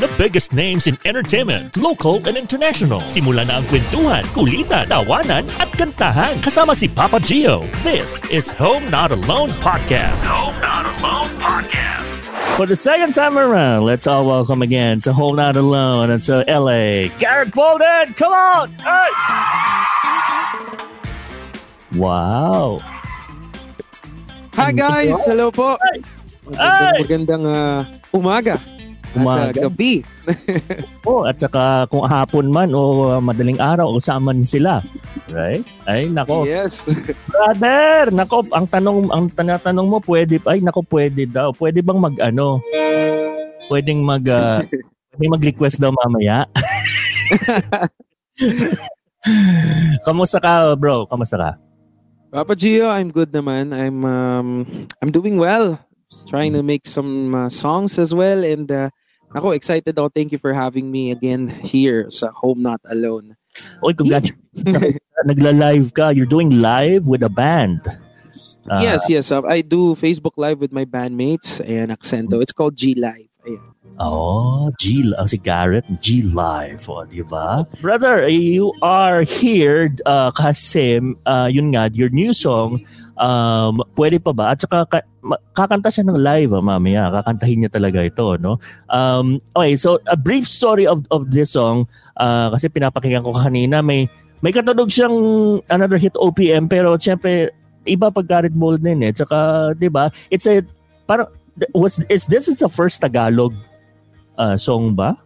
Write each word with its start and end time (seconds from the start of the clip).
the 0.00 0.08
biggest 0.16 0.54
names 0.54 0.86
in 0.86 0.96
entertainment, 1.04 1.76
local 1.76 2.26
and 2.26 2.32
international. 2.32 3.04
Simula 3.04 3.44
na 3.44 3.60
ang 3.60 3.66
kwentuhan, 3.68 4.24
kulitan, 4.32 4.88
tawanan 4.88 5.44
at 5.60 5.68
kantahan 5.76 6.40
kasama 6.40 6.72
si 6.72 6.88
Papa 6.88 7.20
Gio. 7.20 7.60
This 7.84 8.16
is 8.32 8.48
Home 8.56 8.88
Not 8.88 9.12
Alone 9.12 9.52
Podcast. 9.60 10.24
Home 10.24 10.56
Not 10.64 10.88
Alone 10.88 11.28
Podcast. 11.36 12.08
For 12.56 12.64
the 12.64 12.80
second 12.80 13.12
time 13.12 13.36
around, 13.36 13.84
let's 13.84 14.08
all 14.08 14.24
welcome 14.24 14.64
again 14.64 15.04
to 15.04 15.12
Home 15.12 15.36
Not 15.36 15.60
Alone 15.60 16.08
and 16.08 16.20
to 16.32 16.48
LA. 16.48 17.12
Garrett 17.20 17.52
Bolden, 17.52 18.16
come 18.16 18.32
on! 18.32 18.72
Hey! 18.80 19.12
Wow. 21.92 22.80
Hi 24.56 24.72
guys! 24.72 25.12
Hello 25.28 25.52
po! 25.52 25.76
Magandang, 26.48 26.96
magandang 27.04 27.44
uh, 27.44 27.84
umaga. 28.16 28.79
Umaga. 29.18 29.50
At 29.50 29.58
uh, 29.58 29.62
gabi. 29.66 29.94
oh, 31.08 31.26
at 31.26 31.36
saka 31.38 31.90
kung 31.90 32.06
hapon 32.06 32.46
man 32.50 32.70
o 32.70 33.18
madaling 33.18 33.58
araw 33.58 33.90
o 33.90 33.98
saan 33.98 34.22
man 34.22 34.42
sila. 34.46 34.78
Right? 35.30 35.66
Ay, 35.90 36.06
nako. 36.06 36.46
Yes. 36.46 36.94
Brother, 37.30 38.14
nako, 38.14 38.46
ang 38.54 38.66
tanong 38.70 39.10
ang 39.10 39.26
tanatanong 39.34 39.88
mo 39.90 39.98
pwede 40.06 40.38
ay 40.46 40.62
nako 40.62 40.86
pwede 40.86 41.26
daw. 41.26 41.50
Pwede 41.50 41.82
bang 41.82 41.98
mag 41.98 42.16
ano? 42.22 42.62
Pwedeng 43.66 44.02
mag 44.06 44.22
uh, 44.30 44.62
pwedeng 45.18 45.34
mag-request 45.34 45.82
daw 45.82 45.90
mamaya. 45.90 46.46
Kamusta 50.06 50.38
ka, 50.38 50.74
bro? 50.78 51.04
Kamusta 51.10 51.36
ka? 51.36 51.50
Papa 52.30 52.54
Gio, 52.54 52.86
I'm 52.86 53.10
good 53.10 53.34
naman. 53.34 53.74
I'm 53.74 54.06
um, 54.06 54.48
I'm 55.02 55.10
doing 55.10 55.34
well. 55.34 55.82
Trying 56.28 56.52
to 56.52 56.62
make 56.62 56.86
some 56.86 57.34
uh, 57.34 57.48
songs 57.48 57.98
as 57.98 58.14
well. 58.14 58.44
And 58.44 58.70
uh, 58.70 58.90
ako, 59.34 59.50
excited 59.52 59.98
ako. 59.98 60.10
Thank 60.10 60.32
you 60.32 60.38
for 60.38 60.52
having 60.52 60.90
me 60.90 61.10
again 61.10 61.48
here 61.48 62.10
sa 62.10 62.30
Home 62.42 62.62
Not 62.62 62.80
Alone. 62.86 63.36
Oy, 63.84 63.94
congratulations. 63.94 64.38
Nagla-live 65.26 65.94
ka. 65.94 66.10
You're 66.10 66.30
doing 66.30 66.62
live 66.62 67.06
with 67.06 67.22
a 67.22 67.28
band. 67.30 67.84
Uh, 68.68 68.80
yes, 68.82 69.08
yes. 69.08 69.32
Uh, 69.32 69.42
I 69.42 69.62
do 69.62 69.94
Facebook 69.94 70.36
Live 70.36 70.60
with 70.60 70.72
my 70.72 70.84
bandmates 70.84 71.60
and 71.64 71.90
Accento. 71.90 72.40
It's 72.42 72.52
called 72.52 72.76
G 72.76 72.94
Live. 72.94 73.28
Ayan. 73.46 73.70
Oh, 74.00 74.72
G, 74.80 75.12
uh, 75.12 75.26
si 75.26 75.36
Garrett, 75.36 75.84
G 76.00 76.22
Live. 76.22 76.88
Oh, 76.88 77.04
di 77.04 77.20
ba? 77.20 77.68
Brother, 77.84 78.28
you 78.28 78.72
are 78.80 79.20
here 79.20 79.92
uh, 80.06 80.32
kasi, 80.32 81.00
uh, 81.26 81.48
yun 81.52 81.76
nga, 81.76 81.92
your 81.92 82.08
new 82.08 82.32
song, 82.32 82.80
um, 83.20 83.84
pwede 84.00 84.16
pa 84.16 84.32
ba? 84.32 84.56
At 84.56 84.64
saka 84.64 84.88
ka, 84.88 84.98
kakanta 85.52 85.92
siya 85.92 86.08
ng 86.08 86.18
live 86.18 86.52
ah, 86.56 86.64
mamaya. 86.64 87.12
Kakantahin 87.20 87.64
niya 87.64 87.70
talaga 87.72 88.00
ito, 88.04 88.36
no? 88.40 88.56
Um, 88.88 89.40
okay, 89.54 89.76
so 89.76 90.00
a 90.08 90.16
brief 90.16 90.48
story 90.48 90.88
of 90.88 91.04
of 91.12 91.28
this 91.30 91.54
song 91.54 91.84
uh, 92.16 92.48
kasi 92.56 92.72
pinapakinggan 92.72 93.24
ko 93.24 93.36
kanina 93.36 93.84
may 93.84 94.08
may 94.40 94.52
katunog 94.52 94.88
siyang 94.88 95.16
another 95.68 96.00
hit 96.00 96.16
OPM 96.16 96.68
pero 96.68 96.96
syempre 96.96 97.52
iba 97.84 98.08
pag 98.12 98.26
Garrett 98.28 98.56
Bolden 98.56 99.04
eh. 99.04 99.12
Tsaka, 99.12 99.72
'di 99.76 99.88
ba? 99.92 100.08
It's 100.32 100.48
a 100.48 100.64
parang 101.04 101.28
was 101.76 102.00
is 102.08 102.24
this 102.26 102.48
is 102.48 102.60
the 102.60 102.70
first 102.70 103.00
Tagalog 103.00 103.52
uh, 104.40 104.56
song 104.56 104.96
ba? 104.96 105.16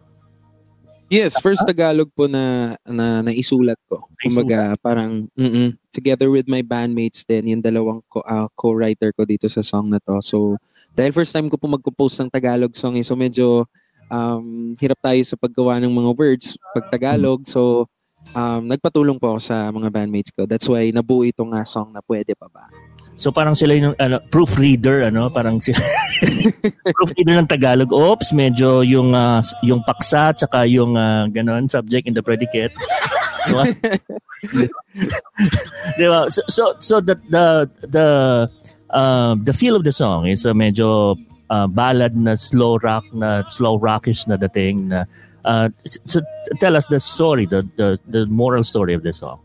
Yes, 1.07 1.37
first 1.37 1.63
Tagalog 1.63 2.09
po 2.17 2.25
na 2.25 2.75
na 2.83 3.21
naisulat 3.21 3.77
ko. 3.87 4.04
Kumbaga 4.25 4.73
parang 4.81 5.29
mm 5.37 5.77
together 5.95 6.27
with 6.27 6.43
my 6.51 6.59
bandmates 6.59 7.23
din, 7.23 7.55
yung 7.55 7.63
dalawang 7.63 8.03
co- 8.11 8.25
uh, 8.27 8.51
co-writer 8.51 9.15
ko 9.15 9.23
dito 9.23 9.47
sa 9.47 9.63
song 9.63 9.87
na 9.87 9.99
to. 10.03 10.19
So 10.19 10.59
dahil 10.91 11.15
first 11.15 11.31
time 11.31 11.47
ko 11.47 11.55
po 11.55 11.71
magpo-post 11.71 12.19
ng 12.19 12.27
Tagalog 12.27 12.75
song 12.75 12.99
eh, 12.99 13.05
so 13.07 13.15
medyo 13.15 13.63
um, 14.11 14.75
hirap 14.75 14.99
tayo 14.99 15.21
sa 15.23 15.39
paggawa 15.39 15.79
ng 15.79 15.91
mga 15.91 16.11
words 16.19 16.59
pag 16.75 16.91
Tagalog. 16.91 17.47
So 17.47 17.87
um, 18.35 18.67
nagpatulong 18.67 19.19
po 19.19 19.35
ako 19.35 19.39
sa 19.39 19.69
mga 19.71 19.87
bandmates 19.91 20.31
ko. 20.35 20.43
That's 20.43 20.67
why 20.67 20.89
nabuo 20.91 21.23
itong 21.27 21.55
uh, 21.55 21.63
song 21.67 21.95
na 21.95 22.03
pwede 22.03 22.35
pa 22.35 22.51
ba. 22.51 22.67
So 23.15 23.31
parang 23.31 23.55
sila 23.55 23.79
yung 23.79 23.95
ano, 23.95 24.19
proofreader 24.27 25.07
ano, 25.07 25.31
parang 25.31 25.63
si 25.63 25.71
proofreader 26.99 27.39
ng 27.39 27.47
Tagalog. 27.47 27.91
Oops, 27.91 28.35
medyo 28.35 28.83
yung 28.83 29.15
uh, 29.15 29.39
yung 29.63 29.79
paksa 29.87 30.35
tsaka 30.35 30.67
yung 30.67 30.99
uh, 30.99 31.23
ganon 31.31 31.71
subject 31.71 32.07
in 32.07 32.15
the 32.15 32.23
predicate. 32.23 32.75
Diba? 33.45 33.63
diba? 35.99 36.19
So, 36.31 36.41
so 36.49 36.63
so 36.79 36.95
the 37.01 37.15
the 37.29 37.69
the 37.85 38.07
uh, 38.89 39.33
the 39.41 39.53
feel 39.53 39.75
of 39.75 39.83
the 39.83 39.93
song 39.93 40.27
is 40.27 40.45
uh, 40.45 40.53
medyo 40.53 41.15
uh, 41.49 41.67
ballad 41.67 42.15
na 42.15 42.35
slow 42.35 42.77
rock 42.81 43.05
na 43.13 43.43
slow 43.49 43.77
rockish 43.77 44.27
na 44.27 44.37
dating 44.37 44.89
na 44.89 45.05
uh, 45.45 45.69
so 45.85 46.21
tell 46.59 46.75
us 46.75 46.87
the 46.87 46.99
story 46.99 47.45
the 47.45 47.61
the 47.77 47.99
the 48.09 48.25
moral 48.27 48.63
story 48.63 48.93
of 48.93 49.03
the 49.03 49.13
song. 49.13 49.39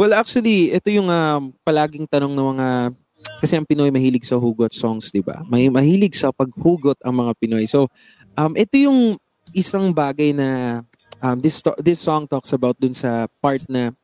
Well, 0.00 0.16
actually, 0.16 0.72
ito 0.72 0.88
yung 0.88 1.12
uh, 1.12 1.52
palaging 1.62 2.08
tanong 2.08 2.32
ng 2.32 2.46
mga 2.56 2.68
kasi 3.38 3.54
ang 3.54 3.66
Pinoy 3.66 3.92
mahilig 3.92 4.26
sa 4.26 4.38
hugot 4.40 4.72
songs, 4.74 5.12
'di 5.12 5.22
ba? 5.22 5.42
May 5.46 5.68
mahilig 5.68 6.16
sa 6.16 6.32
paghugot 6.32 6.98
ang 7.04 7.22
mga 7.22 7.32
Pinoy. 7.38 7.66
So, 7.68 7.92
um 8.38 8.56
ito 8.56 8.74
yung 8.80 9.20
isang 9.52 9.92
bagay 9.92 10.32
na 10.32 10.80
um, 11.22 11.38
this 11.38 11.62
this 11.78 12.02
song 12.02 12.26
talks 12.26 12.50
about 12.50 12.74
dun 12.76 12.92
sa 12.92 13.30
part 13.38 13.62
na 13.70 13.94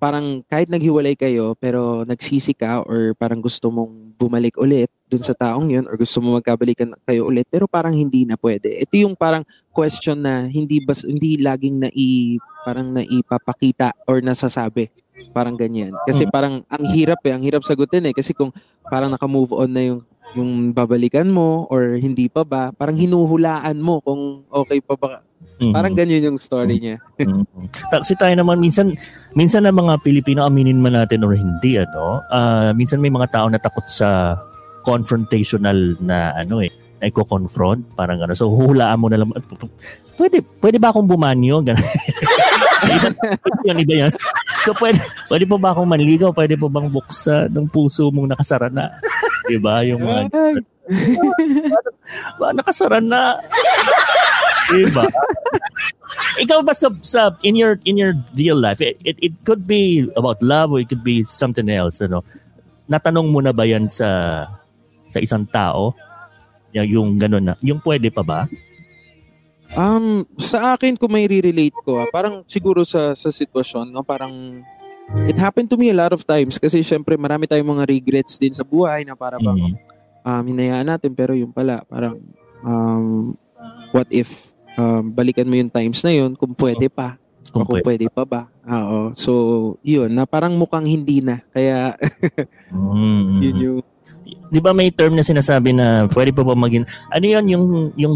parang 0.00 0.44
kahit 0.52 0.68
naghiwalay 0.68 1.16
kayo 1.16 1.56
pero 1.56 2.04
nagsisi 2.04 2.52
ka 2.52 2.84
or 2.84 3.16
parang 3.16 3.40
gusto 3.40 3.72
mong 3.72 4.16
bumalik 4.20 4.52
ulit 4.60 4.92
dun 5.08 5.22
sa 5.22 5.32
taong 5.32 5.72
yun 5.72 5.88
or 5.88 5.96
gusto 5.96 6.20
mo 6.20 6.36
magkabalikan 6.36 6.92
kayo 7.08 7.24
ulit 7.24 7.48
pero 7.48 7.64
parang 7.64 7.96
hindi 7.96 8.28
na 8.28 8.36
pwede. 8.36 8.84
Ito 8.84 9.00
yung 9.00 9.16
parang 9.16 9.44
question 9.72 10.20
na 10.20 10.44
hindi 10.48 10.80
bas 10.84 11.04
hindi 11.04 11.40
laging 11.40 11.88
nai 11.88 12.36
parang 12.64 12.92
naipapakita 12.92 13.92
or 14.08 14.20
nasasabi. 14.24 14.88
Parang 15.32 15.56
ganyan. 15.56 15.94
Kasi 16.04 16.26
mm. 16.26 16.30
parang 16.32 16.54
ang 16.68 16.84
hirap 16.90 17.20
eh, 17.24 17.32
ang 17.32 17.40
hirap 17.44 17.62
sagutin 17.64 18.04
eh 18.04 18.14
kasi 18.16 18.36
kung 18.36 18.50
parang 18.84 19.08
naka-move 19.08 19.56
on 19.56 19.70
na 19.72 19.82
yung 19.88 20.00
yung 20.34 20.74
babalikan 20.74 21.30
mo 21.30 21.64
or 21.70 21.94
hindi 21.96 22.26
pa 22.26 22.42
ba, 22.42 22.74
parang 22.74 22.98
hinuhulaan 22.98 23.78
mo 23.78 24.02
kung 24.02 24.42
okay 24.50 24.82
pa 24.82 24.98
ba 24.98 25.22
Mm-hmm. 25.60 25.72
Parang 25.74 25.94
ganyan 25.94 26.26
yung 26.32 26.38
story 26.40 26.76
niya. 26.80 26.96
mm-hmm. 27.20 27.66
Tayo 28.18 28.34
naman 28.34 28.58
minsan 28.58 28.92
minsan 29.38 29.64
na 29.64 29.72
mga 29.74 30.02
Pilipino 30.02 30.44
aminin 30.44 30.82
man 30.82 30.98
natin 30.98 31.22
or 31.22 31.34
hindi 31.34 31.78
ano, 31.78 32.20
uh, 32.30 32.70
minsan 32.74 32.98
may 32.98 33.10
mga 33.10 33.30
tao 33.30 33.46
na 33.48 33.58
takot 33.58 33.86
sa 33.86 34.38
confrontational 34.84 35.96
na 36.02 36.36
ano 36.36 36.60
eh, 36.60 36.70
na 37.00 37.08
i-confront, 37.08 37.84
parang 37.96 38.20
ano. 38.20 38.36
So 38.36 38.52
huhulaan 38.52 39.00
mo 39.00 39.08
na 39.08 39.22
lang 39.22 39.32
pwede 40.18 40.42
pwede 40.62 40.76
ba 40.78 40.90
akong 40.94 41.08
bumanyo? 41.08 41.64
Ganun. 41.64 41.82
iba, 43.64 43.80
iba 43.80 43.94
yan. 44.06 44.12
So 44.64 44.72
pwede, 44.80 44.96
pwede 45.28 45.44
pa 45.44 45.56
ba 45.60 45.76
akong 45.76 45.88
manligaw? 45.88 46.32
Pwede 46.32 46.56
pa 46.56 46.72
bang 46.72 46.88
buksan 46.88 47.52
ng 47.52 47.68
puso 47.68 48.08
mong 48.08 48.32
nakasara 48.32 48.72
na? 48.72 48.96
Diba? 49.44 49.84
Yung 49.84 50.00
mga... 50.00 50.32
ba, 52.40 52.56
nakasara 52.56 52.98
na. 53.04 53.36
Diba? 54.72 55.04
Ikaw 56.44 56.58
ba 56.62 56.72
sa, 56.72 56.88
sa 57.02 57.34
in 57.42 57.58
your 57.58 57.78
in 57.84 57.98
your 57.98 58.14
real 58.34 58.56
life, 58.56 58.80
it, 58.80 58.96
it, 59.04 59.16
it 59.20 59.34
could 59.44 59.66
be 59.66 60.06
about 60.14 60.40
love 60.40 60.72
or 60.72 60.80
it 60.80 60.88
could 60.88 61.04
be 61.04 61.22
something 61.22 61.68
else, 61.68 62.00
ano? 62.00 62.22
Natanong 62.88 63.28
mo 63.28 63.40
na 63.40 63.52
ba 63.52 63.64
yan 63.66 63.90
sa 63.90 64.44
sa 65.08 65.18
isang 65.20 65.46
tao? 65.46 65.94
Yung, 66.74 66.88
yung 66.90 67.08
ganun 67.18 67.44
na. 67.52 67.54
Yung 67.62 67.78
pwede 67.82 68.10
pa 68.10 68.26
ba? 68.26 68.40
Um, 69.74 70.22
sa 70.38 70.74
akin 70.74 70.94
kung 70.94 71.10
may 71.10 71.26
re-relate 71.26 71.74
ko, 71.82 72.02
ah, 72.02 72.08
parang 72.10 72.46
siguro 72.46 72.86
sa 72.86 73.14
sa 73.18 73.30
sitwasyon, 73.30 73.90
no, 73.90 74.06
parang 74.06 74.62
it 75.28 75.36
happened 75.36 75.68
to 75.68 75.76
me 75.76 75.90
a 75.90 75.96
lot 75.96 76.12
of 76.12 76.24
times 76.24 76.56
kasi 76.56 76.80
syempre 76.80 77.14
marami 77.20 77.44
tayong 77.44 77.76
mga 77.76 77.84
regrets 77.88 78.40
din 78.40 78.54
sa 78.56 78.64
buhay 78.64 79.04
na 79.04 79.12
para 79.12 79.36
bang 79.36 79.76
mm-hmm. 79.76 80.24
um, 80.24 80.44
hinayaan 80.48 80.88
natin 80.88 81.12
pero 81.12 81.36
yung 81.36 81.52
pala 81.52 81.84
parang 81.84 82.16
um, 82.64 83.36
what 83.92 84.08
if 84.08 84.53
um, 84.78 85.10
balikan 85.10 85.48
mo 85.48 85.54
yung 85.58 85.72
times 85.72 86.00
na 86.02 86.12
yun 86.14 86.32
kung 86.34 86.54
pwede 86.54 86.86
pa. 86.90 87.18
Kung, 87.54 87.62
kung 87.66 87.86
pwede. 87.86 88.10
pa 88.10 88.26
ba. 88.26 88.42
Oo. 88.66 89.14
So, 89.14 89.32
yun, 89.86 90.10
na 90.10 90.26
parang 90.26 90.58
mukhang 90.58 90.90
hindi 90.90 91.22
na. 91.22 91.38
Kaya, 91.54 91.94
mm. 92.74 93.38
yun 93.38 93.56
yung... 93.62 93.78
Di 94.50 94.58
ba 94.58 94.74
may 94.74 94.90
term 94.90 95.14
na 95.14 95.22
sinasabi 95.22 95.70
na 95.70 96.10
pwede 96.10 96.34
pa 96.34 96.42
ba 96.42 96.58
maging... 96.58 96.82
Ano 97.14 97.24
yun 97.24 97.46
yung, 97.46 97.66
yung, 97.94 98.14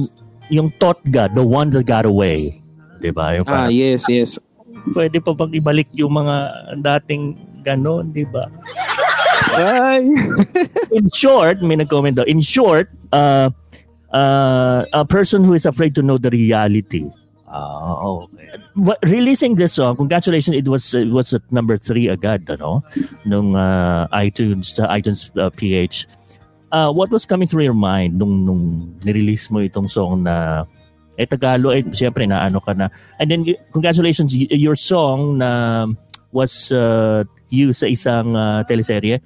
yung 0.51 0.69
thought 0.83 0.99
God, 1.07 1.39
the 1.39 1.45
one 1.45 1.71
that 1.71 1.87
got 1.87 2.03
away. 2.03 2.59
Di 2.99 3.15
ba? 3.15 3.39
Yung 3.39 3.47
parang, 3.47 3.71
ah, 3.71 3.73
yes, 3.73 4.11
yes. 4.11 4.43
Pwede 4.91 5.23
pa 5.23 5.31
bang 5.39 5.55
ibalik 5.55 5.87
yung 5.95 6.19
mga 6.19 6.35
dating 6.83 7.39
ganon, 7.63 8.11
di 8.11 8.27
ba? 8.27 8.51
Ay! 9.55 10.03
in 10.99 11.07
short, 11.15 11.63
may 11.63 11.79
nag-comment 11.79 12.19
daw, 12.19 12.27
in 12.27 12.43
short, 12.43 12.91
uh, 13.15 13.55
uh, 14.13 14.85
a 14.93 15.05
person 15.05 15.45
who 15.45 15.55
is 15.55 15.67
afraid 15.67 15.95
to 15.97 16.03
know 16.03 16.19
the 16.19 16.31
reality. 16.31 17.05
Oh, 17.49 18.29
okay. 18.29 18.61
But 18.77 18.99
releasing 19.03 19.57
this 19.57 19.73
song, 19.73 19.97
congratulations, 19.97 20.57
it 20.57 20.69
was 20.69 20.93
it 20.93 21.09
was 21.09 21.33
at 21.33 21.43
number 21.51 21.79
three 21.79 22.09
agad, 22.09 22.45
ano? 22.51 22.85
Nung 23.25 23.57
uh, 23.57 24.07
iTunes, 24.13 24.77
uh, 24.77 24.89
iTunes 24.93 25.33
uh, 25.33 25.49
PH. 25.51 26.07
uh, 26.73 26.91
what 26.93 27.11
was 27.11 27.25
coming 27.25 27.49
through 27.49 27.65
your 27.65 27.77
mind 27.77 28.19
nung, 28.19 28.45
nung 28.45 28.95
nirelease 29.05 29.51
mo 29.51 29.61
itong 29.61 29.91
song 29.91 30.23
na 30.25 30.65
eh 31.19 31.27
Tagalog, 31.27 31.75
eh, 31.75 31.83
siyempre 31.91 32.29
na 32.29 32.47
ano 32.47 32.61
ka 32.61 32.73
na. 32.73 32.89
And 33.19 33.31
then, 33.31 33.43
congratulations, 33.73 34.35
your 34.37 34.77
song 34.77 35.39
na 35.39 35.87
was 36.31 36.71
uh, 36.71 37.25
used 37.51 37.83
sa 37.83 37.89
isang 37.91 38.37
uh, 38.37 38.63
teleserye. 38.63 39.19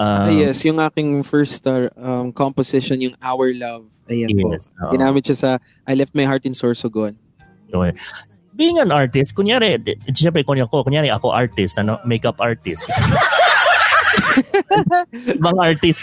Um, 0.00 0.24
uh, 0.24 0.32
yes, 0.32 0.64
yung 0.64 0.80
aking 0.80 1.20
first 1.28 1.60
star 1.60 1.92
um, 2.00 2.32
composition, 2.32 3.04
yung 3.04 3.12
Our 3.20 3.52
Love. 3.52 3.84
Ayan 4.08 4.32
yes, 4.32 4.72
po. 4.72 4.80
Uh, 4.80 4.96
Ginamit 4.96 5.28
siya 5.28 5.36
sa 5.36 5.50
I 5.84 5.92
Left 5.92 6.16
My 6.16 6.24
Heart 6.24 6.48
in 6.48 6.56
Sorsogon. 6.56 7.20
Okay. 7.68 7.92
Being 8.56 8.80
an 8.80 8.96
artist, 8.96 9.36
kunyari, 9.36 9.76
siyempre, 10.16 10.40
kunyari 10.40 10.64
ako, 10.64 10.88
kunyari 10.88 11.12
ako 11.12 11.36
artist, 11.36 11.76
ano, 11.76 12.00
makeup 12.08 12.40
artist. 12.40 12.88
Ibang 15.36 15.58
artist. 15.60 16.00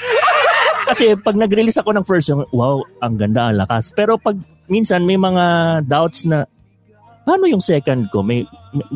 Kasi 0.88 1.18
pag 1.18 1.34
nag-release 1.34 1.82
ako 1.82 1.98
ng 1.98 2.06
first 2.06 2.30
song, 2.30 2.46
wow, 2.54 2.86
ang 3.02 3.18
ganda, 3.18 3.50
ang 3.50 3.66
lakas. 3.66 3.90
Pero 3.98 4.22
pag 4.22 4.38
minsan 4.70 5.10
may 5.10 5.18
mga 5.18 5.82
doubts 5.90 6.22
na, 6.22 6.46
paano 7.26 7.50
yung 7.50 7.66
second 7.66 8.14
ko? 8.14 8.22
May, 8.22 8.46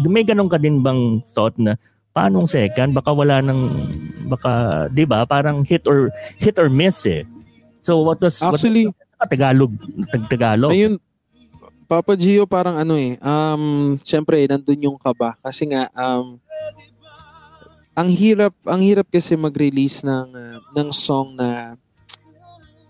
may 0.06 0.22
ganun 0.22 0.48
ka 0.48 0.62
din 0.62 0.86
bang 0.86 1.26
thought 1.34 1.58
na, 1.58 1.74
paano 2.12 2.44
yung 2.44 2.52
second? 2.52 2.92
Baka 2.96 3.12
wala 3.16 3.40
nang, 3.40 3.72
baka, 4.28 4.86
di 4.92 5.04
ba, 5.08 5.24
parang 5.28 5.64
hit 5.64 5.88
or, 5.88 6.12
hit 6.40 6.56
or 6.60 6.68
miss 6.68 7.04
eh. 7.08 7.24
So 7.82 8.04
what 8.06 8.22
was, 8.22 8.40
Actually, 8.40 8.92
what, 8.92 9.28
Tagalog, 9.32 9.74
Tagalog. 10.30 10.72
Ayun, 10.72 11.00
Papa 11.92 12.16
Gio 12.16 12.48
parang 12.48 12.80
ano 12.80 12.96
eh, 12.96 13.20
um, 13.20 14.00
syempre 14.00 14.48
nandun 14.48 14.80
yung 14.80 14.96
kaba. 14.96 15.36
Kasi 15.44 15.68
nga, 15.68 15.92
um, 15.92 16.40
ang 17.92 18.08
hirap 18.08 18.56
ang 18.64 18.80
hirap 18.80 19.08
kasi 19.12 19.36
mag-release 19.36 20.00
ng 20.08 20.28
uh, 20.32 20.58
ng 20.72 20.90
song 20.96 21.36
na 21.36 21.76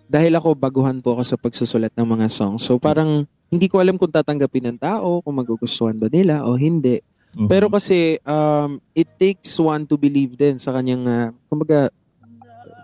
dahil 0.05 0.37
ako 0.37 0.53
baguhan 0.53 1.01
po 1.01 1.17
ako 1.17 1.23
sa 1.25 1.39
pagsusulat 1.39 1.89
ng 1.97 2.05
mga 2.05 2.27
songs. 2.29 2.61
So 2.61 2.77
parang 2.77 3.25
hindi 3.49 3.65
ko 3.65 3.81
alam 3.81 3.97
kung 3.97 4.13
tatanggapin 4.13 4.69
ng 4.69 4.79
tao, 4.79 5.19
kung 5.25 5.35
magugustuhan 5.35 5.97
ba 5.97 6.05
nila 6.05 6.45
o 6.45 6.53
hindi. 6.53 7.01
Mm-hmm. 7.31 7.47
Pero 7.47 7.71
kasi 7.71 8.19
um, 8.27 8.79
it 8.91 9.07
takes 9.15 9.55
one 9.55 9.87
to 9.87 9.95
believe 9.95 10.35
din 10.35 10.59
sa 10.59 10.75
kanyang 10.75 11.03
uh, 11.07 11.27
kumbaga 11.47 11.87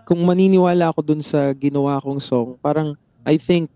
kung 0.08 0.24
maniniwala 0.24 0.88
ako 0.88 1.04
dun 1.04 1.20
sa 1.20 1.52
ginawa 1.52 2.00
kong 2.00 2.16
song, 2.16 2.56
parang 2.64 2.96
I 3.28 3.36
think 3.36 3.68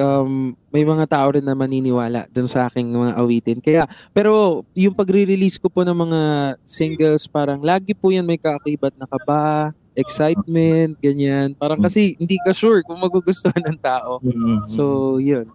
um, 0.00 0.56
may 0.72 0.80
mga 0.80 1.04
tao 1.06 1.28
rin 1.28 1.44
na 1.44 1.52
maniniwala 1.52 2.26
dun 2.32 2.48
sa 2.48 2.72
aking 2.72 2.88
mga 2.88 3.12
awitin. 3.20 3.58
Kaya, 3.60 3.84
pero 4.10 4.64
yung 4.72 4.96
pagre-release 4.96 5.60
ko 5.60 5.68
po 5.68 5.84
ng 5.84 5.94
mga 5.94 6.20
singles, 6.64 7.28
parang 7.28 7.60
lagi 7.60 7.92
po 7.92 8.08
yan 8.08 8.24
may 8.24 8.40
kaakibat 8.40 8.96
na 8.96 9.04
kaba, 9.04 9.76
excitement, 9.94 10.98
ganyan. 10.98 11.54
Parang 11.54 11.78
kasi 11.78 12.18
hindi 12.18 12.40
ka 12.42 12.50
sure 12.56 12.82
kung 12.82 12.98
magugustuhan 12.98 13.62
ng 13.62 13.78
tao. 13.78 14.18
Mm-hmm. 14.24 14.58
So, 14.72 15.16
yun. 15.22 15.46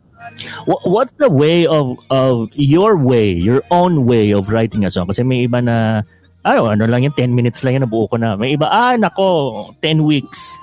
What's 0.67 1.13
the 1.15 1.29
way 1.29 1.65
of 1.65 1.97
of 2.11 2.51
your 2.53 2.99
way, 2.99 3.31
your 3.31 3.63
own 3.71 4.05
way 4.05 4.31
of 4.31 4.51
writing 4.51 4.83
a 4.83 4.91
song? 4.91 5.07
Kasi 5.07 5.23
may 5.23 5.47
iba 5.47 5.63
na 5.63 6.03
ano, 6.43 6.71
ano 6.71 6.83
lang 6.87 7.03
yan, 7.03 7.13
10 7.15 7.35
minutes 7.35 7.63
lang 7.63 7.79
yan, 7.79 7.83
nabuo 7.83 8.07
ko 8.07 8.15
na. 8.15 8.39
May 8.39 8.55
iba, 8.55 8.67
ah, 8.71 8.95
nako, 8.95 9.71
10 9.83 10.03
weeks. 10.03 10.55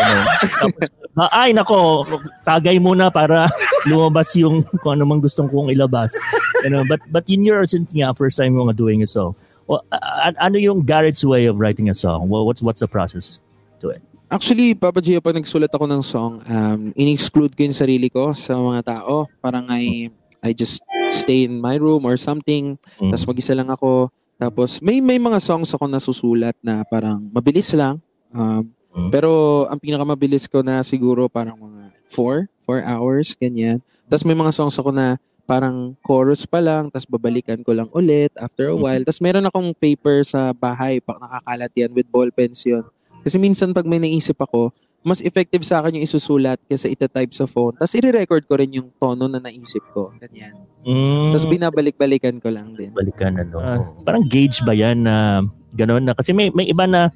ano, 0.00 0.20
tapos, 0.60 0.86
ay, 1.32 1.50
nako, 1.52 2.04
tagay 2.44 2.80
muna 2.80 3.12
para 3.12 3.48
lumabas 3.88 4.32
yung 4.36 4.64
kung 4.80 4.96
ano 4.96 5.04
mang 5.04 5.20
gustong 5.20 5.48
kong 5.52 5.72
ilabas. 5.72 6.16
You 6.64 6.70
know, 6.72 6.84
but, 6.88 7.00
but 7.12 7.28
in 7.28 7.44
your 7.44 7.64
since 7.68 7.92
nga, 7.92 8.16
first 8.16 8.40
time 8.40 8.56
mo 8.56 8.72
doing 8.72 9.04
a 9.04 9.08
song, 9.08 9.36
well, 9.68 9.84
uh, 9.92 10.32
ano 10.40 10.56
yung 10.56 10.84
Garrett's 10.84 11.24
way 11.24 11.44
of 11.44 11.60
writing 11.60 11.88
a 11.88 11.94
song? 11.94 12.28
Well, 12.28 12.44
what's, 12.48 12.64
what's 12.64 12.80
the 12.80 12.88
process 12.88 13.40
to 13.80 13.90
it? 13.92 14.02
Actually, 14.26 14.74
Papa 14.74 14.98
Gio, 14.98 15.22
pag 15.22 15.38
nagsulat 15.38 15.70
ako 15.70 15.86
ng 15.86 16.02
song, 16.02 16.42
um, 16.42 16.80
in-exclude 16.98 17.54
ko 17.54 17.62
yung 17.62 17.76
sarili 17.76 18.10
ko 18.10 18.34
sa 18.34 18.58
mga 18.58 18.98
tao. 18.98 19.30
Parang 19.38 19.66
I, 19.70 20.10
I 20.42 20.50
just 20.50 20.82
stay 21.14 21.46
in 21.46 21.62
my 21.62 21.78
room 21.78 22.02
or 22.02 22.18
something. 22.18 22.74
Mm. 22.98 23.14
Tapos 23.14 23.24
mag-isa 23.30 23.54
lang 23.54 23.70
ako. 23.70 24.10
Tapos 24.36 24.82
may 24.82 24.98
may 25.00 25.16
mga 25.16 25.38
songs 25.40 25.70
ako 25.72 25.86
nasusulat 25.86 26.58
na 26.60 26.82
parang 26.84 27.22
mabilis 27.30 27.70
lang. 27.72 28.02
Um, 28.34 28.76
Mm. 28.96 29.12
Pero 29.12 29.30
ang 29.68 29.76
pinakamabilis 29.76 30.48
ko 30.48 30.64
na 30.64 30.80
siguro 30.80 31.28
parang 31.28 31.60
mga 31.60 31.92
4, 32.08 32.48
4 32.64 32.80
hours, 32.96 33.36
ganyan. 33.36 33.84
Tapos 34.08 34.24
may 34.24 34.32
mga 34.32 34.56
songs 34.56 34.72
ako 34.80 34.88
na 34.88 35.20
parang 35.44 35.94
chorus 36.00 36.48
pa 36.48 36.58
lang, 36.58 36.88
tapos 36.88 37.06
babalikan 37.06 37.60
ko 37.60 37.76
lang 37.76 37.86
ulit 37.92 38.32
after 38.40 38.72
a 38.72 38.74
mm. 38.74 38.80
while. 38.80 39.02
Tapos 39.04 39.20
meron 39.20 39.44
akong 39.44 39.76
paper 39.76 40.24
sa 40.24 40.56
bahay, 40.56 40.98
pa 41.04 41.20
nakakalat 41.20 41.72
yan 41.76 41.92
with 41.92 42.08
ball 42.08 42.26
pens 42.32 42.64
yun. 42.64 42.82
Kasi 43.26 43.42
minsan 43.42 43.74
pag 43.74 43.82
may 43.90 43.98
naisip 43.98 44.38
ako, 44.38 44.70
mas 45.02 45.18
effective 45.18 45.66
sa 45.66 45.82
akin 45.82 45.98
yung 45.98 46.06
isusulat 46.06 46.62
kaysa 46.70 46.86
ita-type 46.86 47.34
sa 47.34 47.50
phone. 47.50 47.74
Tapos 47.74 47.98
i-record 47.98 48.46
ko 48.46 48.54
rin 48.54 48.70
yung 48.70 48.94
tono 49.02 49.26
na 49.26 49.42
naisip 49.42 49.82
ko. 49.90 50.14
Ganyan. 50.22 50.54
Mm. 50.86 51.34
Tapos 51.34 51.46
binabalik-balikan 51.50 52.38
ko 52.38 52.54
lang 52.54 52.78
din. 52.78 52.94
Balikan 52.94 53.34
ano. 53.34 53.58
Uh, 53.58 53.82
parang 54.06 54.22
gauge 54.26 54.62
ba 54.62 54.70
yan 54.70 55.02
na 55.02 55.42
gano'n 55.74 56.06
na? 56.06 56.14
Kasi 56.14 56.30
may, 56.30 56.54
may 56.54 56.70
iba 56.70 56.86
na 56.86 57.10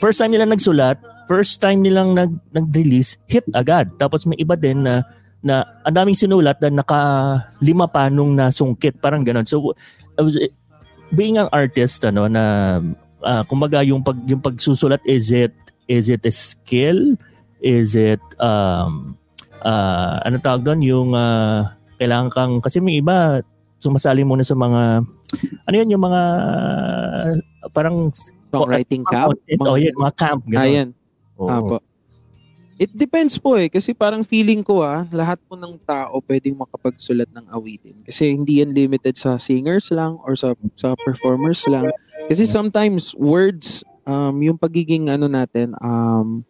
first 0.00 0.24
time 0.24 0.32
nila 0.32 0.48
nagsulat, 0.48 0.96
first 1.28 1.60
time 1.60 1.84
nilang 1.84 2.16
nag 2.16 2.32
nag-release, 2.56 3.20
hit 3.28 3.44
agad. 3.52 3.92
Tapos 4.00 4.24
may 4.24 4.40
iba 4.40 4.56
din 4.56 4.88
na 4.88 5.04
na 5.44 5.68
ang 5.84 5.92
daming 5.92 6.16
sinulat 6.16 6.60
na 6.64 6.80
naka 6.80 7.00
lima 7.60 7.88
pa 7.88 8.08
nung 8.08 8.32
nasungkit, 8.32 9.00
parang 9.04 9.20
ganoon. 9.20 9.44
So 9.44 9.76
I 10.16 10.24
was 10.24 10.36
being 11.12 11.36
an 11.36 11.52
artist 11.52 12.04
ano 12.08 12.24
na 12.28 12.76
uh, 13.22 13.42
kumbaga 13.46 13.80
yung 13.86 14.02
pag 14.02 14.18
yung 14.28 14.42
pagsusulat 14.42 15.00
is 15.06 15.30
it 15.30 15.54
is 15.86 16.10
it 16.10 16.22
a 16.26 16.34
skill? 16.34 17.14
Is 17.62 17.94
it 17.94 18.22
um 18.42 19.14
uh, 19.62 20.22
ano 20.26 20.38
tawag 20.42 20.66
doon 20.66 20.82
yung 20.82 21.10
uh, 21.14 21.66
kailangan 21.98 22.30
kang 22.34 22.54
kasi 22.58 22.82
may 22.82 22.98
iba 22.98 23.40
sumasali 23.82 24.22
muna 24.22 24.46
sa 24.46 24.54
mga 24.54 25.02
ano 25.66 25.74
yun 25.74 25.90
yung 25.90 26.04
mga 26.06 26.22
parang 27.74 28.10
songwriting 28.52 29.02
camp. 29.08 29.32
Oh, 29.64 29.80
yeah, 29.80 29.96
mga 29.96 30.14
camp. 30.14 30.42
Ganun. 30.44 30.62
Ayan. 30.62 30.88
Apo. 31.40 31.80
It 32.76 32.90
depends 32.92 33.38
po 33.38 33.56
eh. 33.56 33.70
Kasi 33.72 33.96
parang 33.96 34.26
feeling 34.26 34.60
ko 34.60 34.84
ah, 34.84 35.06
lahat 35.08 35.40
po 35.46 35.56
ng 35.56 35.80
tao 35.86 36.20
pwedeng 36.28 36.58
makapagsulat 36.60 37.30
ng 37.32 37.46
awitin. 37.48 37.96
Kasi 38.04 38.34
hindi 38.34 38.60
yan 38.60 38.76
limited 38.76 39.16
sa 39.16 39.40
singers 39.40 39.88
lang 39.94 40.18
or 40.22 40.36
sa, 40.36 40.52
sa 40.76 40.92
performers 41.06 41.64
lang. 41.70 41.88
Kasi 42.28 42.46
sometimes 42.46 43.14
words, 43.14 43.82
um, 44.06 44.42
yung 44.42 44.58
pagiging 44.58 45.10
ano 45.10 45.26
natin, 45.26 45.74
um, 45.82 46.44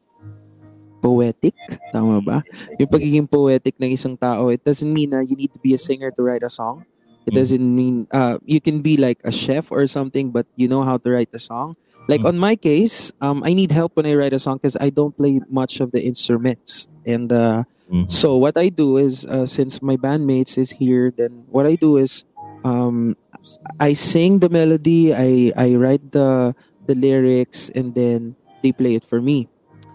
poetic, 1.03 1.59
tama 1.91 2.23
ba? 2.23 2.39
Yung 2.79 2.91
pagiging 2.91 3.27
poetic 3.27 3.75
ng 3.83 3.91
isang 3.91 4.15
tao, 4.15 4.49
it 4.49 4.63
doesn't 4.63 4.89
mean 4.89 5.11
na 5.11 5.21
you 5.21 5.35
need 5.35 5.51
to 5.51 5.59
be 5.59 5.75
a 5.75 5.81
singer 5.81 6.15
to 6.15 6.23
write 6.23 6.47
a 6.47 6.53
song. 6.53 6.87
It 7.27 7.35
doesn't 7.35 7.63
mean 7.63 8.11
uh, 8.11 8.39
you 8.43 8.61
can 8.61 8.83
be 8.83 8.97
like 8.97 9.23
a 9.23 9.31
chef 9.31 9.71
or 9.71 9.87
something, 9.87 10.31
but 10.31 10.47
you 10.57 10.67
know 10.67 10.83
how 10.83 10.99
to 10.99 11.09
write 11.11 11.31
a 11.33 11.39
song. 11.39 11.77
Like 12.09 12.27
mm-hmm. 12.27 12.35
on 12.35 12.39
my 12.39 12.57
case, 12.57 13.13
um, 13.21 13.43
I 13.47 13.55
need 13.55 13.71
help 13.71 13.95
when 13.95 14.07
I 14.07 14.15
write 14.15 14.33
a 14.33 14.39
song 14.39 14.59
because 14.59 14.77
I 14.81 14.91
don't 14.91 15.17
play 15.17 15.41
much 15.49 15.79
of 15.79 15.93
the 15.93 16.03
instruments. 16.03 16.89
And 17.07 17.33
uh, 17.33 17.63
mm-hmm. 17.87 18.11
so 18.11 18.37
what 18.37 18.59
I 18.59 18.71
do 18.71 18.99
is, 18.99 19.25
uh, 19.27 19.47
since 19.47 19.81
my 19.81 19.97
bandmates 19.97 20.59
is 20.59 20.73
here, 20.73 21.15
then 21.15 21.47
what 21.47 21.67
I 21.67 21.77
do 21.77 21.97
is, 21.97 22.25
um, 22.65 23.15
I 23.81 23.93
sing 23.93 24.39
the 24.39 24.49
melody, 24.49 25.15
I 25.15 25.53
I 25.57 25.75
write 25.75 26.13
the 26.13 26.55
the 26.87 26.95
lyrics, 26.95 27.71
and 27.75 27.95
then 27.95 28.35
they 28.63 28.73
play 28.73 28.95
it 28.95 29.05
for 29.05 29.21
me. 29.21 29.51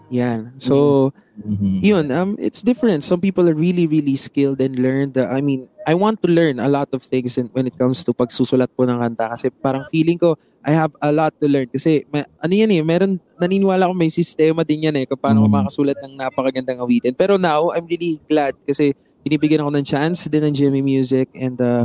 Yeah. 0.08 0.56
So, 0.56 1.12
mm-hmm. 1.36 1.84
yun, 1.84 2.08
um, 2.12 2.36
it's 2.40 2.64
different. 2.64 3.04
Some 3.04 3.20
people 3.20 3.44
are 3.48 3.54
really, 3.54 3.84
really 3.84 4.16
skilled 4.16 4.60
and 4.60 4.80
learn 4.80 5.12
the, 5.12 5.28
I 5.28 5.44
mean, 5.44 5.68
I 5.84 5.92
want 5.92 6.24
to 6.24 6.28
learn 6.32 6.60
a 6.60 6.68
lot 6.68 6.88
of 6.92 7.04
things 7.04 7.36
in, 7.36 7.52
when 7.52 7.68
it 7.68 7.76
comes 7.76 8.04
to 8.08 8.16
pagsusulat 8.16 8.72
po 8.72 8.88
ng 8.88 8.96
kanta 8.96 9.36
kasi 9.36 9.52
parang 9.52 9.84
feeling 9.92 10.16
ko 10.16 10.36
I 10.64 10.72
have 10.72 10.92
a 11.00 11.12
lot 11.12 11.36
to 11.40 11.46
learn 11.48 11.68
kasi 11.68 12.08
may, 12.08 12.24
ano 12.40 12.52
yan 12.52 12.72
eh, 12.72 12.80
meron, 12.80 13.20
naniniwala 13.36 13.88
ko 13.88 13.92
may 13.92 14.08
sistema 14.08 14.64
din 14.64 14.88
yan 14.88 14.96
eh 14.96 15.04
kung 15.04 15.20
paano 15.20 15.44
mm. 15.44 15.52
makasulat 15.52 16.00
ng 16.00 16.16
napakagandang 16.16 16.80
awitin. 16.80 17.12
Pero 17.12 17.36
now, 17.36 17.68
I'm 17.76 17.84
really 17.84 18.16
glad 18.24 18.56
kasi 18.64 18.96
binibigyan 19.24 19.60
ako 19.60 19.76
ng 19.76 19.84
chance 19.84 20.24
din 20.24 20.40
ng 20.40 20.56
Jimmy 20.56 20.80
Music 20.80 21.28
and 21.36 21.60
uh, 21.60 21.84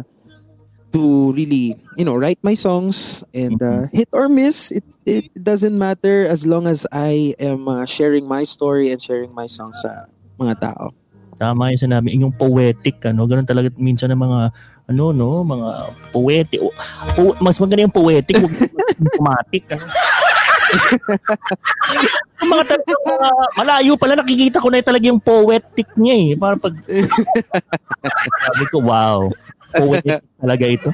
to 0.94 1.34
really, 1.34 1.76
you 1.98 2.06
know, 2.06 2.16
write 2.16 2.40
my 2.46 2.54
songs 2.54 3.26
and 3.34 3.58
uh, 3.62 3.90
mm-hmm. 3.90 3.98
hit 3.98 4.10
or 4.14 4.30
miss, 4.30 4.72
it, 4.72 4.86
it 5.06 5.34
doesn't 5.34 5.78
matter 5.78 6.26
as 6.30 6.46
long 6.46 6.70
as 6.70 6.86
I 6.94 7.34
am 7.42 7.68
uh, 7.68 7.86
sharing 7.86 8.30
my 8.30 8.46
story 8.46 8.94
and 8.94 9.02
sharing 9.02 9.34
my 9.34 9.50
songs 9.50 9.82
sa 9.82 10.06
mga 10.38 10.62
tao. 10.62 10.94
Tama 11.34 11.74
yung 11.74 11.82
sinabi, 11.82 12.14
yung 12.14 12.32
poetic, 12.32 13.02
ano, 13.10 13.26
ganun 13.26 13.50
talaga 13.50 13.74
minsan 13.76 14.14
ng 14.14 14.22
mga 14.22 14.40
ano 14.94 15.04
no, 15.10 15.42
mga 15.42 15.70
poetic. 16.14 16.62
Po, 17.18 17.34
mas 17.42 17.58
maganda 17.58 17.90
yung 17.90 17.96
poetic, 17.96 18.38
wag 18.38 18.54
dramatic. 19.02 19.64
Ano. 19.74 19.86
yung 22.44 22.52
mga 22.54 22.66
talagang 22.70 23.04
uh, 23.08 23.48
malayo 23.58 23.94
pala 23.98 24.20
nakikita 24.20 24.62
ko 24.62 24.68
na 24.70 24.84
talaga 24.86 25.10
yung 25.10 25.22
poetic 25.22 25.90
niya 25.98 26.16
eh. 26.16 26.30
Para 26.38 26.56
pag 26.60 26.76
sabi 28.46 28.66
ko, 28.70 28.78
wow. 28.84 29.32
Poetic 29.74 30.22
talaga 30.40 30.66
ito. 30.70 30.90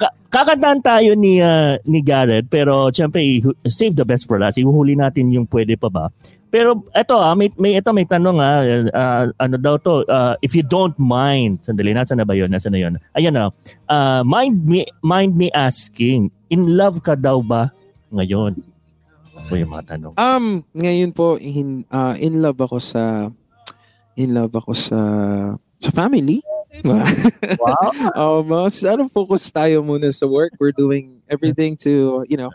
ka- 0.00 0.16
kakantahan 0.32 0.80
tayo 0.80 1.12
ni 1.12 1.44
uh, 1.44 1.76
ni 1.84 2.00
Garrett 2.00 2.48
pero 2.48 2.88
syempre 2.88 3.20
save 3.68 3.96
the 3.96 4.06
best 4.06 4.24
for 4.24 4.40
last. 4.40 4.56
Ihuhuli 4.56 4.96
natin 4.96 5.28
yung 5.32 5.44
pwede 5.48 5.76
pa 5.76 5.92
ba. 5.92 6.04
Pero 6.50 6.82
eto 6.90 7.14
ah, 7.22 7.38
may, 7.38 7.46
may 7.54 7.78
ito 7.78 7.94
may 7.94 8.02
tanong 8.02 8.42
ah, 8.42 8.62
uh, 8.90 9.24
ano 9.38 9.54
daw 9.54 9.78
to, 9.78 10.02
uh, 10.10 10.34
if 10.42 10.50
you 10.50 10.66
don't 10.66 10.98
mind, 10.98 11.62
sandali 11.62 11.94
nasa 11.94 12.18
na 12.18 12.26
ba 12.26 12.34
'yon? 12.34 12.50
Nasa 12.50 12.66
na 12.66 12.82
'yon? 12.82 12.98
Ayan 13.14 13.38
na. 13.38 13.54
Uh, 13.86 14.26
mind 14.26 14.66
me 14.66 14.82
mind 14.98 15.38
me 15.38 15.46
asking, 15.54 16.26
in 16.50 16.74
love 16.74 17.06
ka 17.06 17.14
daw 17.14 17.38
ba 17.38 17.70
ngayon? 18.10 18.58
Po 19.46 19.54
yung 19.54 19.70
mga 19.72 19.94
tanong. 19.96 20.12
Um, 20.18 20.66
ngayon 20.74 21.14
po 21.14 21.38
in, 21.38 21.86
uh, 21.88 22.18
in 22.18 22.42
love 22.42 22.58
ako 22.58 22.82
sa 22.82 23.30
in 24.18 24.34
love 24.34 24.52
ako 24.52 24.74
sa 24.74 24.98
sa 25.80 25.90
family. 25.90 26.44
wow. 26.84 27.90
um, 28.20 28.46
uh, 28.52 28.70
ano 28.86 29.08
focus 29.10 29.50
tayo 29.50 29.82
muna 29.82 30.12
sa 30.12 30.28
work. 30.28 30.54
We're 30.60 30.76
doing 30.76 31.18
everything 31.26 31.74
to, 31.82 32.22
you 32.28 32.36
know, 32.36 32.52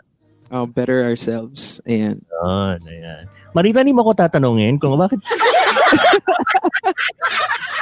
um, 0.50 0.70
better 0.70 1.04
ourselves. 1.04 1.82
And 1.84 2.22
Yun, 2.22 2.80
ayan. 2.86 3.24
Marita, 3.52 3.82
ni 3.82 3.92
mo 3.92 4.04
ko 4.06 4.12
tatanungin 4.14 4.78
kung 4.78 4.94
bakit 5.00 5.18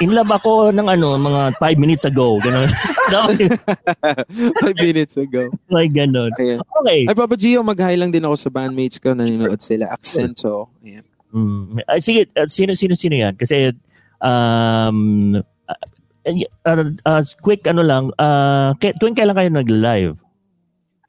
in 0.03 0.11
love 0.15 0.31
ako 0.31 0.71
ng 0.71 0.87
ano, 0.87 1.19
mga 1.19 1.59
5 1.59 1.83
minutes 1.83 2.05
ago. 2.07 2.39
Ganun. 2.43 2.71
Five 4.63 4.79
minutes 4.79 5.15
ago. 5.19 5.51
like 5.71 5.93
ganun. 5.99 6.31
Ayan. 6.41 6.59
Okay. 6.63 7.01
Ay, 7.11 7.15
Papa 7.15 7.35
Gio, 7.39 7.63
mag-hi 7.63 7.95
lang 7.95 8.11
din 8.11 8.25
ako 8.25 8.35
sa 8.39 8.49
bandmates 8.51 8.99
ko. 8.99 9.15
Nanonood 9.15 9.61
sila. 9.61 9.91
Accento. 9.91 10.71
Ayan. 10.83 11.05
Mm. 11.35 11.83
Ay, 11.91 11.99
sige, 11.99 12.31
sino, 12.47 12.75
sino, 12.79 12.95
sino 12.95 13.15
yan? 13.19 13.35
Kasi, 13.35 13.75
um, 14.25 15.37
uh, 15.69 16.35
uh, 16.65 16.85
uh, 17.05 17.23
quick 17.45 17.69
ano 17.69 17.85
lang, 17.85 18.05
uh, 18.17 18.73
tuwing 18.81 19.15
kailan 19.15 19.37
kayo 19.37 19.51
nag-live? 19.53 20.17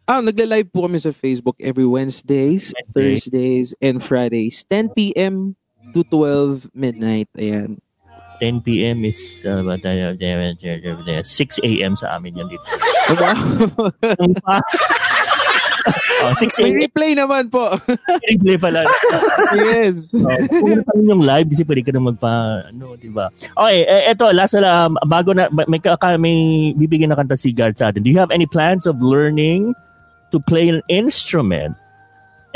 Ah, 0.05 0.21
nagla-live 0.21 0.69
po 0.69 0.85
kami 0.85 1.01
sa 1.01 1.09
Facebook 1.09 1.57
every 1.57 1.87
Wednesdays, 1.87 2.69
Wednesday. 2.77 2.93
Thursdays, 2.93 3.67
and 3.81 3.97
Fridays. 4.03 4.61
10 4.69 4.93
p.m. 4.93 5.57
to 5.97 6.05
12 6.13 6.69
midnight. 6.77 7.25
Ayan. 7.33 7.81
10 8.37 8.61
p.m. 8.61 9.01
is 9.01 9.41
uh, 9.47 9.63
what, 9.65 9.81
uh, 9.81 10.13
6 10.13 11.59
a.m. 11.63 11.95
sa 11.95 12.19
amin 12.19 12.37
yan 12.37 12.47
dito. 12.51 12.67
Diba? 13.09 13.31
oh, 16.25 16.33
6 16.33 16.41
May 16.41 16.65
a.m. 16.65 16.75
replay 16.81 17.11
naman 17.13 17.43
po. 17.49 17.69
replay 18.25 18.57
pala. 18.57 18.85
yes. 19.55 20.17
Oh, 20.17 20.29
kung 20.89 21.05
yung 21.05 21.21
live 21.21 21.47
kasi 21.51 21.63
pwede 21.63 21.83
ka 21.85 21.91
na 21.93 22.01
magpa 22.01 22.33
ano, 22.69 22.97
'di 22.97 23.09
ba? 23.13 23.29
Okay, 23.53 23.85
eh, 23.85 24.11
eto 24.11 24.29
last 24.33 24.57
na 24.57 24.89
um, 24.89 24.97
bago 25.05 25.31
na 25.33 25.49
may 25.53 25.79
may 26.17 26.37
bibigyan 26.73 27.13
na 27.13 27.19
kanta 27.19 27.37
si 27.37 27.53
Gard 27.53 27.77
sa 27.77 27.89
atin. 27.93 28.01
Do 28.01 28.09
you 28.09 28.17
have 28.17 28.33
any 28.33 28.49
plans 28.49 28.89
of 28.89 28.97
learning 29.01 29.73
to 30.33 30.41
play 30.41 30.67
an 30.69 30.81
instrument? 30.89 31.77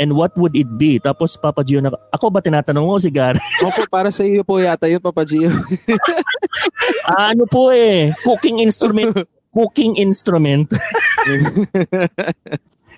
And 0.00 0.16
what 0.16 0.32
would 0.40 0.56
it 0.56 0.80
be? 0.80 0.96
Tapos 0.96 1.36
Papa 1.36 1.60
Gio 1.60 1.84
na 1.84 1.92
ako 2.08 2.32
ba 2.32 2.40
tinatanong 2.40 2.88
mo 2.88 2.96
si 2.96 3.12
Gard? 3.12 3.36
Opo, 3.68 3.84
para 3.84 4.08
sa 4.08 4.24
iyo 4.24 4.40
po 4.40 4.56
yata 4.56 4.88
yun, 4.88 4.96
Papa 4.96 5.28
Gio. 5.28 5.52
ah, 7.04 7.36
ano 7.36 7.44
po 7.44 7.68
eh, 7.68 8.16
cooking 8.24 8.64
instrument, 8.64 9.12
cooking 9.54 9.96
instrument. 9.98 10.70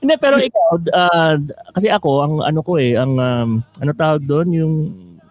Hindi, 0.02 0.14
pero 0.18 0.35
ikaw, 0.35 0.82
ah, 0.90 1.38
kasi 1.71 1.87
ako, 1.87 2.11
ang 2.26 2.35
ano 2.42 2.61
ko 2.66 2.75
eh, 2.75 2.99
ang, 2.99 3.14
um, 3.23 3.50
ano 3.78 3.90
tawag 3.94 4.26
doon, 4.26 4.49
yung, 4.50 4.75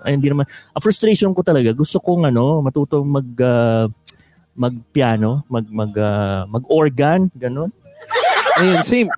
ay, 0.01 0.15
hindi 0.15 0.31
naman, 0.31 0.47
ang 0.47 0.79
frustration 0.81 1.35
ko 1.35 1.43
talaga, 1.43 1.75
gusto 1.75 1.99
kong 1.99 2.31
ano, 2.31 2.63
matutong 2.63 3.03
mag, 3.03 3.27
ah, 3.43 3.91
mag-piano, 4.55 5.43
mag, 5.51 5.67
mag, 5.67 5.91
ah, 5.99 6.47
mag-organ, 6.47 7.27
ganun. 7.35 7.67
Ayun, 8.63 8.79
same. 8.79 9.09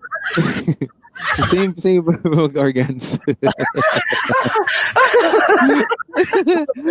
same, 1.53 1.73
same 1.77 2.01
mag 2.01 2.55
organs. 2.57 3.17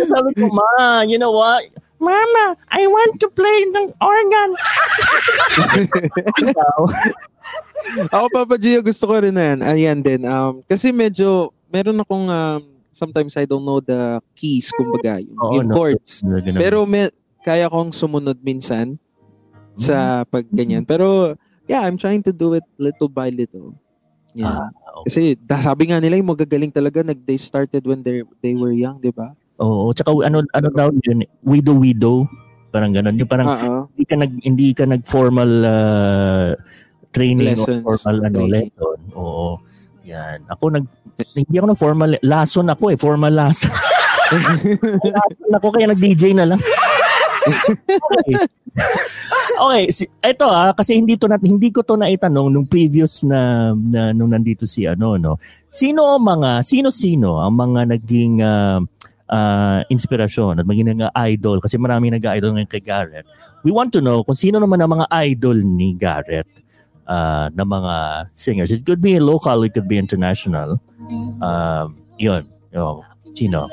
Sabi 0.07 0.29
ko, 0.39 0.47
ma, 0.51 1.03
you 1.03 1.19
know 1.19 1.35
what? 1.35 1.67
Mama, 2.03 2.59
I 2.67 2.83
want 2.91 3.15
to 3.23 3.31
play 3.31 3.63
ng 3.71 3.87
organ. 4.03 4.49
Ako, 8.11 8.25
Papa 8.27 8.55
Gio, 8.59 8.83
gusto 8.83 9.07
ko 9.07 9.23
rin 9.23 9.31
na 9.31 9.55
yan. 9.55 9.59
Ayan 9.63 9.99
din. 10.03 10.27
Um, 10.27 10.59
kasi 10.67 10.91
medyo, 10.91 11.55
meron 11.71 12.03
akong, 12.03 12.27
um, 12.27 12.61
sometimes 12.91 13.39
I 13.39 13.47
don't 13.47 13.63
know 13.63 13.79
the 13.79 14.19
keys, 14.35 14.67
kumbaga, 14.75 15.23
yung, 15.23 15.39
Oo, 15.39 15.53
yung 15.55 15.67
no. 15.71 15.75
chords. 15.79 16.19
Pero 16.59 16.83
may, 16.83 17.07
kaya 17.39 17.71
kong 17.71 17.95
sumunod 17.95 18.39
minsan 18.43 18.99
sa 19.79 20.27
pag 20.27 20.43
ganyan. 20.51 20.83
Pero, 20.83 21.39
yeah, 21.67 21.83
I'm 21.83 21.95
trying 21.95 22.23
to 22.27 22.33
do 22.35 22.53
it 22.59 22.63
little 22.75 23.07
by 23.07 23.31
little. 23.31 23.75
Yeah. 24.33 24.65
Ah, 24.65 24.69
okay. 25.01 25.05
Kasi 25.05 25.21
da, 25.37 25.61
sabi 25.61 25.93
nga 25.93 26.01
nila 26.01 26.17
yung 26.17 26.33
magagaling 26.33 26.73
talaga 26.73 27.05
nag 27.05 27.21
they 27.21 27.37
started 27.37 27.85
when 27.85 28.01
they 28.01 28.25
they 28.41 28.57
were 28.57 28.73
young, 28.73 28.97
'di 28.97 29.13
ba? 29.13 29.37
Oo, 29.61 29.93
tsaka 29.93 30.09
ano 30.25 30.41
ano 30.49 30.67
daw 30.73 30.89
yun, 31.05 31.21
widow 31.45 31.77
widow, 31.77 32.25
parang 32.73 32.89
ganun. 32.89 33.13
Yung 33.21 33.29
parang 33.29 33.47
Oo. 33.53 33.77
hindi 33.93 34.05
ka 34.09 34.15
nag 34.17 34.31
hindi 34.41 34.67
ka 34.73 34.83
nag 34.89 35.03
formal 35.05 35.51
uh, 35.61 36.49
training 37.13 37.53
Lessons. 37.53 37.85
or 37.85 38.01
formal 38.01 38.17
ano 38.25 38.37
Training. 38.41 38.53
lesson. 38.73 38.97
Oo. 39.13 39.61
Yan. 40.09 40.41
Ako 40.49 40.73
nag 40.73 40.85
hindi 41.37 41.55
ako 41.61 41.67
nag 41.69 41.81
formal 41.81 42.11
lesson 42.25 42.65
ako 42.73 42.83
eh, 42.89 42.97
formal 42.97 43.33
lesson. 43.33 43.69
lesson 45.05 45.53
ako 45.61 45.67
kaya 45.69 45.93
nag 45.93 46.01
DJ 46.01 46.33
na 46.33 46.49
lang. 46.49 46.61
okay. 48.07 48.35
okay, 49.59 49.83
si, 49.91 50.07
ito 50.07 50.47
ah 50.47 50.71
kasi 50.73 50.95
hindi 50.97 51.19
to 51.19 51.27
nat 51.29 51.43
hindi 51.43 51.69
ko 51.69 51.85
to 51.85 51.99
naitanong 51.99 52.49
nung 52.49 52.65
previous 52.65 53.21
na, 53.27 53.71
na 53.75 54.15
nung 54.15 54.33
nandito 54.33 54.65
si 54.65 54.89
ano 54.89 55.15
no. 55.21 55.37
Sino 55.69 56.17
ang 56.17 56.25
mga 56.25 56.65
sino-sino 56.65 57.37
ang 57.37 57.53
mga 57.53 57.93
naging 57.93 58.41
ah, 58.41 58.81
ah, 59.29 59.81
inspirasyon 59.87 60.59
at 60.59 60.65
maging 60.67 60.99
nga 60.99 61.11
idol 61.27 61.61
kasi 61.63 61.79
marami 61.79 62.11
nag-idol 62.11 62.55
ngayon 62.57 62.71
kay 62.71 62.83
Garrett. 62.83 63.27
We 63.63 63.71
want 63.71 63.93
to 63.95 64.01
know 64.01 64.23
kung 64.23 64.35
sino 64.35 64.59
naman 64.59 64.83
ang 64.83 64.91
mga 64.99 65.07
idol 65.11 65.57
ni 65.63 65.95
Garrett 65.95 66.49
uh, 67.07 67.47
na 67.53 67.63
mga 67.63 67.95
singers. 68.33 68.71
It 68.71 68.85
could 68.85 69.01
be 69.01 69.19
local, 69.19 69.63
it 69.63 69.73
could 69.73 69.87
be 69.87 69.97
international. 69.97 70.79
Um, 71.43 71.99
yun. 72.19 72.47
Yung, 72.73 73.03
sino? 73.35 73.69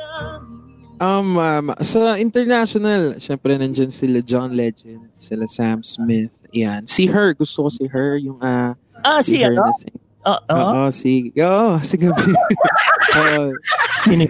Um, 1.00 1.40
um, 1.40 1.72
sa 1.80 2.20
international, 2.20 3.16
syempre 3.16 3.56
nandyan 3.56 3.88
sila 3.88 4.20
John 4.20 4.52
Legend, 4.52 5.08
sila 5.16 5.48
Sam 5.48 5.80
Smith. 5.80 6.30
Yan. 6.52 6.84
Si 6.84 7.08
Her, 7.08 7.32
gusto 7.32 7.66
ko 7.66 7.68
si 7.72 7.88
Her, 7.88 8.20
yung 8.20 8.36
ah 8.44 8.76
Ah, 9.00 9.24
si, 9.24 9.40
Her 9.40 9.56
ano? 9.56 9.72
Ah, 10.24 10.40
Oo, 10.48 10.82
si 10.90 11.32
Oo, 11.34 11.80
si 11.80 11.94
Gabriela. 11.96 12.40
Oo, 13.20 13.44
sino? 14.04 14.24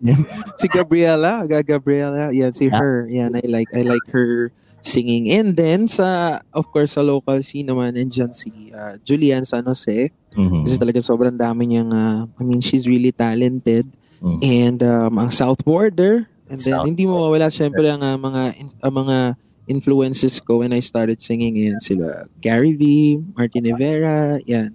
si 0.60 0.66
Gabriela, 0.66 1.44
Ga 1.44 1.60
Gabriela, 1.60 2.32
yan 2.32 2.50
si 2.50 2.66
Yeah. 2.66 2.78
Her. 2.80 2.96
Yan 3.08 3.30
I 3.36 3.44
like 3.46 3.70
I 3.72 3.82
like 3.84 4.06
her 4.10 4.50
singing. 4.80 5.28
And 5.30 5.54
then 5.54 5.86
sa 5.86 6.40
of 6.54 6.70
course 6.70 6.94
sa 6.94 7.02
local 7.02 7.42
scene 7.42 7.66
naman 7.66 7.94
nandiyan 7.94 8.30
si 8.32 8.70
ah, 8.72 8.96
Julian 9.02 9.44
San 9.44 9.66
Jose. 9.66 10.10
Mhm. 10.36 10.64
Kasi 10.64 10.76
talaga 10.76 11.00
sobrang 11.00 11.34
dami 11.34 11.68
niyang 11.68 11.90
ah, 11.92 12.24
I 12.26 12.42
mean 12.42 12.60
she's 12.60 12.88
really 12.88 13.12
talented. 13.12 13.86
Mhm. 14.22 14.38
And 14.40 14.78
um, 14.82 15.12
ang 15.20 15.30
South 15.30 15.60
Border. 15.62 16.24
And 16.46 16.58
then 16.62 16.72
South 16.78 16.86
hindi 16.86 17.04
mo 17.04 17.20
mawala 17.20 17.50
syempre 17.50 17.84
ang 17.86 18.00
ah, 18.00 18.16
mga 18.16 18.42
in- 18.56 18.78
ang 18.80 18.94
mga 18.94 19.18
influences 19.66 20.38
ko 20.38 20.62
when 20.62 20.70
I 20.70 20.78
started 20.78 21.18
singing 21.18 21.58
yan 21.58 21.82
sila 21.82 22.30
Gary 22.38 22.78
V, 22.78 22.82
Martin 23.34 23.66
Rivera, 23.66 24.38
yan. 24.46 24.70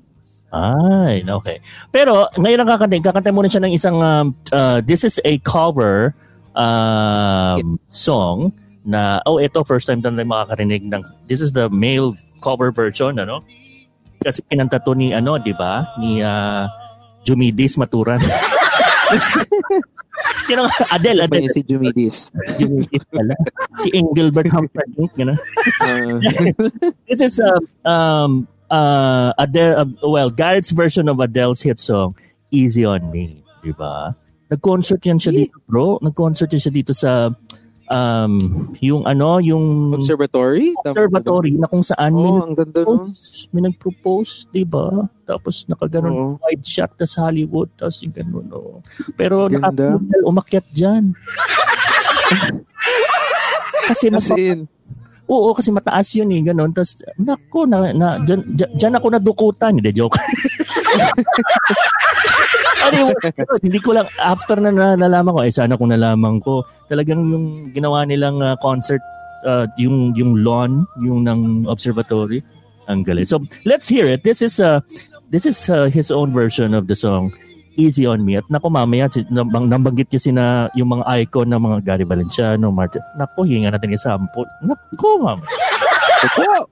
Ay, 0.52 1.24
okay. 1.24 1.64
Pero 1.96 2.28
ngayon 2.36 2.60
ang 2.64 2.70
kakanta, 2.76 3.00
kakanta 3.00 3.32
muna 3.32 3.48
siya 3.48 3.64
ng 3.64 3.74
isang 3.74 3.98
um, 4.04 4.36
uh, 4.52 4.84
this 4.84 5.08
is 5.08 5.16
a 5.24 5.40
cover 5.48 6.12
um, 6.60 7.80
song 7.88 8.52
na 8.84 9.22
oh 9.30 9.38
ito 9.40 9.62
first 9.64 9.88
time 9.88 10.02
na 10.02 10.12
rin 10.12 10.28
makakarinig 10.28 10.84
ng 10.90 11.02
this 11.30 11.40
is 11.40 11.54
the 11.54 11.70
male 11.70 12.18
cover 12.42 12.74
version 12.74 13.22
ano 13.22 13.46
kasi 14.26 14.42
kinanta 14.50 14.82
to 14.82 14.98
ni 14.98 15.14
ano 15.14 15.38
di 15.38 15.54
ba 15.54 15.86
ni 16.02 16.20
uh, 16.20 16.66
Jumidis 17.22 17.78
Maturan 17.78 18.20
Sino 20.46 20.70
nga? 20.70 20.76
Adele, 20.94 21.26
Pa 21.26 21.38
Adele. 21.38 21.50
si 21.50 21.62
Jumidis. 21.66 22.30
Jumidis 22.62 23.04
pala. 23.10 23.34
Si 23.82 23.90
Engelbert 23.90 24.50
Humperdinck, 24.54 25.10
gano'n. 25.18 25.38
Uh, 25.82 26.22
This 27.10 27.22
is 27.26 27.42
uh, 27.42 27.58
um 27.88 28.46
uh 28.72 29.36
Adele 29.36 29.76
uh, 29.76 29.90
well 30.08 30.32
Garrett's 30.32 30.72
version 30.72 31.12
of 31.12 31.20
Adele's 31.20 31.62
hit 31.62 31.80
song 31.80 32.16
Easy 32.52 32.84
on 32.84 33.12
Me, 33.12 33.44
di 33.64 33.72
ba? 33.72 34.12
Nag-concert 34.52 35.00
yan 35.00 35.16
siya 35.16 35.32
dito, 35.32 35.56
bro. 35.64 35.96
Nag-concert 36.04 36.52
yan 36.52 36.60
siya 36.60 36.74
dito 36.76 36.92
sa 36.92 37.32
um 37.92 38.36
yung 38.84 39.08
ano, 39.08 39.40
yung 39.40 39.96
Observatory? 39.96 40.76
Observatory 40.84 41.56
na 41.56 41.72
kung 41.72 41.80
saan 41.80 42.12
may, 42.12 42.28
Oo, 42.28 42.44
ang 42.44 42.56
ganda 42.60 42.84
nun. 42.84 43.08
nag-propose, 43.08 43.48
may 43.56 43.62
nag-propose, 43.64 44.34
di 44.52 44.64
ba? 44.68 45.08
Tapos 45.24 45.64
nakaganon 45.72 46.12
Oo. 46.12 46.44
wide 46.44 46.68
shot 46.68 46.92
tas 47.00 47.16
Hollywood, 47.16 47.72
tas 47.80 48.04
yung 48.04 48.12
ganun, 48.12 48.48
oh. 48.52 48.84
Pero 49.16 49.48
nakapundal, 49.48 50.24
umakyat 50.28 50.68
dyan. 50.76 51.16
Kasi 53.92 54.08
As 54.12 54.30
in, 54.36 54.68
Oo, 55.32 55.56
kasi 55.56 55.72
mataas 55.72 56.12
yun 56.12 56.28
eh, 56.36 56.44
ganun. 56.44 56.76
Tapos, 56.76 57.00
nako, 57.16 57.64
na, 57.64 57.96
na, 57.96 58.20
dyan, 58.20 58.44
dyan, 58.76 59.00
ako 59.00 59.08
nadukutan. 59.16 59.80
Hindi, 59.80 59.96
joke. 59.96 60.20
anyway, 62.92 63.16
hindi 63.64 63.80
ko 63.80 63.96
lang, 63.96 64.12
after 64.20 64.60
na, 64.60 64.76
na 64.76 65.00
nalaman 65.00 65.32
ko, 65.32 65.40
eh 65.48 65.54
sana 65.56 65.80
kung 65.80 65.96
nalaman 65.96 66.44
ko, 66.44 66.68
talagang 66.92 67.24
yung 67.32 67.72
ginawa 67.72 68.04
nilang 68.04 68.44
uh, 68.44 68.60
concert, 68.60 69.00
uh, 69.48 69.64
yung, 69.80 70.12
yung 70.20 70.44
lawn, 70.44 70.84
yung 71.00 71.24
ng 71.24 71.64
observatory, 71.72 72.44
ang 72.92 73.08
galing. 73.08 73.24
So, 73.24 73.40
let's 73.64 73.88
hear 73.88 74.12
it. 74.12 74.28
This 74.28 74.44
is, 74.44 74.60
uh, 74.60 74.84
this 75.32 75.48
is 75.48 75.72
uh, 75.72 75.88
his 75.88 76.12
own 76.12 76.36
version 76.36 76.76
of 76.76 76.92
the 76.92 76.96
song 77.00 77.32
easy 77.82 78.06
on 78.06 78.22
me. 78.22 78.38
At 78.38 78.46
naku, 78.48 78.70
mamaya, 78.70 79.10
nabang, 79.34 79.66
nabanggit 79.66 80.14
kasi 80.14 80.30
na 80.30 80.70
yung 80.78 80.94
mga 80.94 81.26
icon 81.26 81.50
ng 81.50 81.58
mga 81.58 81.78
Gary 81.82 82.06
Valenciano, 82.06 82.70
Martin. 82.70 83.02
Naku, 83.18 83.50
hinga 83.50 83.74
natin 83.74 83.98
yung 83.98 84.06
sample. 84.06 84.46
Naku, 84.62 85.10
ma'am. 85.18 85.42
Naku. 86.22 86.70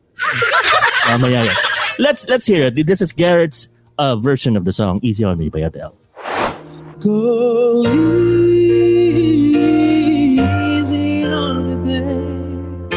mamaya 1.09 1.49
yan. 1.49 1.57
Let's, 1.97 2.29
let's 2.29 2.45
hear 2.45 2.69
it. 2.69 2.77
This 2.85 3.01
is 3.01 3.11
Garrett's 3.11 3.67
uh, 3.97 4.15
version 4.15 4.55
of 4.55 4.63
the 4.63 4.71
song 4.71 4.99
Easy 5.03 5.23
on 5.23 5.37
Me 5.37 5.49
by 5.49 5.59
Adele. 5.59 5.95
Go 6.99 7.85
easy 7.87 9.63
on 11.25 11.63
me, 11.63 11.75
babe. 11.87 12.93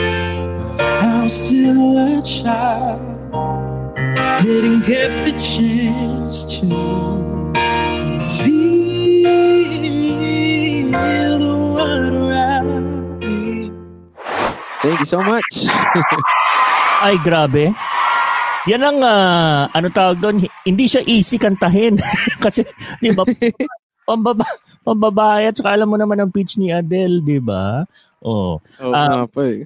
I'm 1.03 1.29
still 1.29 2.19
a 2.19 2.23
child. 2.23 3.01
Didn't 4.43 4.87
get 4.87 5.25
the 5.25 5.33
chance 5.39 6.43
to 6.59 6.67
Thank 14.83 14.99
you 14.99 15.07
so 15.07 15.23
much. 15.23 15.47
Ay, 17.07 17.15
grabe. 17.23 17.71
Yan 18.67 18.83
ang, 18.83 18.99
uh, 18.99 19.71
ano 19.71 19.87
tawag 19.95 20.19
doon, 20.19 20.43
hindi 20.67 20.85
siya 20.91 21.07
easy 21.07 21.39
kantahin. 21.39 21.99
Kasi, 22.45 22.67
di 22.99 23.15
ba, 23.15 23.23
pambaba, 24.09 24.43
pambabae 24.83 25.51
at 25.51 25.55
saka 25.55 25.79
alam 25.79 25.87
mo 25.87 25.95
naman 25.95 26.19
ang 26.19 26.35
pitch 26.35 26.59
ni 26.59 26.75
Adele, 26.75 27.23
di 27.23 27.39
ba? 27.39 27.87
Oh. 28.23 28.59
Oh, 28.83 28.91
uh, 28.91 29.27
pa 29.31 29.43
eh. 29.47 29.63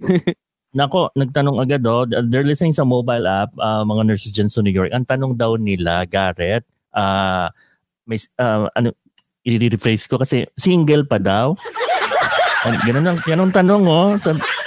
Nako, 0.76 1.08
nagtanong 1.16 1.64
agad 1.64 1.80
oh, 1.88 2.04
they're 2.04 2.44
listening 2.44 2.76
sa 2.76 2.85
mobile 2.85 3.25
app, 3.25 3.49
uh, 3.56 3.80
mga 3.88 4.04
nurses 4.04 4.32
dyan 4.32 4.52
sa 4.52 4.61
New 4.61 4.73
York. 4.73 4.92
Ang 4.92 5.08
tanong 5.08 5.32
daw 5.32 5.56
nila, 5.56 6.04
Garrett, 6.04 6.68
uh, 6.92 7.49
may, 8.04 8.20
uh, 8.37 8.68
ano, 8.76 8.92
i-rephrase 9.49 10.04
ko 10.04 10.20
kasi 10.20 10.44
single 10.61 11.08
pa 11.08 11.16
daw. 11.16 11.56
Ganun 12.85 13.16
ang, 13.16 13.18
yan 13.25 13.40
ang 13.40 13.52
tanong, 13.52 13.82
oh. 13.88 14.20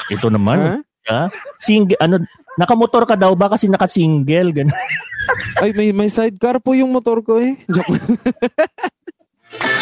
Ito 0.10 0.28
naman. 0.34 0.58
Huh? 0.58 0.80
Ha? 1.10 1.24
Single, 1.58 1.98
ano, 1.98 2.22
nakamotor 2.60 3.08
ka 3.08 3.16
daw 3.18 3.34
ba 3.34 3.50
kasi 3.50 3.66
naka-single? 3.72 4.52
Ganun. 4.52 4.76
Ay, 5.62 5.72
may, 5.76 5.90
may 5.94 6.10
sidecar 6.10 6.60
po 6.62 6.74
yung 6.74 6.92
motor 6.94 7.22
ko 7.24 7.40
eh. 7.40 7.58
Joke. 7.74 7.96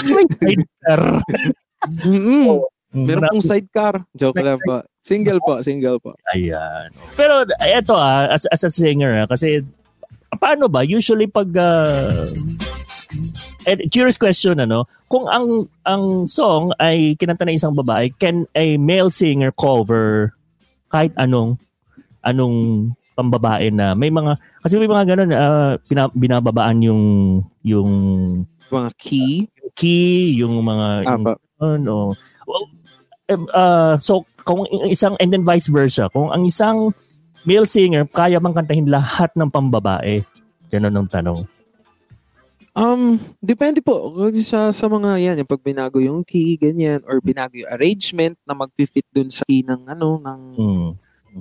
may 0.07 0.25
sidecar. 0.39 1.01
mm-hmm. 2.05 2.43
Oh, 2.47 2.67
Meron 2.95 3.29
pong 3.29 3.45
sidecar. 3.45 3.95
Joke 4.15 4.39
lang 4.41 4.57
po. 4.63 4.81
Single 5.03 5.39
po, 5.43 5.59
single 5.61 5.99
po. 5.99 6.15
Ayan. 6.33 6.89
Pero 7.13 7.43
eto 7.61 7.93
ah, 7.99 8.31
as, 8.31 8.47
as 8.47 8.63
a 8.63 8.71
singer 8.71 9.11
ah, 9.23 9.27
kasi 9.27 9.61
paano 10.39 10.71
ba? 10.71 10.81
Usually 10.87 11.27
pag 11.27 11.51
uh, 11.53 12.25
And 13.67 13.83
curious 13.91 14.15
question 14.15 14.63
ano, 14.63 14.87
kung 15.11 15.27
ang 15.27 15.67
ang 15.83 16.23
song 16.23 16.71
ay 16.79 17.19
kinanta 17.19 17.43
ng 17.43 17.59
isang 17.59 17.75
babae, 17.75 18.15
can 18.15 18.47
a 18.55 18.79
male 18.79 19.11
singer 19.11 19.51
cover 19.51 20.31
kahit 20.87 21.11
anong 21.19 21.59
anong 22.23 22.89
pambabae 23.11 23.67
na 23.75 23.91
may 23.91 24.07
mga 24.07 24.39
kasi 24.63 24.79
may 24.79 24.87
mga 24.87 25.03
ganun 25.11 25.31
uh, 25.35 25.75
binababaan 26.15 26.79
yung 26.79 27.03
yung 27.65 27.91
mga 28.71 28.89
key? 28.95 29.51
key 29.77 30.33
yung 30.39 30.63
mga 30.63 31.05
yung, 31.05 31.23
ano 31.59 32.15
well, 32.47 32.65
uh, 33.51 33.99
so 33.99 34.23
kung 34.47 34.63
isang 34.87 35.19
and 35.19 35.35
then 35.35 35.43
vice 35.43 35.67
versa 35.67 36.07
kung 36.15 36.31
ang 36.31 36.47
isang 36.47 36.95
male 37.43 37.67
singer 37.67 38.07
kaya 38.07 38.39
bang 38.39 38.55
kantahin 38.55 38.87
lahat 38.87 39.27
ng 39.35 39.51
pambabae? 39.51 40.23
Ganun 40.71 40.95
ang 40.95 41.07
tanong 41.11 41.56
Um, 42.77 43.17
depende 43.41 43.81
po 43.81 44.13
sa 44.37 44.69
sa 44.69 44.85
mga 44.85 45.17
yan, 45.17 45.35
yung 45.41 45.49
pag 45.49 45.65
binago 45.65 45.97
yung 45.97 46.21
key 46.21 46.61
ganyan 46.61 47.01
or 47.09 47.17
binago 47.17 47.57
yung 47.57 47.73
arrangement 47.73 48.37
na 48.45 48.53
magfi-fit 48.53 49.09
dun 49.09 49.33
sa 49.33 49.41
key 49.49 49.65
ng 49.65 49.81
ano 49.89 50.21
ng 50.21 50.41
mm. 50.53 50.89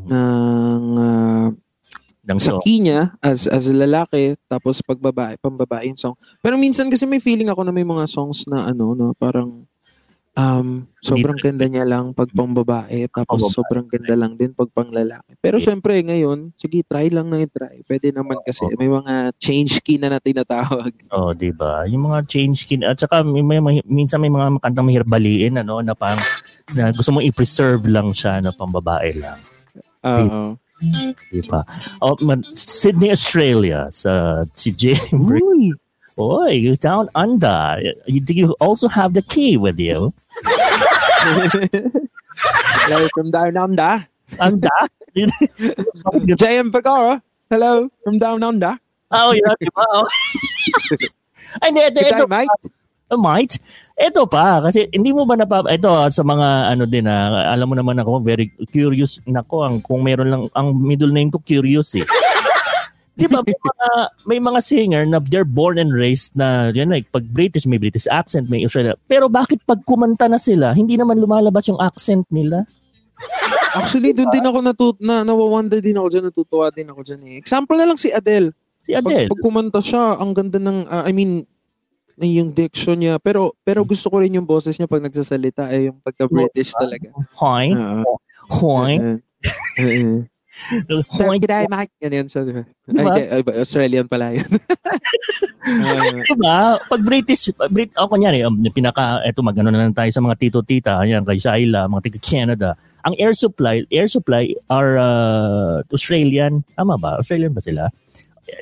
ng 0.09 0.85
uh, 0.96 1.49
ng 2.25 2.38
sa 2.40 2.57
key 2.64 2.81
niya 2.81 3.12
as 3.20 3.44
as 3.53 3.68
lalaki 3.68 4.33
tapos 4.49 4.81
pag 4.81 4.96
babae, 4.96 5.37
pambabae 5.37 5.92
yung 5.92 6.01
song. 6.01 6.16
Pero 6.40 6.57
minsan 6.57 6.88
kasi 6.88 7.05
may 7.05 7.20
feeling 7.20 7.53
ako 7.53 7.68
na 7.68 7.72
may 7.77 7.85
mga 7.85 8.09
songs 8.09 8.49
na 8.49 8.72
ano 8.72 8.96
no, 8.96 9.12
parang 9.12 9.68
Um, 10.37 10.85
sobrang 11.01 11.40
ganda 11.40 11.64
niya 11.64 11.88
lang 11.88 12.12
pag 12.12 12.29
pambabae, 12.29 13.09
tapos 13.09 13.40
pambabae. 13.40 13.57
sobrang 13.57 13.87
ganda 13.88 14.14
lang 14.20 14.37
din 14.37 14.53
pag 14.53 14.68
panglalaki. 14.68 15.33
Pero 15.40 15.57
syempre 15.57 15.96
ngayon, 16.05 16.53
sige, 16.61 16.85
try 16.85 17.09
lang 17.09 17.33
na 17.33 17.40
i-try. 17.40 17.81
Pwede 17.88 18.12
naman 18.12 18.44
kasi 18.44 18.68
may 18.77 18.85
mga 18.85 19.33
change 19.40 19.81
key 19.81 19.96
na 19.96 20.12
natin 20.12 20.37
natawag. 20.37 20.92
Oh, 21.16 21.33
'di 21.33 21.57
ba? 21.57 21.88
Yung 21.88 22.12
mga 22.12 22.29
change 22.29 22.68
key 22.68 22.77
at 22.85 23.01
saka 23.01 23.25
may, 23.25 23.40
may, 23.40 23.81
minsan 23.88 24.20
may 24.20 24.29
mga 24.29 24.61
makantang 24.61 24.85
mahirap 24.85 25.09
baliin 25.09 25.57
ano 25.57 25.81
na 25.81 25.96
pang 25.96 26.20
na 26.77 26.92
gusto 26.92 27.16
mo 27.16 27.25
i-preserve 27.25 27.88
lang 27.88 28.12
siya 28.12 28.44
na 28.44 28.53
pambabae 28.53 29.16
lang. 29.16 29.40
Oo. 30.05 30.53
Uh, 30.53 30.53
Diba? 31.33 31.64
Oh, 32.05 32.20
man, 32.20 32.44
Sydney, 32.53 33.09
Australia 33.09 33.88
sa 33.88 34.44
si 34.53 34.77
Jane 34.77 35.01
Uy. 35.16 35.72
Oy, 36.16 36.74
down 36.81 37.12
under. 37.14 37.76
Do 38.09 38.33
you 38.33 38.57
also 38.57 38.88
have 38.88 39.12
the 39.12 39.20
key 39.20 39.61
with 39.61 39.79
you? 39.79 40.16
Hello 42.88 43.09
from 43.12 43.31
down 43.31 43.57
under. 43.57 44.09
Under? 44.40 44.79
JM 46.40 46.72
Pagara. 46.72 47.20
Hello 47.52 47.92
from 48.00 48.16
down 48.16 48.42
under. 48.42 48.81
Oh, 49.12 49.37
yeah, 49.37 49.55
ba? 49.76 49.85
Oh. 49.92 50.09
Ay, 51.62 51.70
hindi, 51.70 52.00
ito, 52.00 52.26
mate. 52.26 52.64
Uh, 53.07 53.20
mate? 53.20 53.62
Ito 53.94 54.26
pa, 54.26 54.59
kasi 54.64 54.90
hindi 54.90 55.14
mo 55.14 55.22
ba 55.29 55.38
napap... 55.38 55.70
Ito, 55.70 56.11
sa 56.11 56.26
mga 56.26 56.74
ano 56.74 56.85
din, 56.90 57.07
ah, 57.07 57.55
alam 57.55 57.70
mo 57.70 57.79
naman 57.79 58.02
ako, 58.02 58.18
very 58.24 58.50
curious. 58.72 59.22
Nako, 59.29 59.62
ang, 59.62 59.79
kung 59.79 60.02
meron 60.02 60.29
lang, 60.33 60.42
ang 60.57 60.74
middle 60.74 61.14
name 61.14 61.31
ko, 61.31 61.38
curious 61.38 61.94
eh. 61.94 62.02
Di 63.16 63.24
ba 63.26 63.40
may 63.40 63.57
mga, 63.72 63.88
may 64.29 64.40
mga 64.40 64.61
singer 64.61 65.02
na 65.09 65.18
they're 65.24 65.48
born 65.48 65.81
and 65.81 65.90
raised 65.90 66.37
na 66.37 66.68
yan 66.70 66.92
like 66.92 67.09
pag 67.09 67.24
British 67.33 67.64
may 67.64 67.81
British 67.81 68.05
accent, 68.12 68.52
may 68.52 68.62
Australia. 68.62 68.94
Pero 69.09 69.33
bakit 69.33 69.64
pag 69.64 69.81
kumanta 69.88 70.29
na 70.29 70.37
sila, 70.37 70.76
hindi 70.76 71.00
naman 71.00 71.16
lumalabas 71.16 71.66
yung 71.72 71.81
accent 71.81 72.29
nila? 72.29 72.68
Actually, 73.72 74.12
doon 74.12 74.29
din 74.29 74.44
ako 74.44 74.59
natut 74.61 74.96
na 75.00 75.24
nawawonder 75.24 75.81
din 75.81 75.96
ako 75.96 76.09
diyan, 76.12 76.24
natutuwa 76.29 76.68
din 76.68 76.88
ako 76.92 77.00
diyan 77.00 77.20
eh. 77.24 77.37
Example 77.40 77.76
na 77.81 77.88
lang 77.88 77.98
si 78.00 78.12
Adele. 78.12 78.52
Si 78.85 78.92
Adele. 78.92 79.29
Pag, 79.29 79.33
pag 79.33 79.42
kumanta 79.42 79.81
siya, 79.81 80.20
ang 80.20 80.37
ganda 80.37 80.61
ng 80.61 80.85
uh, 80.85 81.05
I 81.09 81.12
mean 81.16 81.48
yung 82.16 82.57
diction 82.57 82.96
niya 82.96 83.20
pero 83.20 83.52
pero 83.61 83.85
gusto 83.85 84.09
ko 84.09 84.24
rin 84.24 84.33
yung 84.33 84.48
boses 84.48 84.81
niya 84.81 84.88
pag 84.88 85.05
nagsasalita 85.05 85.68
eh 85.68 85.92
yung 85.92 86.00
pagka 86.00 86.24
British 86.29 86.72
talaga. 86.72 87.12
Hoy. 87.37 87.76
Uh, 87.76 88.05
Hoy. 88.48 88.92
Uh, 88.96 89.18
uh, 89.81 90.20
Hoy, 91.12 91.38
G'day, 91.38 91.69
Mike. 91.69 91.92
Yan 92.03 92.25
yun 92.25 92.29
siya. 92.29 92.42
Diba? 92.42 93.12
Ay, 93.14 93.25
ay, 93.29 93.40
Australian 93.61 94.07
pala 94.09 94.33
yun. 94.33 94.49
uh, 94.49 96.16
diba? 96.33 96.81
Pag 96.81 97.01
British, 97.05 97.53
Brit, 97.71 97.92
oh, 98.01 98.09
kunyari, 98.09 98.42
um, 98.42 98.57
pinaka, 98.73 99.21
eto, 99.23 99.45
magano 99.45 99.71
na 99.71 99.85
lang 99.85 99.95
tayo 99.95 100.11
sa 100.11 100.25
mga 100.25 100.37
tito-tita, 100.40 100.92
ayan, 101.05 101.23
kay 101.23 101.38
Shaila, 101.38 101.87
mga 101.87 102.05
tiga 102.09 102.21
Canada. 102.25 102.69
Ang 103.07 103.14
air 103.21 103.37
supply, 103.37 103.87
air 103.92 104.09
supply 104.11 104.51
are 104.73 104.99
uh, 104.99 105.85
Australian. 105.95 106.64
Tama 106.75 106.99
ba? 106.99 107.21
Australian 107.21 107.55
ba 107.55 107.62
sila? 107.62 107.92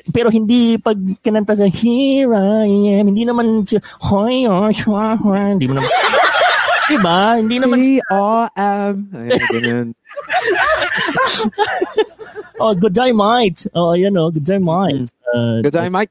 pero 0.09 0.33
hindi 0.33 0.81
pag 0.81 0.97
kinanta 1.21 1.53
sa 1.53 1.69
Here 1.69 2.33
I 2.33 2.99
am, 2.99 3.13
hindi 3.13 3.21
naman 3.25 3.65
Hoy, 4.09 4.49
oh, 4.49 4.69
shwa, 4.73 5.13
hindi 5.53 5.69
mo 5.69 5.77
naman, 5.77 5.91
diba? 6.89 7.19
Hindi 7.37 7.55
naman, 7.61 7.77
um, 8.09 8.95
ayan, 9.13 9.41
ganyan. 9.53 9.87
oh, 12.59 12.73
good 12.75 12.93
day, 12.93 13.11
mate. 13.11 13.67
Oh, 13.75 13.93
ayan 13.93 14.17
oh, 14.17 14.31
good 14.31 14.45
day, 14.45 14.57
mate. 14.57 15.11
Uh, 15.33 15.61
good 15.61 15.73
day, 15.73 15.89
mate. 15.89 16.09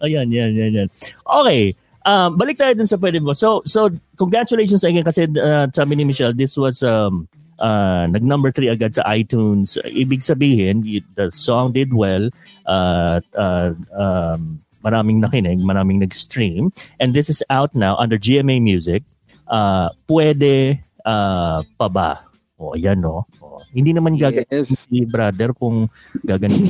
Ayan, 0.00 0.32
yan, 0.32 0.56
yan, 0.56 0.72
yan. 0.72 0.88
Okay. 1.28 1.76
Um, 2.08 2.40
balik 2.40 2.56
tayo 2.56 2.72
dun 2.72 2.88
sa 2.88 2.96
pwede 2.96 3.20
mo. 3.20 3.36
So, 3.36 3.60
so 3.68 3.92
congratulations 4.16 4.84
again 4.84 5.04
kasi 5.04 5.28
uh, 5.36 5.68
sabi 5.68 6.00
ni 6.00 6.08
Michelle, 6.08 6.32
this 6.32 6.56
was 6.56 6.80
um, 6.80 7.28
uh, 7.60 8.08
nag 8.08 8.24
number 8.24 8.48
3 8.48 8.72
agad 8.72 8.96
sa 8.96 9.04
iTunes. 9.12 9.76
Ibig 9.84 10.24
sabihin, 10.24 10.80
the 11.14 11.28
song 11.36 11.76
did 11.76 11.92
well. 11.92 12.32
Uh, 12.64 13.20
uh, 13.36 13.76
um, 13.92 14.56
maraming 14.80 15.20
nakinig, 15.20 15.60
maraming 15.60 16.00
nag-stream. 16.00 16.72
And 16.98 17.12
this 17.12 17.28
is 17.28 17.44
out 17.52 17.76
now 17.76 18.00
under 18.00 18.16
GMA 18.16 18.64
Music. 18.64 19.04
Uh, 19.44 19.92
pwede 20.08 20.80
uh, 21.04 21.60
pa 21.76 21.88
ba 21.90 22.29
O, 22.60 22.70
oh, 22.70 22.76
ayan, 22.76 23.00
no? 23.00 23.24
Oh. 23.40 23.56
Hindi 23.72 23.96
naman 23.96 24.20
gaganyan 24.20 24.52
Yes. 24.52 24.84
si 24.84 25.08
brother 25.08 25.56
kung 25.56 25.88
gaganyan. 26.20 26.60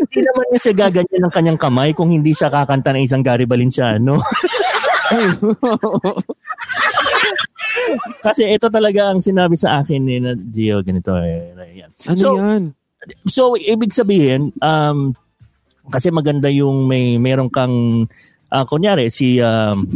hindi 0.00 0.20
naman 0.24 0.44
niya 0.48 0.60
siya 0.64 0.74
gaganyan 0.74 1.28
ng 1.28 1.34
kanyang 1.36 1.60
kamay 1.60 1.92
kung 1.92 2.08
hindi 2.08 2.32
siya 2.32 2.48
kakanta 2.48 2.96
ng 2.96 3.04
isang 3.04 3.20
Gary 3.20 3.44
Valenciano. 3.44 4.16
Kasi 8.24 8.48
ito 8.48 8.72
talaga 8.72 9.12
ang 9.12 9.20
sinabi 9.20 9.60
sa 9.60 9.84
akin 9.84 10.00
ni 10.00 10.16
na 10.16 10.32
Gio, 10.32 10.80
ganito. 10.80 11.12
Eh, 11.20 11.52
yan. 11.76 11.92
ano 12.08 12.16
So, 12.16 12.28
yan? 12.40 12.72
So, 13.28 13.54
ibig 13.60 13.92
sabihin, 13.92 14.56
um, 14.64 15.12
kasi 15.92 16.10
maganda 16.10 16.50
yung 16.50 16.90
may 16.90 17.14
meron 17.20 17.46
kang 17.46 18.08
ah, 18.50 18.66
kunyari 18.66 19.06
si 19.10 19.38
um, 19.38 19.86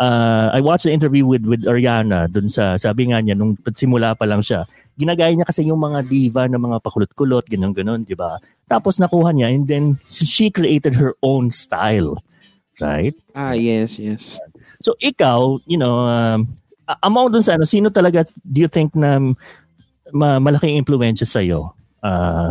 ah, 0.00 0.48
I 0.56 0.64
watched 0.64 0.88
the 0.88 0.94
interview 0.96 1.28
with 1.28 1.44
with 1.44 1.68
Ariana 1.68 2.24
dun 2.26 2.48
sa 2.48 2.80
sabi 2.80 3.12
nga 3.12 3.20
niya 3.20 3.36
nung 3.36 3.54
simula 3.76 4.16
pa 4.16 4.24
lang 4.24 4.40
siya 4.40 4.64
ginagaya 4.96 5.32
niya 5.36 5.44
kasi 5.48 5.68
yung 5.68 5.80
mga 5.80 6.08
diva 6.08 6.48
na 6.48 6.56
mga 6.56 6.80
pakulot-kulot 6.80 7.44
ganun 7.48 7.76
ganun 7.76 8.02
di 8.08 8.16
ba 8.16 8.40
tapos 8.64 8.96
nakuha 8.96 9.36
niya 9.36 9.52
and 9.52 9.68
then 9.68 10.00
she 10.08 10.48
created 10.48 10.96
her 10.96 11.12
own 11.20 11.52
style 11.52 12.16
right 12.80 13.12
Ah, 13.34 13.54
yes, 13.54 13.98
yes. 13.98 14.42
So 14.82 14.96
ikaw, 14.98 15.60
you 15.68 15.78
know, 15.78 16.08
um, 16.08 16.48
among 17.04 17.30
dun 17.30 17.44
sa 17.44 17.54
ano, 17.54 17.64
sino 17.68 17.92
talaga 17.92 18.26
do 18.42 18.64
you 18.64 18.70
think 18.70 18.96
na 18.96 19.20
ma- 20.10 20.42
malaking 20.42 20.80
impluwensya 20.80 21.28
sa 21.28 21.40
iyo 21.44 21.70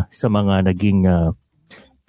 sa 0.10 0.28
mga 0.30 0.70
naging 0.72 1.10
uh, 1.10 1.34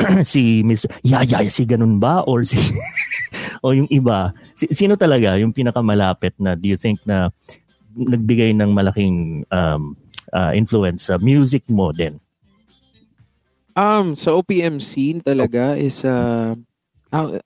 si 0.26 0.64
Miss 0.64 0.88
Yaya 1.04 1.44
si 1.52 1.68
ganun 1.68 2.00
ba 2.00 2.24
or 2.24 2.44
si 2.44 2.56
o 3.64 3.76
yung 3.76 3.88
iba 3.92 4.32
si, 4.56 4.70
sino 4.72 4.96
talaga 4.96 5.36
yung 5.36 5.52
pinakamalapit 5.52 6.32
na 6.40 6.56
do 6.56 6.66
you 6.66 6.78
think 6.80 7.00
na 7.04 7.28
nagbigay 7.92 8.54
ng 8.56 8.70
malaking 8.72 9.44
um, 9.52 9.98
uh, 10.32 10.52
influence 10.56 11.12
sa 11.12 11.20
music 11.20 11.66
mo 11.68 11.92
din 11.92 12.16
Um, 13.80 14.18
sa 14.18 14.34
OPM 14.34 14.82
scene 14.82 15.22
talaga 15.22 15.78
is 15.78 16.02
uh, 16.02 16.58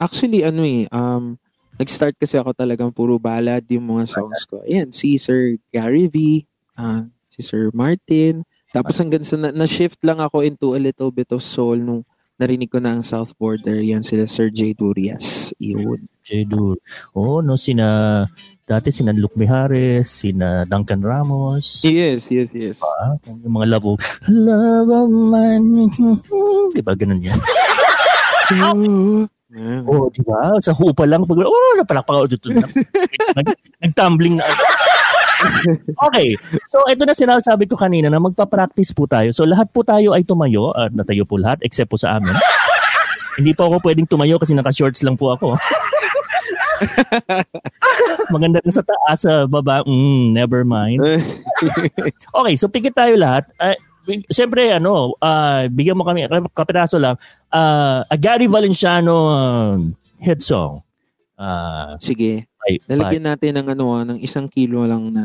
actually 0.00 0.40
ano 0.40 0.64
eh 0.64 0.88
um 0.88 1.36
nag-start 1.78 2.14
kasi 2.16 2.38
ako 2.38 2.54
talagang 2.54 2.94
puro 2.94 3.18
ballad 3.18 3.62
yung 3.66 3.98
mga 3.98 4.06
songs 4.06 4.46
ko. 4.46 4.62
Ayan, 4.62 4.94
si 4.94 5.18
Sir 5.18 5.58
Gary 5.74 6.06
V, 6.06 6.46
ah, 6.78 7.02
si 7.26 7.42
Sir 7.42 7.74
Martin. 7.74 8.46
Tapos 8.70 8.94
hanggang 8.98 9.26
sa 9.26 9.34
na- 9.34 9.54
na-shift 9.54 9.98
lang 10.06 10.22
ako 10.22 10.42
into 10.46 10.74
a 10.74 10.80
little 10.80 11.10
bit 11.10 11.30
of 11.34 11.42
soul 11.42 11.74
nung 11.74 12.06
narinig 12.40 12.70
ko 12.70 12.78
na 12.82 12.98
ang 12.98 13.02
South 13.04 13.32
Border. 13.38 13.78
Yan 13.78 14.02
sila 14.02 14.26
Sir 14.26 14.50
J. 14.50 14.74
Durias. 14.74 15.54
Yun. 15.58 15.98
Jedu 16.24 16.80
oh 17.12 17.44
no 17.44 17.52
sina 17.60 18.24
dati 18.64 18.88
sina 18.88 19.12
Luke 19.12 19.36
Mijares 19.36 20.08
sina 20.08 20.64
Duncan 20.64 21.04
Ramos 21.04 21.84
Yes, 21.84 22.32
yes, 22.32 22.48
yes. 22.56 22.80
Ah, 22.80 23.20
yung 23.44 23.60
mga 23.60 23.76
love 23.76 24.00
love 24.32 24.88
of 24.88 25.12
mine. 25.12 25.92
di 26.72 26.80
ba 26.80 26.96
ganun 26.96 27.20
yan? 27.20 27.36
Ah, 28.56 28.72
Oo, 29.86 29.86
oh, 29.86 30.06
di 30.10 30.18
ba? 30.26 30.58
Sa 30.58 30.74
hupa 30.74 31.06
lang, 31.06 31.22
pag, 31.22 31.38
oh, 31.46 31.72
napalakpak 31.78 32.10
ako 32.10 32.26
dito. 32.26 32.50
Nag- 33.38 33.54
Nag-tumbling 33.86 34.42
na. 34.42 34.50
okay. 36.06 36.36
So, 36.68 36.84
ito 36.86 37.04
na 37.04 37.16
sinasabi 37.16 37.68
ko 37.68 37.78
kanina 37.78 38.10
na 38.10 38.20
magpa-practice 38.20 38.92
po 38.92 39.08
tayo. 39.08 39.30
So, 39.30 39.44
lahat 39.44 39.70
po 39.70 39.86
tayo 39.86 40.12
ay 40.12 40.24
tumayo. 40.24 40.72
At 40.72 40.92
natayo 40.92 41.24
po 41.24 41.40
lahat, 41.40 41.60
except 41.62 41.90
po 41.90 42.00
sa 42.00 42.18
amin. 42.18 42.32
Hindi 43.38 43.52
po 43.52 43.66
ako 43.66 43.82
pwedeng 43.82 44.06
tumayo 44.06 44.38
kasi 44.38 44.54
naka-shorts 44.54 45.02
lang 45.02 45.18
po 45.18 45.34
ako. 45.34 45.54
Maganda 48.34 48.62
na 48.62 48.70
sa 48.70 48.84
taas, 48.84 49.26
sa 49.26 49.46
baba, 49.50 49.82
mm, 49.82 50.30
never 50.30 50.62
mind. 50.62 51.02
Okay, 52.30 52.54
so 52.54 52.70
pikit 52.70 52.94
tayo 52.94 53.18
lahat. 53.18 53.50
Uh, 53.58 53.74
Siyempre, 54.28 54.68
ano, 54.68 55.16
ah, 55.24 55.64
bigyan 55.64 55.96
mo 55.96 56.04
kami, 56.04 56.28
kapiraso 56.52 57.00
lang, 57.00 57.16
ah, 57.48 58.04
a 58.04 58.16
Gary 58.20 58.44
Valenciano 58.44 59.32
uh, 59.32 59.80
hit 60.20 60.44
song. 60.44 60.84
Ah, 61.40 61.96
Sige. 61.96 62.44
By, 62.64 62.72
Lalagyan 62.88 63.24
natin 63.28 63.52
ng 63.60 63.66
ano, 63.76 63.84
ah, 63.92 64.02
ng 64.08 64.18
isang 64.18 64.48
kilo 64.48 64.88
lang 64.88 65.12
na 65.12 65.24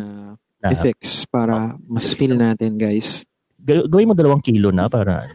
na- 0.60 0.72
effects 0.76 1.24
para 1.24 1.80
mas 1.88 2.12
feel 2.12 2.36
natin, 2.36 2.76
guys. 2.76 3.24
Ga- 3.56 3.88
gawin 3.88 4.12
mo 4.12 4.14
dalawang 4.14 4.44
kilo 4.44 4.70
na 4.70 4.92
para... 4.92 5.26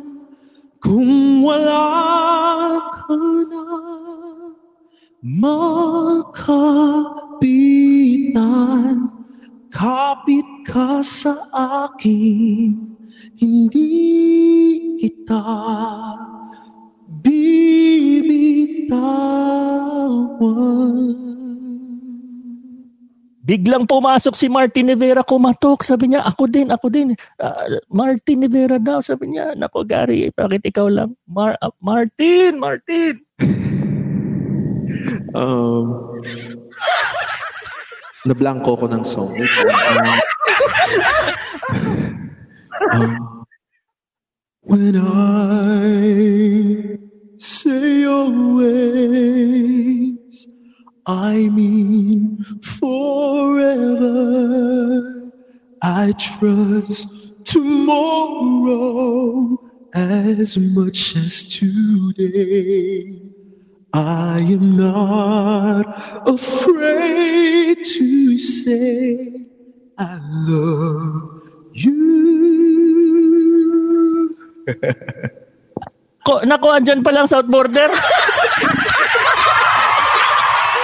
Kung 0.80 1.44
wala 1.44 1.84
ka 2.88 3.12
nang 3.12 4.05
makapitan 5.22 6.36
Kapit 9.72 10.48
ka 10.64 11.04
sa 11.04 11.36
akin 11.52 12.72
Hindi 13.36 13.92
kita 15.00 15.44
bibitawan 17.20 18.96
Biglang 23.46 23.86
pumasok 23.86 24.34
si 24.34 24.50
Martin 24.50 24.90
Rivera 24.90 25.22
kumatok. 25.22 25.86
Sabi 25.86 26.10
niya, 26.10 26.26
ako 26.26 26.50
din, 26.50 26.66
ako 26.66 26.90
din. 26.90 27.14
Ah, 27.38 27.62
Martin 27.94 28.42
Rivera 28.42 28.82
daw. 28.82 28.98
Sabi 28.98 29.38
niya, 29.38 29.54
nako 29.54 29.86
Gary, 29.86 30.34
bakit 30.34 30.66
ikaw 30.66 30.90
lang? 30.90 31.14
Mar- 31.30 31.54
ah, 31.62 31.70
Martin, 31.78 32.58
Martin! 32.58 33.22
Um, 35.34 36.20
nablangko 38.26 38.78
ko 38.78 38.86
ng 38.90 39.04
song. 39.06 39.34
Um, 42.92 43.44
when 44.62 44.96
I 44.96 46.98
say 47.38 48.04
always, 48.04 48.48
I 51.06 51.48
mean 51.48 52.44
forever. 52.62 54.12
I 55.82 56.12
trust 56.18 57.08
tomorrow 57.44 59.58
as 59.94 60.58
much 60.58 61.16
as 61.16 61.44
today. 61.44 63.25
I 63.96 64.44
am 64.44 64.76
not 64.76 65.88
afraid 66.28 67.80
to 67.80 68.36
say 68.36 69.40
I 69.96 70.20
love 70.44 71.40
you. 71.72 71.96
Ko, 76.28 76.44
nako, 76.44 76.76
andyan 76.76 77.00
pa 77.00 77.08
lang 77.14 77.24
South 77.24 77.48
Border. 77.48 77.86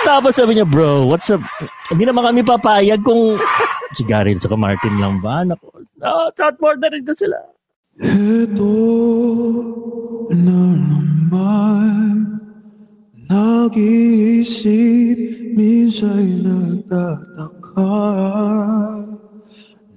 Tapos 0.09 0.33
sabi 0.33 0.57
niya, 0.57 0.65
bro, 0.65 1.05
what's 1.05 1.29
up? 1.29 1.45
Hindi 1.93 2.09
naman 2.09 2.33
kami 2.33 2.41
papayag 2.41 3.05
kung 3.05 3.37
si 3.99 4.09
Gary 4.09 4.33
at 4.33 4.41
saka 4.41 4.57
Martin 4.57 4.97
lang 4.97 5.21
ba? 5.21 5.45
Nako, 5.45 5.85
oh, 5.85 6.29
South 6.33 6.57
Border 6.57 6.97
ito 6.97 7.13
sila. 7.13 7.37
Ito 8.01 8.73
na 10.33 10.81
naman 10.81 12.02
Nag-iisip, 13.33 15.17
minsan'y 15.57 16.45
nagtataka 16.45 17.97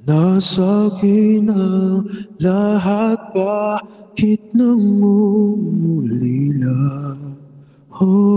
Nasa 0.07 0.87
akin 0.87 1.51
ang 1.51 2.07
lahat 2.39 3.19
Bakit 3.35 4.55
nangungulila 4.55 6.79
Oh, 7.95 8.35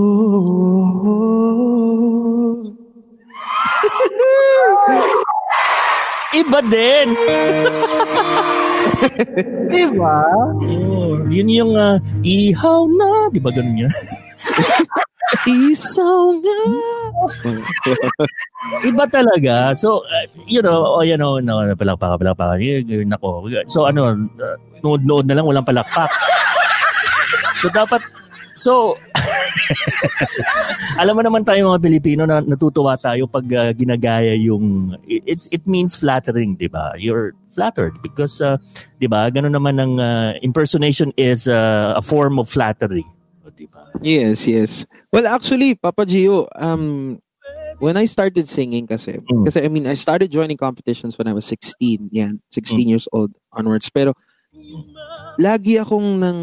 Iba 6.39 6.63
din. 6.71 7.09
diba? 9.73 10.19
Oh, 10.63 11.19
yun 11.27 11.51
yung 11.51 11.75
ah, 11.75 11.99
ihaw 12.23 12.87
na. 12.87 13.27
Di 13.35 13.43
ba 13.43 13.51
ganun 13.51 13.83
yun? 13.87 13.91
Isaw 15.45 16.41
nga 16.41 16.59
Iba 18.85 19.05
talaga. 19.09 19.77
So, 19.77 20.05
uh, 20.09 20.27
you 20.49 20.61
know, 20.61 20.99
oh, 20.99 21.05
you 21.05 21.17
know, 21.17 21.39
no, 21.39 21.61
palakpak, 21.77 22.21
palakpak. 22.21 22.59
Nako. 23.07 23.49
So, 23.69 23.87
ano, 23.89 24.13
uh, 24.17 24.57
nood-nood 24.85 25.29
na 25.29 25.41
lang, 25.41 25.47
walang 25.47 25.69
palakpak. 25.69 26.11
So, 27.61 27.69
dapat, 27.73 28.03
So, 28.59 28.99
alam 31.01 31.15
mo 31.15 31.23
naman 31.23 31.47
tayo 31.47 31.71
mga 31.71 31.83
Pilipino 31.83 32.27
na 32.27 32.43
natutuwa 32.43 32.99
tayo 32.99 33.31
pag 33.31 33.47
uh, 33.55 33.71
ginagaya 33.71 34.35
yung 34.35 34.99
it 35.07 35.39
it 35.55 35.63
means 35.71 35.95
flattering, 35.95 36.59
'di 36.59 36.67
ba? 36.67 36.99
You're 36.99 37.39
flattered 37.55 37.95
because 38.03 38.43
uh, 38.43 38.59
'di 38.99 39.07
ba? 39.07 39.31
Ganun 39.31 39.55
naman 39.55 39.79
ng 39.79 39.93
uh, 40.03 40.31
impersonation 40.43 41.15
is 41.15 41.47
uh, 41.47 41.95
a 41.95 42.03
form 42.03 42.43
of 42.43 42.51
flattery, 42.51 43.07
'di 43.53 43.67
ba? 43.69 43.93
Yes, 44.01 44.47
yes. 44.49 44.85
Well, 45.13 45.27
actually, 45.29 45.75
Papa 45.75 46.05
Gio, 46.05 46.49
um 46.57 47.19
when 47.79 47.97
I 47.97 48.05
started 48.11 48.47
singing 48.51 48.87
kasi, 48.87 49.23
mm. 49.23 49.47
kasi 49.47 49.63
I 49.63 49.69
mean, 49.71 49.87
I 49.87 49.95
started 49.95 50.31
joining 50.31 50.59
competitions 50.59 51.15
when 51.17 51.31
I 51.31 51.35
was 51.35 51.47
16, 51.47 52.11
yan, 52.11 52.43
16 52.51 52.75
mm. 52.75 52.91
years 52.91 53.07
old 53.15 53.33
onwards. 53.55 53.89
Pero 53.91 54.15
lagi 55.39 55.79
akong 55.79 56.19
nang 56.19 56.41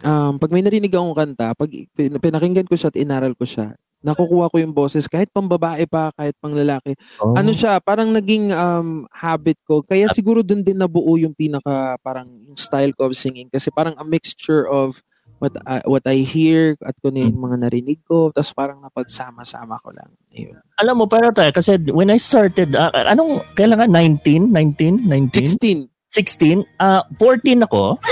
um, 0.00 0.34
pag 0.40 0.50
may 0.50 0.64
narinig 0.64 0.92
akong 0.92 1.16
kanta, 1.16 1.52
pag 1.52 1.70
pinakinggan 1.96 2.68
ko 2.68 2.74
siya 2.74 2.90
at 2.90 2.98
inaral 2.98 3.36
ko 3.36 3.44
siya, 3.44 3.76
nakukuha 4.04 4.52
ko 4.52 4.56
yung 4.60 4.76
boses 4.76 5.08
kahit 5.08 5.32
pang 5.32 5.48
babae 5.48 5.88
pa, 5.88 6.12
kahit 6.12 6.36
pang 6.36 6.52
lalaki. 6.52 6.92
Oh. 7.20 7.32
Ano 7.32 7.56
siya, 7.56 7.80
parang 7.80 8.12
naging 8.12 8.52
um, 8.52 9.08
habit 9.08 9.56
ko. 9.64 9.80
Kaya 9.80 10.12
siguro 10.12 10.44
dun 10.44 10.60
din 10.60 10.76
nabuo 10.76 11.16
yung 11.16 11.32
pinaka 11.32 11.96
parang 12.04 12.28
yung 12.44 12.56
style 12.60 12.92
ko 12.92 13.08
of 13.08 13.16
singing 13.16 13.48
kasi 13.48 13.72
parang 13.72 13.96
a 13.96 14.04
mixture 14.04 14.68
of 14.68 15.00
what 15.44 15.54
uh, 15.68 15.84
what 15.84 16.04
I 16.08 16.24
hear 16.24 16.72
at 16.80 16.96
kung 17.04 17.20
yung 17.20 17.36
mga 17.36 17.68
narinig 17.68 18.00
ko 18.08 18.32
tapos 18.32 18.56
parang 18.56 18.80
napagsama-sama 18.80 19.76
ko 19.84 19.92
lang. 19.92 20.08
Ayun. 20.32 20.56
Alam 20.80 21.04
mo 21.04 21.06
pero 21.06 21.28
tayo 21.36 21.52
kasi 21.52 21.76
when 21.92 22.08
I 22.08 22.16
started 22.16 22.72
uh, 22.72 22.88
anong 22.96 23.44
kailangan 23.52 23.92
19 23.92 24.48
19 24.48 25.04
19 25.04 25.60
16 25.60 25.92
16 26.08 26.64
uh, 26.80 27.04
14 27.20 27.66
ako. 27.68 28.00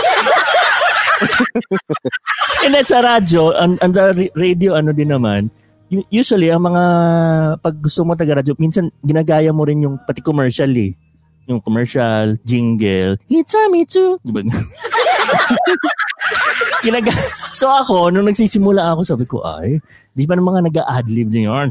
And 2.63 2.75
then 2.75 2.87
sa 2.87 3.03
radyo, 3.03 3.55
ang, 3.55 3.79
ang 3.79 3.95
radio 4.35 4.75
ano 4.75 4.91
din 4.91 5.11
naman, 5.11 5.51
usually 6.11 6.51
ang 6.51 6.67
mga 6.67 6.85
pag 7.63 7.75
gusto 7.79 8.03
mo 8.07 8.15
taga 8.15 8.43
radyo, 8.43 8.55
minsan 8.59 8.91
ginagaya 9.03 9.51
mo 9.55 9.67
rin 9.67 9.83
yung 9.83 9.99
pati 10.03 10.23
commercial 10.23 10.71
eh. 10.75 10.95
Yung 11.51 11.61
commercial, 11.61 12.39
jingle, 12.47 13.19
it's 13.27 13.55
a 13.55 13.69
me 13.69 13.85
too. 13.85 14.19
Diba? 14.23 14.47
Ginaga 16.83 17.13
so 17.59 17.71
ako, 17.71 18.11
nung 18.11 18.27
nagsisimula 18.27 18.95
ako, 18.95 19.01
sabi 19.07 19.25
ko, 19.27 19.43
ay, 19.47 19.79
di 20.15 20.27
ba 20.27 20.35
ng 20.35 20.47
mga 20.47 20.61
nag-a-adlib 20.71 21.31
din 21.31 21.51
yun? 21.51 21.71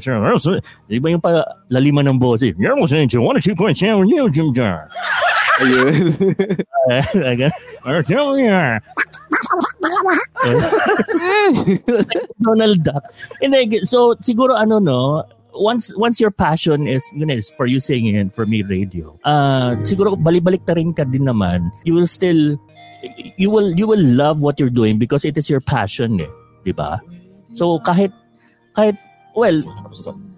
Di 0.88 1.00
ba 1.00 1.08
yung 1.12 1.24
pa 1.24 1.44
laliman 1.72 2.08
ng 2.08 2.20
boses? 2.20 2.56
You're 2.56 2.80
listening 2.80 3.12
to 3.12 3.24
102.7 3.24 4.08
New 4.08 4.28
Jim 4.32 4.56
Jar. 4.56 4.88
Ayun. 5.62 6.18
Donald 12.42 12.84
Duck. 12.84 13.04
And 13.42 13.54
then, 13.54 13.86
so 13.86 14.16
siguro 14.20 14.58
ano 14.58 14.80
no, 14.80 15.24
once 15.54 15.92
once 15.96 16.20
your 16.20 16.32
passion 16.32 16.88
is 16.88 17.04
yun 17.14 17.30
is 17.30 17.52
for 17.54 17.66
you 17.68 17.80
singing 17.80 18.30
for 18.32 18.46
me 18.46 18.64
radio. 18.64 19.16
Uh 19.24 19.76
siguro 19.84 20.16
balibalik 20.16 20.66
ta 20.66 20.74
rin 20.74 20.96
ka 20.96 21.04
din 21.04 21.28
naman. 21.28 21.72
You 21.84 21.96
will 21.96 22.10
still 22.10 22.58
you 23.38 23.50
will 23.50 23.74
you 23.76 23.88
will 23.88 24.02
love 24.02 24.42
what 24.42 24.60
you're 24.60 24.74
doing 24.74 24.98
because 25.02 25.26
it 25.26 25.38
is 25.38 25.50
your 25.50 25.62
passion 25.64 26.22
eh, 26.22 26.32
'di 26.64 26.74
ba? 26.76 27.02
So 27.56 27.82
kahit 27.84 28.14
kahit 28.78 28.96
well, 29.36 29.64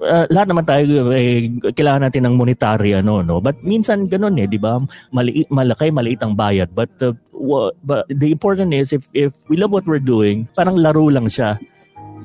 uh, 0.05 0.25
lahat 0.29 0.47
naman 0.53 0.65
tayo 0.65 1.09
eh, 1.13 1.49
kailangan 1.73 2.09
natin 2.09 2.29
ng 2.29 2.35
monetary 2.37 2.93
ano 2.93 3.25
no 3.25 3.41
but 3.41 3.57
minsan 3.65 4.05
ganun 4.05 4.37
eh 4.37 4.45
di 4.45 4.61
ba 4.61 4.77
maliit 5.09 5.49
malaki 5.49 5.89
maliit 5.89 6.21
ang 6.21 6.37
bayad 6.37 6.69
but 6.77 6.89
uh, 7.01 7.13
w- 7.33 7.73
but 7.85 8.05
the 8.09 8.29
important 8.29 8.73
is 8.73 8.93
if 8.93 9.09
if 9.17 9.33
we 9.49 9.57
love 9.57 9.73
what 9.73 9.85
we're 9.89 10.01
doing 10.01 10.45
parang 10.53 10.77
laro 10.77 11.09
lang 11.09 11.25
siya 11.25 11.57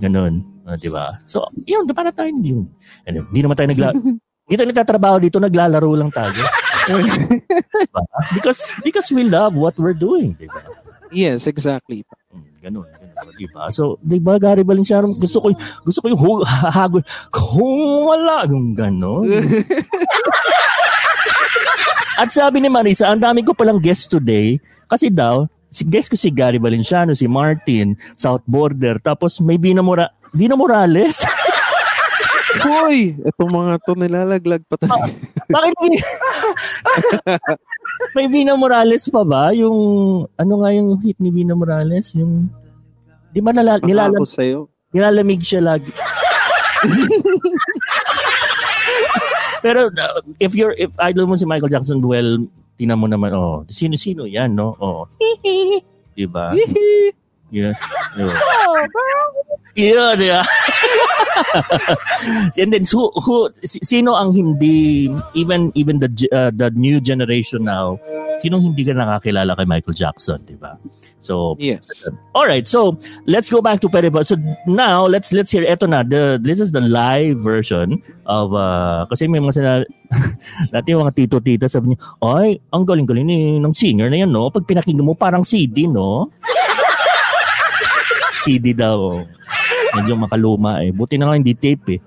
ganun 0.04 0.44
uh, 0.68 0.76
di 0.76 0.92
ba 0.92 1.16
so 1.24 1.48
yun 1.64 1.88
para 1.88 2.12
tayo 2.12 2.28
yung 2.28 2.68
ano, 3.08 3.24
hindi 3.32 3.40
naman 3.40 3.56
tayo 3.56 3.68
nagla 3.72 3.88
dito 4.48 4.62
nagtatrabaho 4.64 5.16
dito 5.20 5.40
naglalaro 5.40 5.92
lang 5.96 6.12
tayo 6.12 6.28
diba? 6.32 6.52
because 8.36 8.76
because 8.84 9.08
we 9.08 9.24
love 9.24 9.56
what 9.56 9.72
we're 9.80 9.96
doing 9.96 10.36
di 10.36 10.48
ba 10.48 10.60
yes 11.08 11.48
exactly 11.48 12.04
hmm, 12.32 12.44
ganun, 12.60 12.84
ganun 12.84 13.08
di 13.38 13.46
ba? 13.46 13.70
So, 13.70 14.02
di 14.02 14.18
ba, 14.18 14.38
Gary 14.38 14.66
Valenciano, 14.66 15.06
gusto 15.14 15.38
ko, 15.38 15.54
gusto 15.86 15.98
ko 16.02 16.06
yung 16.10 16.42
hagod, 16.46 17.06
kung 17.30 18.10
wala, 18.10 18.42
yung 18.50 18.74
gano'n. 18.74 19.26
At 22.22 22.34
sabi 22.34 22.58
ni 22.58 22.66
Marisa, 22.66 23.06
ang 23.06 23.22
dami 23.22 23.46
ko 23.46 23.54
palang 23.54 23.78
guest 23.78 24.10
today, 24.10 24.58
kasi 24.90 25.06
daw, 25.06 25.46
si 25.70 25.86
guest 25.86 26.10
ko 26.10 26.18
si 26.18 26.34
Gary 26.34 26.58
Valenciano, 26.58 27.14
si 27.14 27.30
Martin, 27.30 27.94
South 28.18 28.42
Border, 28.42 28.98
tapos 28.98 29.38
may 29.38 29.54
Vina, 29.54 29.86
Vina 30.38 30.54
Morales. 30.54 31.26
Hoy, 32.62 33.18
itong 33.26 33.50
mga 33.50 33.72
to 33.82 33.92
nilalaglag 33.98 34.62
pa 34.70 34.78
tayo. 34.78 35.10
Bakit 35.50 35.74
may, 35.82 35.90
may 38.14 38.26
Vina 38.30 38.54
Morales 38.54 39.10
pa 39.10 39.26
ba? 39.26 39.50
Yung, 39.50 39.76
ano 40.38 40.52
nga 40.62 40.70
yung 40.70 40.94
hit 41.02 41.18
ni 41.18 41.34
Vina 41.34 41.58
Morales? 41.58 42.14
Yung, 42.14 42.46
Di 43.34 43.42
ba 43.42 43.50
nala, 43.50 43.82
nilalam, 43.82 44.22
sa'yo? 44.22 44.70
nilalamig 44.94 45.42
siya 45.42 45.60
lagi? 45.60 45.90
Pero 49.58 49.90
uh, 49.90 50.22
if 50.38 50.54
you're 50.54 50.72
if 50.78 50.94
idol 51.02 51.26
mo 51.26 51.34
si 51.34 51.42
Michael 51.42 51.68
Jackson, 51.68 51.98
well, 51.98 52.46
tingnan 52.78 53.02
mo 53.02 53.10
naman, 53.10 53.34
oh, 53.34 53.66
sino-sino 53.66 54.22
yan, 54.24 54.54
no? 54.54 54.78
Oh. 54.78 55.04
di 56.18 56.24
ba? 56.30 56.54
yeah. 57.50 57.74
yeah. 58.16 58.38
Yeah, 59.78 60.18
yeah. 60.18 60.42
And 62.58 62.74
then 62.74 62.82
who, 62.90 63.14
who 63.14 63.46
sino 63.62 64.18
ang 64.18 64.34
hindi 64.34 65.06
even 65.38 65.70
even 65.78 66.02
the 66.02 66.10
uh, 66.34 66.50
the 66.50 66.74
new 66.74 66.98
generation 66.98 67.62
now 67.62 67.94
Sinong 68.38 68.70
hindi 68.70 68.86
ka 68.86 68.94
nakakilala 68.94 69.58
kay 69.58 69.66
Michael 69.66 69.98
Jackson, 69.98 70.38
di 70.46 70.54
ba? 70.54 70.78
So, 71.18 71.58
yes. 71.58 72.06
all 72.38 72.46
right. 72.46 72.62
So, 72.70 72.94
let's 73.26 73.50
go 73.50 73.58
back 73.58 73.82
to 73.82 73.90
Pere 73.90 74.06
So, 74.22 74.38
now, 74.70 75.10
let's 75.10 75.34
let's 75.34 75.50
hear, 75.50 75.66
eto 75.66 75.90
na, 75.90 76.06
the, 76.06 76.38
this 76.38 76.62
is 76.62 76.70
the 76.70 76.80
live 76.80 77.42
version 77.42 77.98
of, 78.30 78.54
uh, 78.54 79.10
kasi 79.10 79.26
may 79.26 79.42
mga 79.42 79.54
sinabi, 79.58 79.84
dati 80.72 80.94
mga 80.94 81.14
tito-tita 81.18 81.66
sabi 81.66 81.92
niya, 81.92 81.98
ay, 82.22 82.62
ang 82.70 82.86
galing-galing 82.86 83.26
ni 83.26 83.38
ng 83.58 83.74
singer 83.74 84.06
na 84.06 84.22
yan, 84.22 84.30
no? 84.30 84.54
Pag 84.54 84.70
pinakinggan 84.70 85.06
mo, 85.06 85.18
parang 85.18 85.42
CD, 85.42 85.90
no? 85.90 86.30
CD 88.46 88.70
daw. 88.70 89.26
Medyo 89.96 90.14
makaluma 90.18 90.84
eh. 90.84 90.92
Buti 90.92 91.16
na 91.16 91.30
nga 91.30 91.38
hindi 91.38 91.54
tape 91.54 91.96
eh. 91.96 92.00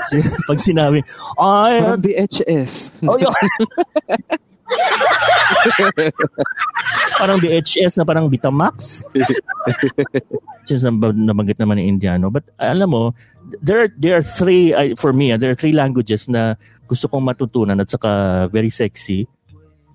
Pag 0.48 0.58
sinabi, 0.58 1.02
ay... 1.38 1.74
Parang 1.82 2.02
VHS. 2.02 2.94
oh, 3.04 3.18
yun. 3.18 3.34
parang 7.20 7.38
VHS 7.42 7.98
na 7.98 8.04
parang 8.06 8.30
Betamax. 8.30 9.02
Just 10.68 10.86
nabanggit 10.86 11.58
naman 11.58 11.82
ni 11.82 11.90
Indiano. 11.90 12.30
But 12.30 12.48
alam 12.58 12.90
mo, 12.94 13.14
there 13.62 13.90
there 13.98 14.16
are 14.16 14.24
three 14.24 14.72
uh, 14.72 14.94
for 14.94 15.12
me, 15.12 15.32
uh, 15.34 15.38
there 15.38 15.50
are 15.50 15.58
three 15.58 15.74
languages 15.74 16.30
na 16.30 16.54
gusto 16.86 17.08
kong 17.10 17.26
matutunan 17.26 17.80
at 17.82 17.90
saka 17.90 18.46
very 18.52 18.70
sexy. 18.70 19.26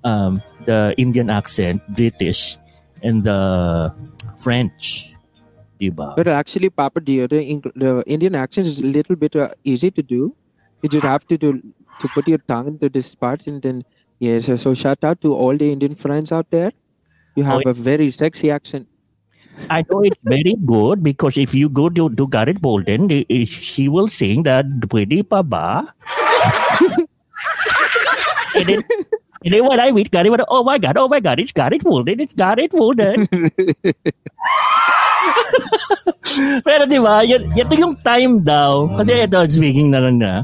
Um, 0.05 0.43
the 0.69 0.93
Indian 1.01 1.33
accent, 1.33 1.81
British, 1.97 2.61
and 3.01 3.25
the 3.25 3.89
French. 4.37 5.14
But 6.15 6.27
actually, 6.27 6.69
Papa 6.69 7.01
Dio, 7.01 7.27
the, 7.27 7.61
the 7.75 8.03
Indian 8.07 8.35
accent 8.35 8.67
is 8.67 8.79
a 8.79 8.85
little 8.85 9.15
bit 9.15 9.35
uh, 9.35 9.49
easy 9.63 9.91
to 9.91 10.01
do. 10.01 10.35
You 10.81 10.89
just 10.89 11.03
have 11.03 11.27
to 11.27 11.37
do 11.37 11.61
to 11.99 12.07
put 12.09 12.27
your 12.27 12.37
tongue 12.39 12.67
into 12.67 12.89
this 12.89 13.15
part 13.15 13.47
and 13.47 13.61
then 13.61 13.83
Yes, 14.19 14.45
so 14.61 14.73
shout 14.73 15.03
out 15.03 15.21
to 15.21 15.33
all 15.33 15.57
the 15.57 15.71
Indian 15.71 15.95
friends 15.95 16.31
out 16.31 16.49
there. 16.49 16.71
You 17.35 17.43
have 17.43 17.63
oh, 17.65 17.69
a 17.69 17.73
very 17.73 18.11
sexy 18.11 18.49
accent. 18.49 18.87
I 19.69 19.83
know 19.89 20.03
it's 20.03 20.17
very 20.23 20.55
good 20.65 21.03
because 21.03 21.37
if 21.37 21.53
you 21.53 21.69
go 21.69 21.89
to, 21.89 22.09
to 22.09 22.27
Garrett 22.27 22.61
Bolden, 22.61 23.09
she 23.45 23.89
will 23.89 24.07
sing 24.07 24.43
that 24.43 24.65
Pwede 24.87 25.29
pa 25.29 25.41
ba? 25.41 25.93
and, 28.55 28.67
then, 28.67 28.83
and 29.45 29.53
then 29.53 29.61
when 29.61 29.77
I 29.79 29.93
meet 29.93 30.09
Garrett, 30.09 30.41
oh 30.49 30.65
my 30.65 30.81
God, 30.81 30.97
oh 30.97 31.07
my 31.07 31.21
God, 31.21 31.39
it's 31.39 31.53
Garrett 31.53 31.85
Bolden, 31.85 32.19
it's 32.19 32.33
Garrett 32.33 32.71
Bolden. 32.73 33.29
Pero 36.65 36.83
di 36.89 36.99
ba, 36.99 37.21
yan, 37.23 37.47
ito 37.53 37.73
yung 37.77 37.95
time 38.01 38.41
daw. 38.43 38.89
Kasi 38.97 39.23
ito, 39.23 39.39
speaking 39.47 39.93
na 39.93 40.01
lang 40.03 40.17
na. 40.19 40.41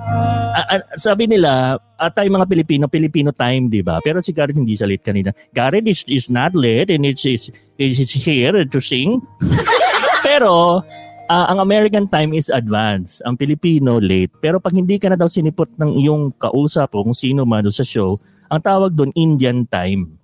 Uh, 0.53 0.65
uh, 0.77 0.83
sabi 0.95 1.27
nila, 1.27 1.81
uh, 1.99 2.11
tayo 2.13 2.29
mga 2.29 2.47
Pilipino, 2.47 2.85
Filipino 2.87 3.29
time, 3.33 3.67
di 3.67 3.81
ba? 3.83 3.99
Pero 3.99 4.21
si 4.23 4.31
Garrett 4.31 4.55
hindi 4.55 4.77
siya 4.77 4.87
late 4.87 5.03
kanina. 5.03 5.33
Garrett 5.51 5.89
is, 5.89 6.05
is 6.07 6.29
not 6.29 6.53
late 6.55 6.93
and 6.93 7.03
it's, 7.03 7.25
it's, 7.25 7.49
it's 7.75 8.13
here 8.13 8.53
to 8.63 8.79
sing. 8.79 9.19
Pero, 10.27 10.85
uh, 11.27 11.45
ang 11.49 11.59
American 11.59 12.07
time 12.07 12.35
is 12.35 12.51
advance. 12.51 13.19
Ang 13.23 13.35
Pilipino 13.39 13.99
late. 13.99 14.31
Pero 14.39 14.59
pag 14.59 14.75
hindi 14.75 14.99
ka 14.99 15.11
na 15.11 15.17
daw 15.17 15.27
sinipot 15.27 15.71
ng 15.79 15.91
iyong 15.97 16.35
kausap 16.35 16.93
o 16.95 17.03
kung 17.07 17.15
sino 17.15 17.47
man 17.47 17.67
sa 17.71 17.83
show, 17.87 18.19
ang 18.51 18.59
tawag 18.59 18.91
doon 18.91 19.15
Indian 19.15 19.63
time. 19.71 20.19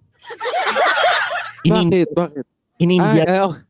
In, 1.64 1.88
Bakit? 1.92 2.12
Bakit? 2.12 2.44
In 2.84 2.92
India. 2.92 3.24
Ay, 3.24 3.32
ay, 3.32 3.40
okay. 3.56 3.64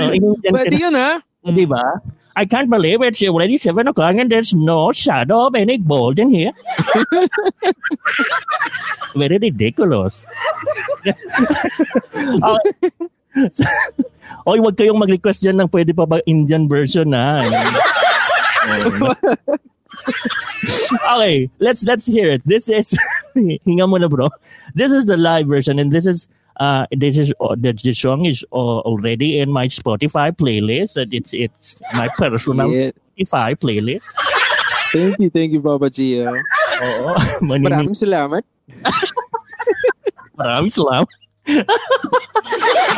oh, 0.00 0.10
Indian 0.16 0.52
Pwede 0.56 0.76
yun, 0.80 0.96
ha? 0.96 1.20
Di 1.44 1.68
ba? 1.68 2.00
I 2.40 2.48
can't 2.48 2.72
believe 2.72 3.04
it's 3.04 3.20
already 3.20 3.60
7 3.60 3.92
o'clock 3.92 4.16
and 4.16 4.32
there's 4.32 4.56
no 4.56 4.96
shadow 4.96 5.52
of 5.52 5.54
any 5.54 5.76
gold 5.76 6.18
in 6.18 6.32
here. 6.32 6.56
Very 9.20 9.36
ridiculous. 9.36 10.24
okay. 12.40 12.88
Oy, 14.48 14.58
wag 14.62 14.78
kayong 14.78 15.02
mag-request 15.02 15.42
dyan 15.42 15.58
ng 15.60 15.68
pwede 15.68 15.92
pa 15.92 16.06
ba 16.06 16.22
Indian 16.24 16.70
version 16.70 17.10
na. 17.12 17.44
okay, 21.14 21.50
let's 21.58 21.84
let's 21.86 22.06
hear 22.06 22.30
it. 22.30 22.42
This 22.44 22.68
is 22.68 22.94
hinga 23.36 23.88
mo 23.88 23.96
na 23.96 24.08
bro. 24.08 24.28
This 24.74 24.92
is 24.92 25.06
the 25.06 25.16
live 25.16 25.46
version 25.46 25.78
and 25.78 25.92
this 25.92 26.06
is 26.06 26.28
uh, 26.60 26.86
this 26.92 27.16
is 27.16 27.32
uh, 27.40 27.56
the, 27.56 27.72
the 27.72 27.92
song 27.92 28.26
is 28.26 28.44
uh, 28.52 28.84
already 28.84 29.40
in 29.40 29.50
my 29.50 29.68
Spotify 29.68 30.30
playlist. 30.30 30.94
That 30.94 31.12
it's 31.12 31.32
it's 31.32 31.80
my 31.94 32.08
personal 32.16 32.70
yeah. 32.70 32.90
Spotify 33.18 33.56
playlist. 33.56 34.06
Thank 34.92 35.18
you, 35.20 35.30
thank 35.30 35.52
you, 35.52 35.60
Baba 35.60 35.88
Gio. 35.88 36.34
Oo. 36.82 37.14
Maraming 37.46 37.94
salamat. 37.94 38.42
Maraming 40.34 40.72
salamat. 40.72 41.08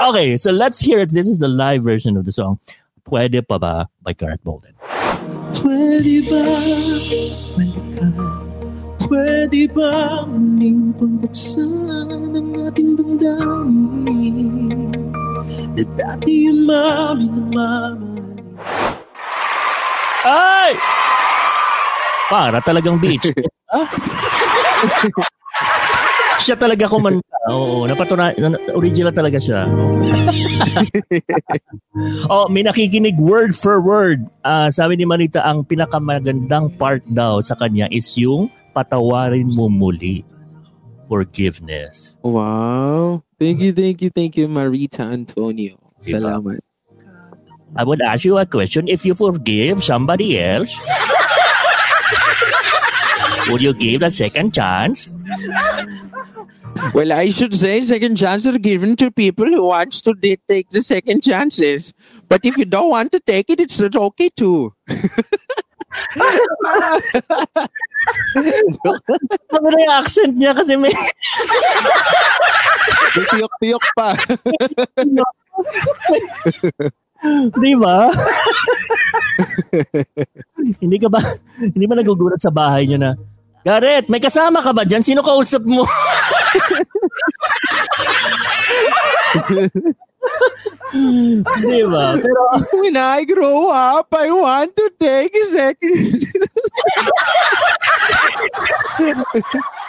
okay, 0.09 0.37
so 0.37 0.51
let's 0.51 0.81
hear 0.81 1.01
it. 1.01 1.11
This 1.12 1.29
is 1.29 1.38
the 1.38 1.49
live 1.49 1.85
version 1.85 2.17
of 2.17 2.25
the 2.25 2.33
song. 2.33 2.59
Pwede 3.05 3.45
pa 3.47 3.59
ba 3.59 3.88
by 4.01 4.17
Garrett 4.17 4.41
Bolden. 4.41 4.73
Pwede 5.57 6.25
ba 6.27 6.43
balikan? 7.55 8.13
Pwede 9.03 9.63
ba 9.71 10.25
muling 10.27 10.97
pagbuksan 10.97 12.33
ang 12.35 12.55
ating 12.67 12.97
damdamin? 12.99 14.91
Na 15.77 15.85
dati 15.99 16.49
yung 16.49 16.65
mami 16.67 17.27
na 17.29 17.43
mamali. 17.51 18.23
Ay! 20.23 20.73
Para 22.31 22.59
talagang 22.63 22.97
beach. 22.97 23.29
ah? 23.75 23.87
Siya 26.42 26.59
talaga 26.59 26.90
kumanta. 26.90 27.22
Oo, 27.46 27.87
napatuna 27.87 28.35
original 28.74 29.14
talaga 29.14 29.38
siya. 29.38 29.62
oh, 32.33 32.50
may 32.50 32.66
nakikinig 32.66 33.14
word 33.22 33.55
for 33.55 33.78
word. 33.78 34.26
Uh, 34.42 34.66
sabi 34.74 34.98
ni 34.98 35.07
Manita, 35.07 35.46
ang 35.46 35.62
pinakamagandang 35.62 36.74
part 36.74 37.07
daw 37.07 37.38
sa 37.38 37.55
kanya 37.55 37.87
is 37.94 38.11
yung 38.18 38.50
patawarin 38.74 39.46
mo 39.55 39.70
muli. 39.70 40.26
Forgiveness. 41.07 42.18
Wow. 42.26 43.22
Thank 43.38 43.62
you, 43.62 43.70
thank 43.70 44.02
you, 44.02 44.11
thank 44.11 44.35
you, 44.35 44.50
Marita 44.50 45.07
Antonio. 45.07 45.78
Salamat. 46.02 46.59
I 47.72 47.85
would 47.85 48.02
ask 48.02 48.24
you 48.24 48.37
a 48.37 48.44
question. 48.44 48.88
If 48.88 49.07
you 49.07 49.14
forgive 49.14 49.83
somebody 49.83 50.37
else, 50.37 50.76
would 53.48 53.62
you 53.62 53.72
give 53.72 54.02
a 54.02 54.11
second 54.11 54.52
chance? 54.52 55.09
Well, 56.90 57.12
I 57.12 57.31
should 57.31 57.55
say 57.55 57.81
second 57.81 58.16
chances 58.16 58.55
are 58.55 58.59
given 58.59 58.97
to 58.97 59.11
people 59.11 59.47
who 59.47 59.66
wants 59.66 60.01
to 60.03 60.14
de- 60.14 60.38
take 60.49 60.71
the 60.71 60.83
second 60.83 61.23
chances. 61.23 61.92
But 62.29 62.45
if 62.45 62.59
you 62.59 62.64
don't 62.64 62.90
want 62.90 63.12
to 63.12 63.21
take 63.21 63.51
it, 63.51 63.61
it's 63.61 63.79
not 63.79 63.95
okay 63.95 64.29
too. 64.35 64.75
Na 69.53 69.79
yung 69.79 69.95
accent 69.95 70.35
niya 70.35 70.57
kasi 70.59 70.75
may... 70.75 70.90
may 73.14 73.25
piyok-piyok 73.31 73.85
pa. 73.95 74.16
Di 77.62 77.73
ba? 77.79 78.11
hindi 80.83 80.97
ka 80.99 81.09
ba 81.09 81.21
hindi 81.61 81.85
ba 81.87 81.95
nagugulat 81.97 82.40
sa 82.40 82.53
bahay 82.53 82.87
niyo 82.87 82.99
na 83.01 83.14
Garrett, 83.62 84.11
may 84.11 84.18
kasama 84.18 84.59
ka 84.59 84.75
ba 84.75 84.83
dyan? 84.83 85.07
Sino 85.07 85.22
kausap 85.22 85.62
mo? 85.62 85.87
Di 91.62 91.83
ba? 91.87 92.18
Pero 92.18 92.42
when 92.83 92.98
I 92.98 93.22
grow 93.22 93.70
up, 93.70 94.11
I 94.18 94.29
want 94.35 94.75
to 94.75 94.87
take 94.98 95.31
a 95.31 95.44
second. 95.46 95.94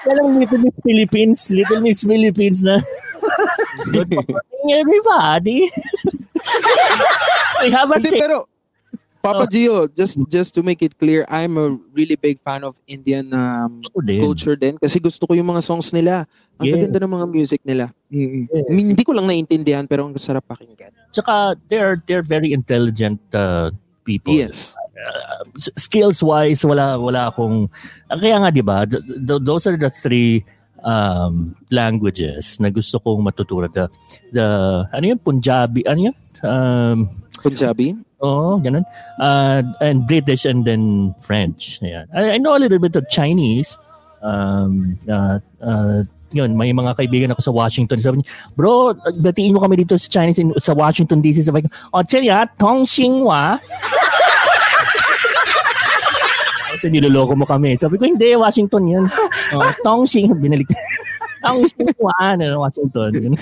Walang 0.05 0.37
Little 0.37 0.61
Miss 0.61 0.77
Philippines, 0.85 1.39
Little 1.49 1.81
Miss 1.81 2.05
Philippines 2.05 2.61
na. 2.61 2.77
Good 3.93 4.13
morning, 4.13 4.69
everybody. 4.69 5.71
We 7.63 7.71
have 7.71 7.89
a 7.89 7.97
Hindi, 7.97 8.19
pero 8.19 8.52
Papa 9.23 9.47
oh. 9.47 9.49
Gio, 9.49 9.87
just 9.95 10.19
just 10.27 10.51
to 10.51 10.59
make 10.59 10.83
it 10.83 10.99
clear, 10.99 11.23
I'm 11.31 11.55
a 11.55 11.79
really 11.95 12.19
big 12.19 12.43
fan 12.43 12.67
of 12.67 12.75
Indian 12.91 13.31
um, 13.31 13.79
din. 14.03 14.19
culture 14.19 14.59
din 14.59 14.75
kasi 14.75 14.99
gusto 14.99 15.23
ko 15.23 15.31
yung 15.31 15.47
mga 15.47 15.63
songs 15.63 15.95
nila. 15.95 16.27
Ang 16.59 16.67
yeah. 16.67 16.83
ganda 16.83 16.99
ng 16.99 17.13
mga 17.15 17.27
music 17.31 17.63
nila. 17.63 17.95
Mm-hmm. 18.11 18.43
Yes. 18.51 18.67
Hindi 18.67 19.03
ko 19.07 19.15
lang 19.15 19.31
naintindihan 19.31 19.87
pero 19.87 20.11
ang 20.11 20.13
sarap 20.19 20.43
pakinggan. 20.43 20.91
Tsaka 21.15 21.55
they're 21.71 22.03
they're 22.03 22.21
very 22.21 22.51
intelligent 22.51 23.23
uh, 23.31 23.71
people. 24.03 24.35
Yes. 24.35 24.75
Uh, 24.91 25.47
skills 25.79 26.19
wise 26.19 26.59
wala 26.67 26.99
wala 26.99 27.31
akong 27.31 27.71
uh, 28.11 28.19
kaya 28.19 28.43
nga 28.43 28.51
'di 28.51 28.63
ba 28.63 28.83
th- 28.83 29.01
th- 29.07 29.41
those 29.41 29.63
are 29.65 29.79
the 29.79 29.89
three 29.89 30.43
um, 30.83 31.55
languages 31.71 32.59
na 32.59 32.69
gusto 32.69 32.99
kong 32.99 33.23
matutunan 33.23 33.71
the 33.71 33.87
the 34.35 34.45
ano 34.91 35.15
yung 35.15 35.21
Punjabi 35.23 35.81
ano 35.87 36.11
yun 36.11 36.15
um, 36.43 37.09
Punjabi 37.41 37.97
Oh, 38.23 38.55
ganun. 38.63 38.87
Uh, 39.19 39.59
and 39.83 40.07
British 40.07 40.47
and 40.47 40.63
then 40.63 41.11
French. 41.19 41.83
Yeah. 41.83 42.07
I, 42.15 42.31
I 42.31 42.37
know 42.39 42.55
a 42.55 42.61
little 42.63 42.79
bit 42.79 42.95
of 42.95 43.03
Chinese. 43.11 43.77
Um, 44.23 44.97
uh, 45.11 45.43
uh, 45.59 46.07
yun, 46.31 46.55
may 46.55 46.71
mga 46.71 46.95
kaibigan 46.95 47.35
ako 47.35 47.43
sa 47.43 47.51
Washington. 47.51 47.99
Sabi 47.99 48.23
niya, 48.23 48.31
bro, 48.55 48.95
batiin 49.19 49.53
mo 49.53 49.59
kami 49.59 49.83
dito 49.83 49.99
sa 49.99 50.07
Chinese 50.07 50.39
in, 50.39 50.55
sa 50.55 50.71
Washington 50.71 51.19
DC. 51.19 51.43
Sabi 51.43 51.67
ko, 51.67 51.69
oh, 51.91 52.03
Cheria, 52.07 52.47
Tong 52.55 52.87
Xinhua. 52.87 53.59
Kasi 56.73 56.87
niloloko 56.87 57.35
mo 57.35 57.43
kami. 57.43 57.75
Sabi 57.75 57.99
ko, 57.99 58.07
hindi, 58.07 58.39
Washington 58.39 58.87
yun. 58.87 59.05
Oh, 59.53 59.69
Tong 59.83 60.07
Xinhua. 60.07 60.39
Binalik. 60.39 60.71
Tong 61.43 61.67
Xinhua, 61.67 62.15
ano, 62.17 62.63
Washington. 62.63 63.35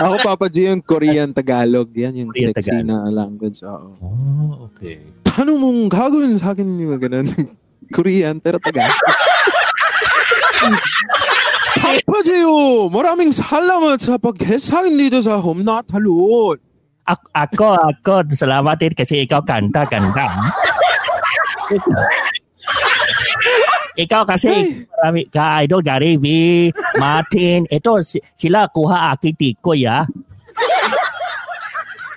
Ako, 0.00 0.14
Papa 0.24 0.46
G, 0.48 0.72
yung 0.72 0.80
Korean 0.80 1.36
Tagalog. 1.36 1.92
Yan 1.92 2.16
yung 2.16 2.30
Korean 2.32 2.56
sexy 2.56 2.72
Tagalog. 2.72 2.88
na 2.88 2.96
language. 3.12 3.60
Oo. 3.66 3.88
Oh, 4.00 4.72
okay. 4.72 5.04
Paano 5.26 5.58
mong 5.60 5.92
gagawin 5.92 6.40
sa 6.40 6.56
akin 6.56 6.64
yung 6.64 6.96
ganun? 6.96 7.28
Korean, 7.96 8.40
pero 8.40 8.56
Tagalog. 8.56 8.96
Papa 11.82 12.18
G, 12.24 12.30
maraming 12.88 13.34
salamat 13.34 14.00
sa 14.00 14.16
pag-hesahin 14.16 14.96
dito 14.96 15.20
sa 15.20 15.36
Home 15.42 15.60
Not 15.60 15.90
Halun. 15.92 16.56
Ako, 17.02 17.26
ako, 17.34 17.66
ako, 17.74 18.14
salamat 18.30 18.78
din 18.78 18.94
kasi 18.94 19.26
ikaw 19.26 19.42
kanta, 19.42 19.82
kanta. 19.90 20.30
Ikaw 23.92 24.22
kasi, 24.24 24.84
marami 24.88 25.28
ka 25.28 25.60
idol, 25.64 25.84
Gary 25.84 26.16
V, 26.16 26.26
Martin, 26.96 27.68
ito, 27.76 28.00
sila 28.36 28.64
kuha 28.72 29.12
aki 29.12 29.36
tikoy, 29.36 29.84
ah. 29.84 30.08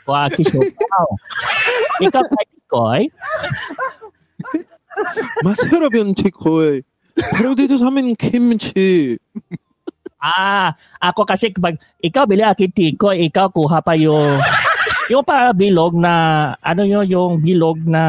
Kuha 0.07 0.31
aki 0.31 0.43
sopaw. 0.47 1.07
Ikaw 1.99 2.23
kay 2.23 2.45
tikoy? 2.47 3.01
Masarap 5.43 5.91
yung 5.91 6.15
tikoy. 6.15 6.79
Pero 7.15 7.51
dito 7.55 7.75
sa 7.75 7.91
amin, 7.91 8.15
kimchi. 8.15 9.19
ah, 10.23 10.71
ako 11.03 11.27
kasi 11.27 11.51
pag 11.51 11.75
ikaw 11.99 12.23
bili 12.23 12.43
aki 12.43 12.71
tikoy, 12.71 13.27
ikaw 13.27 13.51
kuha 13.51 13.83
pa 13.83 13.99
yung 13.99 14.39
yung 15.11 15.21
pa 15.21 15.53
bilog 15.53 15.93
na 15.99 16.55
ano 16.63 16.81
yun, 16.87 17.05
yung 17.05 17.33
bilog 17.37 17.83
na 17.83 18.03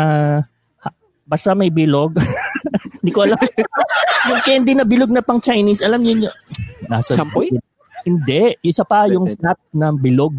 basta 1.27 1.53
may 1.53 1.69
bilog. 1.69 2.15
Hindi 3.07 3.15
ko 3.15 3.23
alam. 3.23 3.39
yung 4.35 4.43
candy 4.43 4.75
na 4.75 4.83
bilog 4.83 5.15
na 5.15 5.23
pang 5.23 5.39
Chinese, 5.39 5.79
alam 5.79 6.03
niyo 6.03 6.27
yun. 6.27 6.35
Nasa 6.91 7.15
Sampoy? 7.15 7.55
Hindi. 8.03 8.59
Isa 8.67 8.83
pa 8.83 9.07
yung 9.07 9.31
snap 9.31 9.63
na 9.71 9.95
bilog 9.95 10.35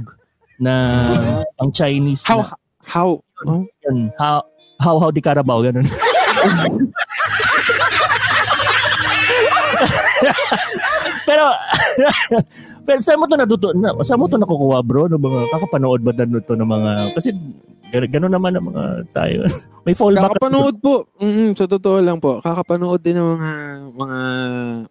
na 0.60 1.08
pang 1.56 1.72
Chinese. 1.72 2.28
How? 2.28 2.44
Na, 2.44 2.60
how? 2.84 3.24
Yun, 3.48 3.72
yun, 3.88 4.12
how? 4.20 4.44
How, 4.84 5.00
how 5.00 5.16
di 5.16 5.24
Carabao, 5.24 5.64
ganun. 5.64 5.88
pero 11.28 11.46
pero 12.88 13.00
saan 13.04 13.20
mo 13.20 13.28
to 13.30 13.38
natuto 13.38 13.70
na, 13.76 13.94
saan 14.02 14.20
mo 14.20 14.28
to 14.32 14.40
nakukuha 14.40 14.80
bro 14.82 15.06
ng 15.12 15.22
mga 15.22 15.42
kakapanood 15.54 16.02
ba 16.02 16.12
dan 16.16 16.34
to 16.42 16.56
ng 16.56 16.68
mga 16.68 16.92
kasi 17.14 17.30
Ganun 17.92 18.34
naman 18.34 18.52
ang 18.54 18.66
mga 18.68 18.84
tayo. 19.16 19.48
May 19.88 19.96
fallback. 19.96 20.36
Kakapanood 20.36 20.76
po. 20.84 21.08
Mm, 21.16 21.56
sa 21.56 21.64
totoo 21.64 22.04
lang 22.04 22.20
po. 22.20 22.44
Kakapanood 22.44 23.00
din 23.00 23.16
ng 23.16 23.40
mga 23.40 23.52
mga 23.96 24.20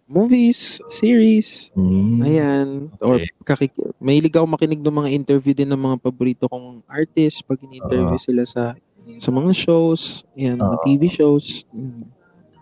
movies, 0.09 0.81
series. 0.89 1.69
Hmm. 1.77 2.25
Ayan. 2.25 2.67
Or 2.97 3.21
Okay. 3.21 3.29
kakik 3.45 3.73
mahilig 4.01 4.33
ako 4.33 4.49
makinig 4.49 4.81
ng 4.81 4.97
mga 5.05 5.09
interview 5.13 5.53
din 5.53 5.69
ng 5.69 5.77
mga 5.77 5.95
paborito 6.01 6.49
kong 6.49 6.81
artist 6.89 7.45
pag 7.45 7.61
in-interview 7.61 8.17
sila 8.17 8.41
sa 8.43 8.73
sa 9.15 9.29
mga 9.31 9.55
shows, 9.55 10.27
ayan, 10.35 10.57
mga 10.59 10.77
Oo. 10.77 10.83
TV 10.83 11.01
shows. 11.07 11.63
Mm. 11.71 12.09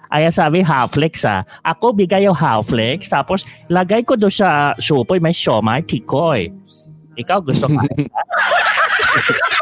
Ay, 0.05 0.29
sabi 0.29 0.61
Halflex 0.61 1.25
ah. 1.25 1.41
Ako 1.65 1.95
bigay 1.95 2.29
yung 2.29 2.38
Halflex, 2.38 3.09
tapos 3.09 3.41
lagay 3.65 4.05
ko 4.05 4.13
doon 4.13 4.29
sa 4.29 4.77
supoy 4.77 5.17
may 5.17 5.33
siomay 5.33 5.81
tikoy. 5.81 6.53
Ikaw 7.15 7.39
gusto 7.41 7.65
ka? 7.65 7.81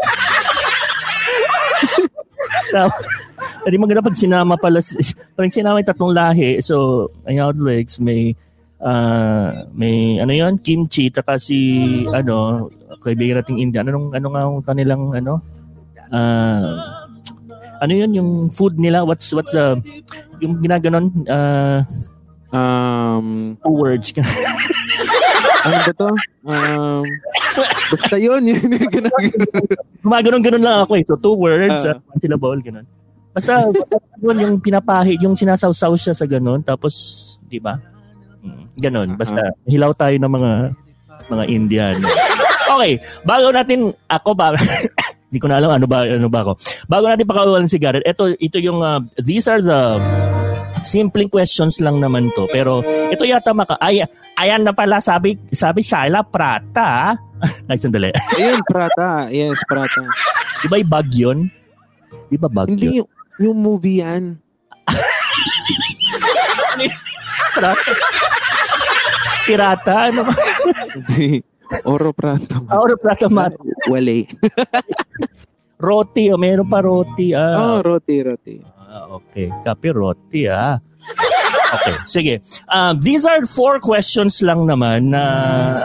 Hindi 3.64 3.78
maganda 3.80 4.04
pag 4.04 4.20
sinama 4.20 4.56
pala, 4.60 4.80
parang 5.36 5.54
sinama 5.54 5.80
yung 5.80 5.89
tatlong 5.89 6.14
lahi. 6.14 6.60
So, 6.60 7.10
ay 7.28 7.39
Halflex, 7.39 7.99
may 8.04 8.36
ah 8.84 9.64
may 9.72 10.20
ano 10.20 10.36
yon 10.36 10.60
kimchi 10.60 11.08
taka 11.08 11.39
si 11.39 12.04
ano 12.12 12.68
kaibigan 12.99 13.39
nating 13.39 13.64
Indian 13.64 13.88
anong 13.88 14.12
ano 14.12 14.28
nga 14.28 14.41
ang 14.43 14.60
kanilang 14.60 15.16
ano? 15.16 15.39
Ah 16.12 17.08
ano 17.80 17.93
yun? 17.95 18.12
Yung 18.12 18.32
food 18.51 18.76
nila 18.76 19.08
what's 19.08 19.32
what's 19.32 19.56
the 19.56 19.80
yung 20.43 20.60
ginaganon? 20.60 21.12
Uh, 21.24 21.88
Um, 22.54 23.58
two 23.66 23.74
words 23.74 24.14
ano 25.64 25.76
ba 25.80 25.93
to? 25.95 26.09
Um, 26.43 27.03
basta 27.89 28.16
yun. 28.20 28.43
yun 28.43 28.59
yung 28.59 28.91
ginagawa. 28.91 29.20
gumaganon 30.03 30.43
ganon 30.43 30.64
lang 30.64 30.78
ako 30.84 30.99
eh 30.99 31.03
so 31.07 31.16
two 31.16 31.36
words 31.36 31.88
Ah. 31.88 31.95
uh, 31.95 32.11
one 32.11 32.20
syllable 32.20 32.59
ganon 32.59 32.86
basta 33.32 33.66
yun 34.20 34.38
yung 34.38 34.55
pinapahi 34.59 35.16
yung 35.24 35.34
sinasawsaw 35.34 35.95
siya 35.95 36.14
sa 36.14 36.28
ganon 36.28 36.59
tapos 36.61 36.93
di 37.47 37.57
ba 37.57 37.80
Mm, 38.43 38.64
ganon 38.76 39.09
basta 39.16 39.39
hilaw 39.64 39.95
tayo 39.95 40.20
ng 40.20 40.28
mga 40.28 40.51
mga 41.32 41.43
Indian 41.47 41.95
okay 42.68 42.99
bago 43.24 43.55
natin 43.55 43.95
ako 44.11 44.36
ba 44.36 44.51
Hindi 45.34 45.41
ko 45.41 45.49
na 45.49 45.57
alam 45.57 45.74
ano 45.74 45.89
ba 45.89 46.05
ano 46.05 46.30
ba 46.30 46.45
ako. 46.45 46.61
Bago 46.86 47.09
natin 47.09 47.26
pakawalan 47.26 47.66
si 47.66 47.82
Garrett, 47.82 48.05
ito 48.05 48.38
ito 48.38 48.61
yung 48.61 48.86
uh, 48.86 49.01
these 49.18 49.49
are 49.49 49.66
the 49.66 49.97
simple 50.84 51.25
questions 51.31 51.79
lang 51.79 51.99
naman 51.99 52.29
to. 52.38 52.47
Pero 52.51 52.84
ito 53.09 53.23
yata 53.25 53.51
maka 53.55 53.75
ay 53.79 54.03
ayan 54.38 54.63
na 54.63 54.71
pala 54.75 54.99
sabi 54.99 55.39
sabi 55.51 55.81
Shaila 55.81 56.23
Prata. 56.23 57.17
Ay 57.67 57.75
sandali. 57.75 58.07
Ayun, 58.39 58.63
Prata. 58.63 59.27
Yes, 59.27 59.59
Prata. 59.67 60.07
Di 60.63 60.71
ba 60.71 60.79
yung 60.79 60.88
bag 60.88 61.09
yun? 61.11 61.51
Di 62.31 62.39
ba 62.39 62.47
bag 62.47 62.71
Hindi 62.71 62.88
yun? 62.88 62.95
yung, 63.03 63.09
yung 63.36 63.57
movie 63.59 63.99
yan. 63.99 64.39
Prata. 67.51 67.91
Pirata? 69.47 70.07
Ano 70.07 70.23
ba? 70.23 70.34
Hindi. 70.95 71.43
Oro 71.84 72.15
Prata. 72.15 72.63
Auro 72.71 72.95
Prata 72.95 73.27
Mat. 73.27 73.59
Wale. 73.91 74.23
Roti. 75.84 76.31
Oh, 76.31 76.39
meron 76.39 76.63
pa 76.63 76.79
roti. 76.79 77.36
Ah. 77.36 77.75
Oh, 77.75 77.79
roti, 77.84 78.23
roti. 78.23 78.55
Ah, 78.94 79.10
okay. 79.10 79.50
Kapi 79.66 79.89
roti 79.89 80.46
ah. 80.46 80.78
Okay, 81.74 81.98
sige. 82.06 82.38
Um, 82.70 83.02
these 83.02 83.26
are 83.26 83.41
four 83.50 83.82
questions 83.82 84.46
lang 84.46 84.70
naman 84.70 85.10
na 85.10 85.26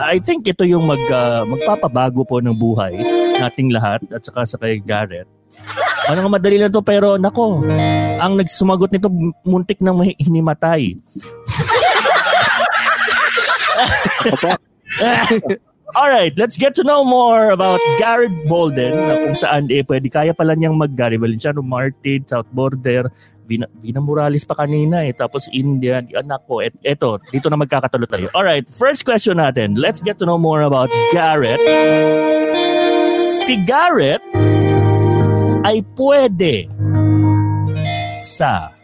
I 0.05 0.21
think 0.21 0.45
ito 0.45 0.69
yung 0.69 0.85
mag, 0.85 1.01
ah, 1.09 1.49
magpapabago 1.49 2.29
po 2.29 2.45
ng 2.45 2.53
buhay 2.53 2.93
nating 3.41 3.73
lahat 3.73 4.05
at 4.13 4.21
saka 4.21 4.45
sa 4.45 4.61
kay 4.61 4.85
Garrett. 4.85 5.25
Ano 6.13 6.21
nga 6.21 6.37
madali 6.37 6.61
lang 6.61 6.69
to 6.69 6.85
pero 6.85 7.17
nako, 7.17 7.65
ang 8.21 8.37
nagsumagot 8.37 8.93
nito 8.93 9.09
muntik 9.49 9.81
nang 9.81 10.05
hinimatay. 10.05 10.93
Opo. 15.89 15.97
All 15.97 16.13
right, 16.13 16.37
let's 16.37 16.61
get 16.61 16.77
to 16.77 16.85
know 16.85 17.01
more 17.01 17.49
about 17.49 17.81
Garrett 17.97 18.33
Bolden 18.45 18.93
na 18.93 19.15
kung 19.25 19.33
saan 19.33 19.73
eh 19.73 19.81
pwede 19.81 20.13
kaya 20.13 20.37
pala 20.37 20.53
niyang 20.53 20.77
mag-Gary 20.77 21.17
Valenciano, 21.17 21.65
Martin, 21.65 22.29
South 22.29 22.45
Border, 22.53 23.09
Vina, 23.49 23.65
Vina 23.81 23.97
Morales 23.97 24.45
pa 24.45 24.53
kanina 24.53 25.01
eh, 25.01 25.17
tapos 25.17 25.49
India, 25.49 26.05
di 26.05 26.13
anak 26.13 26.45
ko. 26.45 26.61
Et, 26.61 26.77
eto, 26.85 27.17
dito 27.33 27.49
na 27.49 27.57
magkakatulo 27.57 28.05
tayo. 28.05 28.29
All 28.37 28.45
right, 28.45 28.69
first 28.69 29.09
question 29.09 29.41
natin. 29.41 29.81
Let's 29.81 30.05
get 30.05 30.21
to 30.21 30.29
know 30.29 30.37
more 30.37 30.61
about 30.61 30.93
Garrett. 31.09 31.57
Si 33.33 33.57
Garrett 33.65 34.21
ay 35.65 35.81
pwede 35.97 36.69
sa 38.21 38.77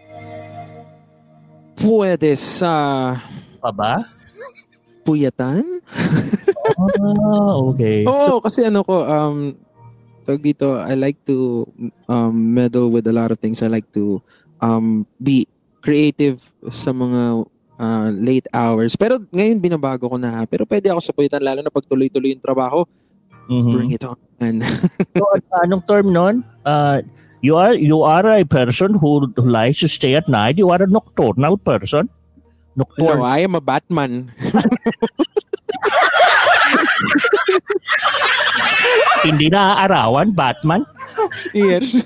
Pwede 1.77 2.33
sa 2.39 3.13
pa 3.61 3.69
ba? 3.69 4.01
puyatan? 5.05 5.85
Ah, 6.65 7.55
okay. 7.71 8.05
So, 8.05 8.39
Oo, 8.39 8.41
kasi 8.41 8.65
ano 8.65 8.81
ko, 8.81 9.05
um, 9.05 9.53
tawag 10.25 10.41
dito, 10.43 10.81
I 10.81 10.97
like 10.97 11.21
to 11.29 11.69
um, 12.09 12.33
meddle 12.33 12.89
with 12.89 13.05
a 13.07 13.13
lot 13.13 13.29
of 13.29 13.39
things. 13.39 13.61
I 13.61 13.69
like 13.69 13.85
to 13.93 14.21
um, 14.61 15.05
be 15.21 15.45
creative 15.85 16.41
sa 16.73 16.91
mga 16.91 17.45
uh, 17.77 18.09
late 18.17 18.49
hours. 18.51 18.97
Pero 18.97 19.21
ngayon 19.29 19.61
binabago 19.61 20.09
ko 20.09 20.17
na. 20.17 20.49
Pero 20.49 20.65
pwede 20.65 20.89
ako 20.89 21.01
sa 21.01 21.13
puyatan, 21.13 21.45
lalo 21.45 21.61
na 21.61 21.69
pag 21.69 21.85
tuloy-tuloy 21.85 22.33
yung 22.33 22.41
trabaho. 22.41 22.89
mhm. 23.45 23.71
Bring 23.71 23.93
it 23.93 24.05
on. 24.05 24.17
So, 25.17 25.25
at- 25.37 25.45
anong 25.65 25.85
term 25.85 26.09
nun? 26.13 26.41
Uh, 26.65 27.05
you 27.45 27.61
are 27.61 27.77
you 27.77 28.01
are 28.01 28.25
a 28.25 28.45
person 28.45 28.97
who 28.97 29.29
likes 29.37 29.85
to 29.85 29.89
stay 29.89 30.17
at 30.17 30.29
night. 30.29 30.57
You 30.57 30.73
are 30.73 30.81
a 30.81 30.89
nocturnal 30.89 31.61
person. 31.61 32.09
no, 32.73 32.89
Nocturnal. 32.89 33.23
I 33.23 33.45
am 33.45 33.53
a 33.55 33.61
Batman. 33.61 34.33
Hindi 39.25 39.49
na 39.49 39.81
arawan, 39.85 40.31
Batman. 40.37 40.85
yes. 41.57 41.97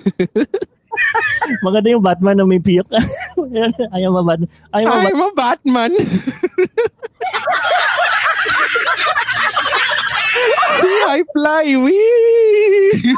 Maganda 1.64 1.88
yung 1.90 2.04
Batman 2.04 2.36
na 2.38 2.46
may 2.46 2.60
piyak. 2.60 2.86
Ayaw 3.96 4.10
ma 4.14 4.22
Batman. 4.22 4.50
Ayaw 4.74 4.86
ma 4.86 4.98
I'm 5.06 5.22
a 5.22 5.30
Batman. 5.32 5.92
See, 10.78 10.98
I 11.08 11.20
fly. 11.34 11.66
Wee! 11.82 13.14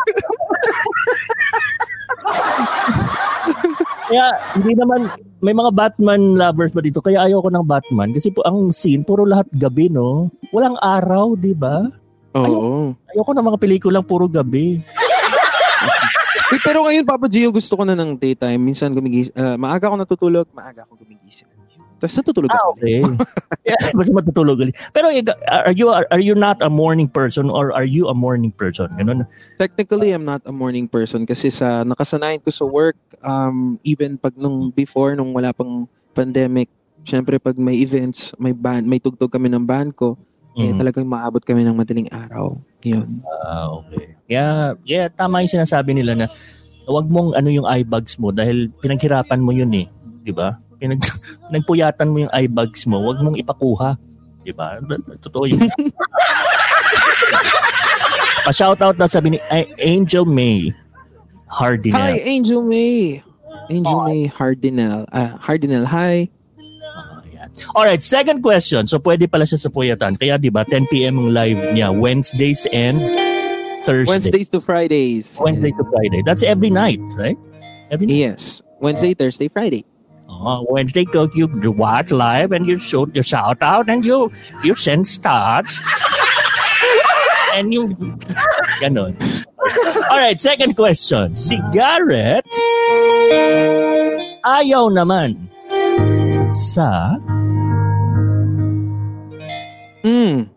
Kaya 4.11 4.27
hindi 4.59 4.73
naman, 4.75 5.07
may 5.39 5.55
mga 5.55 5.71
Batman 5.71 6.35
lovers 6.35 6.75
ba 6.75 6.83
dito? 6.83 6.99
Kaya 6.99 7.31
ayaw 7.31 7.47
ko 7.47 7.51
ng 7.53 7.67
Batman. 7.67 8.11
Kasi 8.11 8.35
po 8.35 8.43
ang 8.43 8.75
scene, 8.75 9.07
puro 9.07 9.23
lahat 9.23 9.47
gabi, 9.55 9.87
no? 9.87 10.33
Walang 10.51 10.75
araw, 10.83 11.39
di 11.39 11.55
ba? 11.55 11.87
Oo. 12.35 12.95
Ayoko 13.11 13.31
ng 13.35 13.47
mga 13.47 13.59
pelikulang 13.59 14.05
puro 14.07 14.31
gabi. 14.31 14.79
Uy, 16.51 16.59
pero 16.67 16.87
ngayon, 16.87 17.03
Papa 17.03 17.27
Gio, 17.27 17.51
gusto 17.51 17.75
ko 17.75 17.83
na 17.83 17.99
ng 17.99 18.15
daytime. 18.15 18.61
Minsan 18.61 18.95
gumigising. 18.95 19.35
ah, 19.35 19.59
maaga 19.59 19.91
ako 19.91 19.97
natutulog, 19.99 20.47
maaga 20.55 20.87
ako 20.87 21.03
gumigising. 21.03 21.51
Tapos 22.01 22.17
natutulog 22.17 22.49
Ah, 22.49 22.57
ako. 22.65 22.81
okay. 22.81 22.99
yeah, 23.69 23.77
basta 23.93 24.13
matutulog 24.15 24.57
ulit. 24.57 24.73
Pero 24.89 25.13
ikaw, 25.13 25.37
are 25.69 25.77
you 25.77 25.93
are, 25.93 26.09
are 26.09 26.23
you 26.23 26.33
not 26.33 26.57
a 26.65 26.71
morning 26.73 27.05
person 27.05 27.53
or 27.53 27.77
are 27.77 27.85
you 27.85 28.09
a 28.09 28.17
morning 28.17 28.49
person? 28.49 28.89
Ganun. 28.97 29.29
Technically, 29.61 30.17
I'm 30.17 30.25
not 30.25 30.41
a 30.49 30.55
morning 30.55 30.89
person 30.89 31.29
kasi 31.29 31.53
sa 31.53 31.85
nakasanayan 31.85 32.41
ko 32.41 32.49
sa 32.49 32.65
work, 32.65 32.97
um, 33.21 33.77
even 33.85 34.17
pag 34.17 34.33
nung 34.33 34.73
before, 34.73 35.13
nung 35.13 35.37
wala 35.37 35.53
pang 35.53 35.85
pandemic, 36.17 36.73
syempre 37.05 37.37
pag 37.37 37.61
may 37.61 37.77
events, 37.77 38.33
may 38.41 38.57
band, 38.57 38.89
may 38.89 38.97
tugtog 38.97 39.29
kami 39.29 39.53
ng 39.53 39.69
band 39.69 39.93
ko, 39.93 40.17
eh 40.55 40.71
Mhm. 40.71 40.79
talagang 40.79 41.07
maabot 41.07 41.41
kami 41.41 41.63
ng 41.63 41.75
madaling 41.75 42.09
araw. 42.11 42.59
Yun. 42.83 43.23
Ah, 43.45 43.71
okay. 43.71 44.15
Yeah, 44.27 44.75
yeah, 44.83 45.07
tama 45.07 45.43
yung 45.43 45.51
sinasabi 45.51 45.95
nila 45.95 46.15
na 46.15 46.27
huwag 46.85 47.07
mong 47.07 47.35
ano 47.35 47.51
yung 47.51 47.67
eye 47.67 47.83
bags 47.83 48.19
mo 48.19 48.31
dahil 48.31 48.71
pinaghirapan 48.79 49.39
mo 49.39 49.51
yun 49.51 49.71
eh, 49.75 49.87
'di 50.23 50.33
ba? 50.33 50.59
Pinag 50.77 50.99
nagpuyatan 51.55 52.09
mo 52.09 52.25
yung 52.25 52.33
eye 52.33 52.47
bags 52.47 52.83
mo, 52.85 52.99
huwag 52.99 53.21
mong 53.21 53.37
ipakuha, 53.37 53.95
'di 54.43 54.53
ba? 54.53 54.79
Totoo 55.21 55.47
yun. 55.47 55.61
Pa-shout 58.41 58.81
out 58.81 58.97
na 58.97 59.07
sabi 59.07 59.37
ni 59.37 59.39
Angel 59.79 60.25
May 60.25 60.73
Hardinel. 61.47 61.99
Hi, 61.99 62.17
Angel 62.25 62.63
May. 62.65 63.21
Angel 63.69 63.99
May 64.03 64.27
Hardinel. 64.27 65.05
Ah, 65.13 65.37
Hardinel, 65.39 65.87
hi. 65.87 66.27
Yan. 67.57 67.71
Alright, 67.77 68.03
second 68.05 68.43
question. 68.43 68.87
So 68.87 68.99
pwede 68.99 69.31
pala 69.31 69.45
siya 69.45 69.59
sa 69.59 69.69
Puyatan. 69.69 70.17
Kaya 70.17 70.39
'di 70.39 70.51
ba 70.51 70.63
10 70.65 70.87
PM 70.91 71.19
ang 71.19 71.31
live 71.35 71.61
niya 71.75 71.91
Wednesdays 71.91 72.67
and 72.71 73.03
Thursdays. 73.83 74.09
Wednesdays 74.09 74.49
to 74.51 74.61
Fridays. 74.61 75.39
Wednesday 75.41 75.73
to 75.73 75.85
Friday. 75.89 76.21
That's 76.23 76.43
every 76.43 76.71
night, 76.71 77.01
right? 77.17 77.39
Every 77.91 78.07
night. 78.07 78.17
Yes. 78.17 78.63
Wednesday, 78.81 79.13
Thursday, 79.13 79.49
Friday. 79.49 79.85
Oh, 80.31 80.65
Wednesday, 80.71 81.05
go 81.05 81.29
you 81.35 81.49
watch 81.73 82.13
live 82.13 82.53
and 82.53 82.65
you 82.65 82.79
shoot 82.79 83.13
your 83.15 83.25
shout 83.25 83.59
out 83.61 83.91
and 83.91 84.05
you 84.05 84.31
you 84.63 84.79
send 84.79 85.05
stars 85.05 85.81
and 87.55 87.75
you 87.75 87.91
ganon. 88.79 89.19
Alright, 90.11 90.41
second 90.41 90.79
question. 90.79 91.35
Si 91.35 91.59
Garrett, 91.75 92.47
ayaw 94.47 94.91
naman 94.91 95.51
sa... 96.55 97.19
Hmm. 100.01 100.49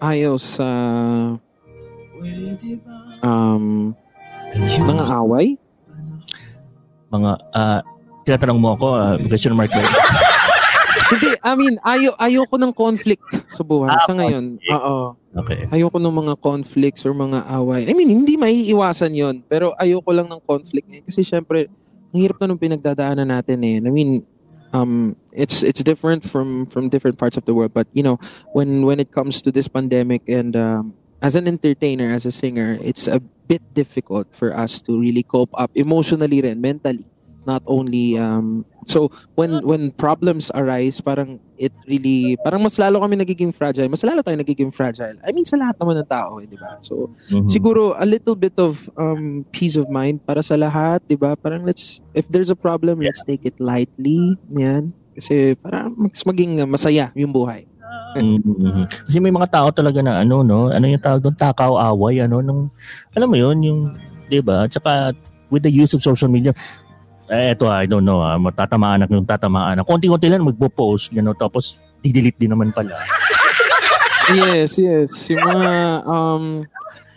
Ayaw 0.00 0.34
sa... 0.40 0.68
Um, 3.20 3.92
mga 4.80 5.04
away? 5.20 5.60
Mga, 7.12 7.30
uh, 7.52 7.80
tinatanong 8.24 8.60
mo 8.60 8.68
ako, 8.76 8.86
uh, 8.96 9.16
question 9.28 9.52
mark 9.52 9.72
ba? 9.72 9.84
Hindi, 11.10 11.30
I 11.42 11.52
mean, 11.58 11.74
ayaw, 11.82 12.12
ayaw 12.22 12.42
ko 12.46 12.54
ng 12.54 12.70
conflict 12.70 13.24
sa 13.50 13.66
buhay 13.66 13.90
ah, 13.90 14.06
sa 14.06 14.14
ngayon. 14.14 14.62
Oo. 14.62 15.18
Okay. 15.42 15.66
Ayoko 15.70 15.98
ng 15.98 16.14
mga 16.14 16.34
conflicts 16.38 17.02
or 17.02 17.14
mga 17.14 17.50
away. 17.50 17.86
I 17.86 17.94
mean, 17.94 18.10
hindi 18.10 18.38
maiiwasan 18.38 19.14
yon 19.14 19.42
Pero 19.46 19.74
ayoko 19.78 20.10
lang 20.14 20.30
ng 20.30 20.38
conflict 20.42 20.86
ngayon. 20.86 21.06
Kasi 21.06 21.26
syempre, 21.26 21.66
ang 22.10 22.18
hirap 22.18 22.38
na 22.38 22.46
nung 22.50 22.62
pinagdadaanan 22.62 23.26
natin 23.26 23.58
eh. 23.62 23.82
I 23.82 23.90
mean, 23.90 24.22
um, 24.72 25.16
it's 25.32 25.62
it's 25.62 25.82
different 25.82 26.24
from 26.24 26.66
from 26.66 26.88
different 26.88 27.18
parts 27.18 27.36
of 27.36 27.44
the 27.44 27.54
world. 27.54 27.74
But 27.74 27.88
you 27.92 28.02
know, 28.02 28.18
when 28.52 28.82
when 28.86 29.00
it 29.00 29.12
comes 29.12 29.42
to 29.42 29.52
this 29.52 29.68
pandemic 29.68 30.22
and 30.28 30.56
um, 30.56 30.94
as 31.22 31.34
an 31.34 31.46
entertainer, 31.46 32.10
as 32.10 32.26
a 32.26 32.32
singer, 32.32 32.78
it's 32.82 33.06
a 33.06 33.20
bit 33.20 33.62
difficult 33.74 34.28
for 34.30 34.56
us 34.56 34.80
to 34.82 34.98
really 34.98 35.22
cope 35.22 35.50
up 35.54 35.70
emotionally 35.74 36.38
and 36.46 36.62
mentally 36.62 37.04
not 37.48 37.64
only 37.64 38.20
um 38.20 38.64
so 38.84 39.08
when 39.36 39.64
when 39.64 39.88
problems 39.96 40.52
arise 40.52 41.00
parang 41.00 41.40
it 41.56 41.72
really 41.88 42.36
parang 42.44 42.60
mas 42.60 42.76
lalo 42.76 43.00
kami 43.00 43.16
nagiging 43.16 43.52
fragile 43.52 43.88
mas 43.88 44.04
lalo 44.04 44.20
tayo 44.20 44.36
nagiging 44.36 44.72
fragile. 44.72 45.16
I 45.24 45.32
mean 45.32 45.48
sa 45.48 45.56
lahat 45.56 45.76
naman 45.80 46.00
ng 46.04 46.10
tao 46.10 46.40
eh, 46.40 46.46
di 46.48 46.56
ba? 46.56 46.80
So 46.84 47.12
mm-hmm. 47.28 47.48
siguro 47.48 47.96
a 47.96 48.04
little 48.04 48.36
bit 48.36 48.56
of 48.60 48.88
um 48.96 49.44
peace 49.52 49.76
of 49.76 49.88
mind 49.88 50.24
para 50.24 50.44
sa 50.44 50.56
lahat 50.56 51.00
di 51.08 51.16
ba? 51.16 51.36
Parang 51.36 51.64
let's 51.64 52.04
if 52.12 52.28
there's 52.28 52.52
a 52.52 52.58
problem 52.58 53.00
let's 53.00 53.24
take 53.24 53.44
it 53.44 53.56
lightly 53.60 54.36
yan. 54.52 54.92
Kasi 55.16 55.56
para 55.56 55.88
mas 55.88 56.24
maging 56.24 56.64
masaya 56.68 57.12
yung 57.16 57.32
buhay. 57.32 57.68
Mm-hmm. 58.14 59.06
Kasi 59.06 59.18
may 59.22 59.30
mga 59.34 59.50
tao 59.50 59.68
talaga 59.70 60.02
na 60.02 60.22
ano 60.22 60.42
no, 60.42 60.70
ano 60.70 60.84
yung 60.86 61.02
tawag 61.02 61.22
doon? 61.22 61.36
Takaw 61.36 61.78
away 61.78 62.22
ano? 62.22 62.42
Nung 62.42 62.70
alam 63.14 63.28
mo 63.30 63.36
yun 63.38 63.58
yung 63.62 63.80
'di 64.30 64.40
ba? 64.42 64.66
Tsaka 64.70 65.14
with 65.50 65.66
the 65.66 65.70
use 65.70 65.92
of 65.94 66.02
social 66.02 66.30
media, 66.30 66.54
eh, 67.30 67.54
eto 67.54 67.70
I 67.70 67.86
don't 67.86 68.02
know, 68.02 68.18
ah, 68.18 68.36
matatamaan 68.36 69.06
ako 69.06 69.22
yung 69.22 69.28
tatamaan. 69.30 69.78
Konti-konti 69.86 70.26
lang 70.26 70.42
magpo-post, 70.42 71.14
you 71.14 71.22
know, 71.22 71.32
tapos 71.32 71.78
i-delete 72.02 72.36
din 72.42 72.50
naman 72.50 72.74
pala. 72.74 72.98
yes, 74.34 74.74
yes. 74.74 75.30
Yung 75.30 75.38
mga, 75.38 75.72
um, 76.10 76.66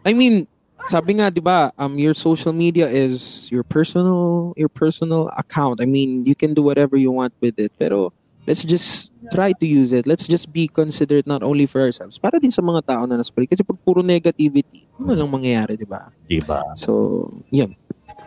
I 0.05 0.13
mean, 0.13 0.45
sabi 0.85 1.17
nga, 1.17 1.33
di 1.33 1.41
ba, 1.41 1.73
um, 1.81 1.97
your 1.97 2.13
social 2.13 2.53
media 2.53 2.85
is 2.85 3.49
your 3.49 3.65
personal, 3.65 4.53
your 4.53 4.69
personal 4.69 5.33
account. 5.33 5.81
I 5.81 5.89
mean, 5.89 6.29
you 6.29 6.37
can 6.37 6.53
do 6.53 6.61
whatever 6.61 6.93
you 6.93 7.09
want 7.09 7.33
with 7.41 7.57
it. 7.57 7.73
Pero, 7.79 8.13
let's 8.45 8.61
just 8.61 9.09
try 9.31 9.55
to 9.57 9.65
use 9.65 9.95
it. 9.95 10.05
Let's 10.05 10.27
just 10.27 10.51
be 10.53 10.67
considerate 10.67 11.25
not 11.25 11.41
only 11.41 11.65
for 11.65 11.81
ourselves, 11.81 12.19
para 12.19 12.37
din 12.37 12.51
sa 12.51 12.61
mga 12.61 12.85
tao 12.85 13.01
na 13.07 13.17
nasa 13.17 13.31
Kasi 13.31 13.63
pag 13.63 13.79
puro 13.81 14.03
negativity, 14.03 14.85
ano 14.99 15.15
lang 15.15 15.31
mangyayari, 15.31 15.79
di 15.79 15.87
ba? 15.87 16.11
Di 16.27 16.43
ba? 16.43 16.75
So, 16.75 17.31
yun 17.49 17.73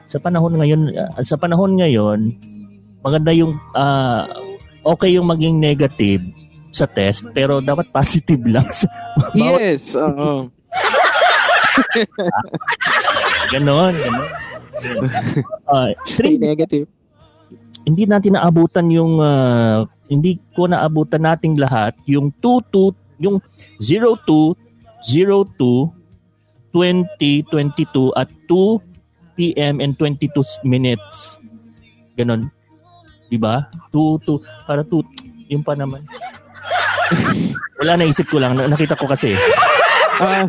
sa 0.07 0.19
panahon 0.23 0.55
ngayon 0.59 0.83
uh, 0.95 1.23
sa 1.23 1.37
panahon 1.39 1.75
ngayon 1.79 2.35
maganda 3.03 3.31
yung 3.35 3.59
uh, 3.75 4.27
okay 4.87 5.15
yung 5.15 5.27
maging 5.27 5.59
negative 5.59 6.23
sa 6.71 6.87
test 6.87 7.27
pero 7.35 7.59
dapat 7.59 7.91
positive 7.91 8.43
lang 8.55 8.67
sa 8.71 8.87
Yes, 9.35 9.95
oo. 9.97 10.51
ganon, 13.53 13.95
ganon. 13.97 14.29
Uh, 15.65 15.91
Stay 16.09 16.37
negative. 16.37 16.87
Hindi 17.87 18.05
natin 18.05 18.35
naabutan 18.35 18.91
yung 18.91 19.23
uh, 19.23 19.87
hindi 20.11 20.39
ko 20.55 20.67
naabutan 20.67 21.23
nating 21.23 21.57
lahat 21.59 21.95
yung 22.07 22.35
22 22.43 22.93
yung 23.23 23.39
02 23.79 24.59
02 25.07 25.97
2022 26.75 28.13
at 28.13 28.29
2 28.51 28.96
p.m. 29.37 29.79
and 29.79 29.95
22 30.01 30.33
minutes. 30.65 31.39
Ganon. 32.17 32.49
Di 33.29 33.37
ba? 33.37 33.69
2, 33.93 34.25
2, 34.25 34.67
para 34.67 34.83
2, 34.83 35.53
yung 35.53 35.63
pa 35.63 35.77
naman. 35.77 36.03
Wala 37.81 38.01
naisip 38.01 38.27
ko 38.33 38.41
lang. 38.41 38.57
Nakita 38.57 38.97
ko 38.97 39.07
kasi. 39.07 39.37
Uh, 40.17 40.49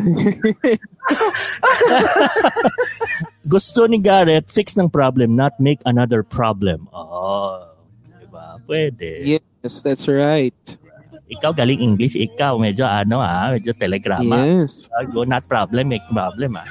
Gusto 3.52 3.84
ni 3.84 4.00
Garrett 4.00 4.48
fix 4.48 4.76
ng 4.80 4.88
problem, 4.88 5.36
not 5.36 5.52
make 5.60 5.80
another 5.84 6.24
problem. 6.24 6.88
Oh, 6.92 7.76
di 8.16 8.26
ba? 8.32 8.56
Pwede. 8.64 9.20
Yes, 9.24 9.84
that's 9.84 10.08
right. 10.08 10.56
Ikaw 11.28 11.52
galing 11.52 11.84
English, 11.84 12.16
ikaw 12.16 12.56
medyo 12.56 12.88
ano 12.88 13.20
ah, 13.20 13.52
medyo 13.52 13.76
telegrama. 13.76 14.64
Yes. 14.64 14.88
Uh, 14.96 15.28
not 15.28 15.44
problem, 15.44 15.92
make 15.92 16.04
problem 16.08 16.56
ah 16.56 16.68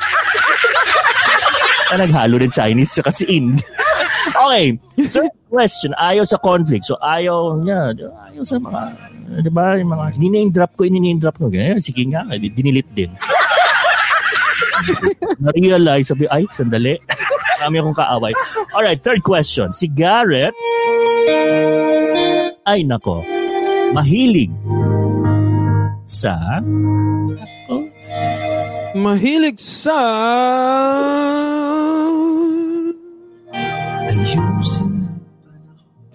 na 1.91 2.03
naghalo 2.03 2.35
din 2.41 2.51
Chinese 2.51 2.91
tsaka 2.91 3.11
si 3.15 3.23
Ind. 3.31 3.63
okay. 4.43 4.75
Third 5.07 5.31
question, 5.47 5.95
ayaw 5.95 6.27
sa 6.27 6.39
conflict. 6.39 6.83
So 6.83 6.99
ayaw 6.99 7.63
niya, 7.63 7.95
ayaw 8.27 8.43
sa 8.43 8.59
mga, 8.59 8.81
di 9.43 9.51
ba, 9.51 9.79
yung 9.79 9.91
mga, 9.95 10.05
name 10.19 10.51
drop 10.51 10.75
ko, 10.75 10.83
name 10.83 11.19
drop 11.19 11.39
ko. 11.39 11.47
Ganyan, 11.47 11.79
sige 11.79 12.03
nga, 12.11 12.27
dinilit 12.35 12.87
din. 12.91 13.11
Na-realize, 15.43 16.11
sabi, 16.11 16.27
ay, 16.31 16.47
sandali. 16.51 16.99
Kami 17.61 17.81
akong 17.81 17.97
kaaway. 17.97 18.33
Alright, 18.75 19.01
third 19.01 19.23
question. 19.25 19.73
Si 19.73 19.89
Garrett, 19.89 20.53
ay 22.67 22.83
nako, 22.83 23.23
mahilig 23.95 24.51
sa, 26.03 26.59
ako, 27.39 27.86
mahilig 28.97 29.61
sa 29.61 29.99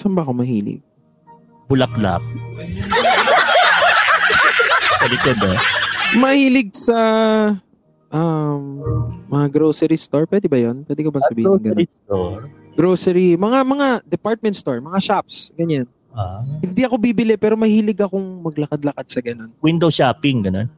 Saan 0.02 0.18
ba 0.18 0.26
ako 0.26 0.34
mahilig? 0.34 0.82
Bulaklak. 1.70 2.26
sa 4.98 5.06
likod 5.06 5.38
eh. 5.46 5.58
Mahilig 6.18 6.74
sa 6.74 6.98
um, 8.10 8.82
mga 9.30 9.46
grocery 9.54 9.94
store. 9.94 10.26
Pwede 10.26 10.50
ba 10.50 10.58
yon? 10.58 10.82
Pwede 10.82 11.06
ka 11.06 11.10
ba 11.14 11.22
sabihin? 11.22 11.54
Grocery 11.54 11.86
ganun? 11.86 12.02
store? 12.02 12.42
Grocery. 12.74 13.28
Mga 13.38 13.58
mga 13.62 13.88
department 14.10 14.58
store. 14.58 14.82
Mga 14.82 14.98
shops. 14.98 15.54
Ganyan. 15.54 15.86
Ah. 16.12 16.42
Hindi 16.60 16.82
ako 16.82 16.98
bibili 16.98 17.38
pero 17.38 17.54
mahilig 17.54 17.96
akong 18.02 18.42
maglakad-lakad 18.42 19.06
sa 19.06 19.22
ganun. 19.22 19.54
Window 19.62 19.88
shopping, 19.88 20.50
ganun? 20.50 20.68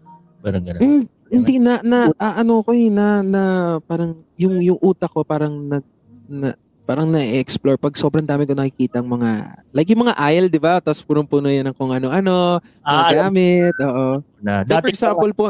Parang 0.44 0.62
ganun. 0.62 0.80
Mm, 0.84 1.04
hindi 1.34 1.58
na, 1.58 1.82
na 1.82 2.14
uh, 2.14 2.34
ano 2.38 2.62
ko 2.62 2.70
eh, 2.70 2.86
na, 2.88 3.20
na 3.26 3.42
parang 3.82 4.14
yung, 4.38 4.62
yung 4.62 4.78
utak 4.78 5.10
ko 5.10 5.26
parang 5.26 5.50
nag, 5.66 5.84
na, 6.30 6.54
parang 6.84 7.08
na-explore 7.08 7.80
pag 7.80 7.96
sobrang 7.96 8.28
dami 8.28 8.44
ko 8.44 8.52
nakikita 8.52 9.00
ang 9.00 9.08
mga 9.08 9.56
like 9.72 9.88
yung 9.88 10.04
mga 10.04 10.20
aisle, 10.20 10.52
'di 10.52 10.60
ba? 10.60 10.84
Tapos 10.84 11.00
punong-puno 11.00 11.48
yan 11.48 11.72
ng 11.72 11.76
kung 11.76 11.90
ano-ano, 11.90 12.60
ah, 12.84 13.08
gamit, 13.08 13.72
oo. 13.80 14.20
Na, 14.44 14.60
dati 14.68 14.92
for 14.92 14.92
example 14.92 15.32
po, 15.32 15.46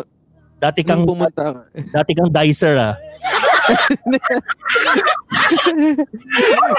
dati 0.63 0.87
kang 0.87 1.03
pumunta, 1.03 1.67
dati 1.75 2.15
kang 2.15 2.31
dicer 2.31 2.79
ah. 2.79 2.95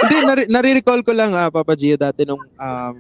Hindi, 0.06 0.18
nare- 0.24 0.48
nare-recall 0.48 1.04
ko 1.04 1.12
lang, 1.12 1.36
ah, 1.36 1.52
Papa 1.52 1.76
Gio, 1.76 2.00
dati 2.00 2.24
nung 2.24 2.40
um, 2.40 2.96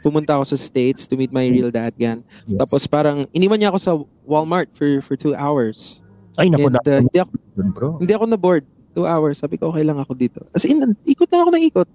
pumunta 0.00 0.36
ako 0.36 0.44
sa 0.52 0.56
States 0.56 1.06
to 1.06 1.16
meet 1.16 1.32
my 1.32 1.46
real 1.48 1.72
dad 1.72 1.92
yan. 1.96 2.24
Yes. 2.48 2.58
Tapos 2.64 2.84
parang, 2.88 3.28
iniwan 3.32 3.60
niya 3.60 3.70
ako 3.72 3.78
sa 3.78 3.92
Walmart 4.24 4.72
for 4.72 5.00
for 5.04 5.14
two 5.16 5.36
hours. 5.36 6.04
Ay, 6.40 6.48
naku, 6.48 6.72
And, 6.72 6.76
uh, 6.80 7.00
hindi 7.04 7.18
ako, 7.20 7.32
bro. 7.72 7.90
Hindi 8.00 8.12
ako 8.16 8.24
na-board 8.28 8.64
two 8.96 9.06
hours. 9.06 9.38
Sabi 9.38 9.60
ko, 9.60 9.70
okay 9.70 9.84
lang 9.84 10.00
ako 10.00 10.12
dito. 10.16 10.40
As 10.56 10.64
in, 10.64 10.82
ikot 11.04 11.28
na 11.30 11.44
ako 11.44 11.50
ng 11.52 11.64
ikot. 11.68 11.88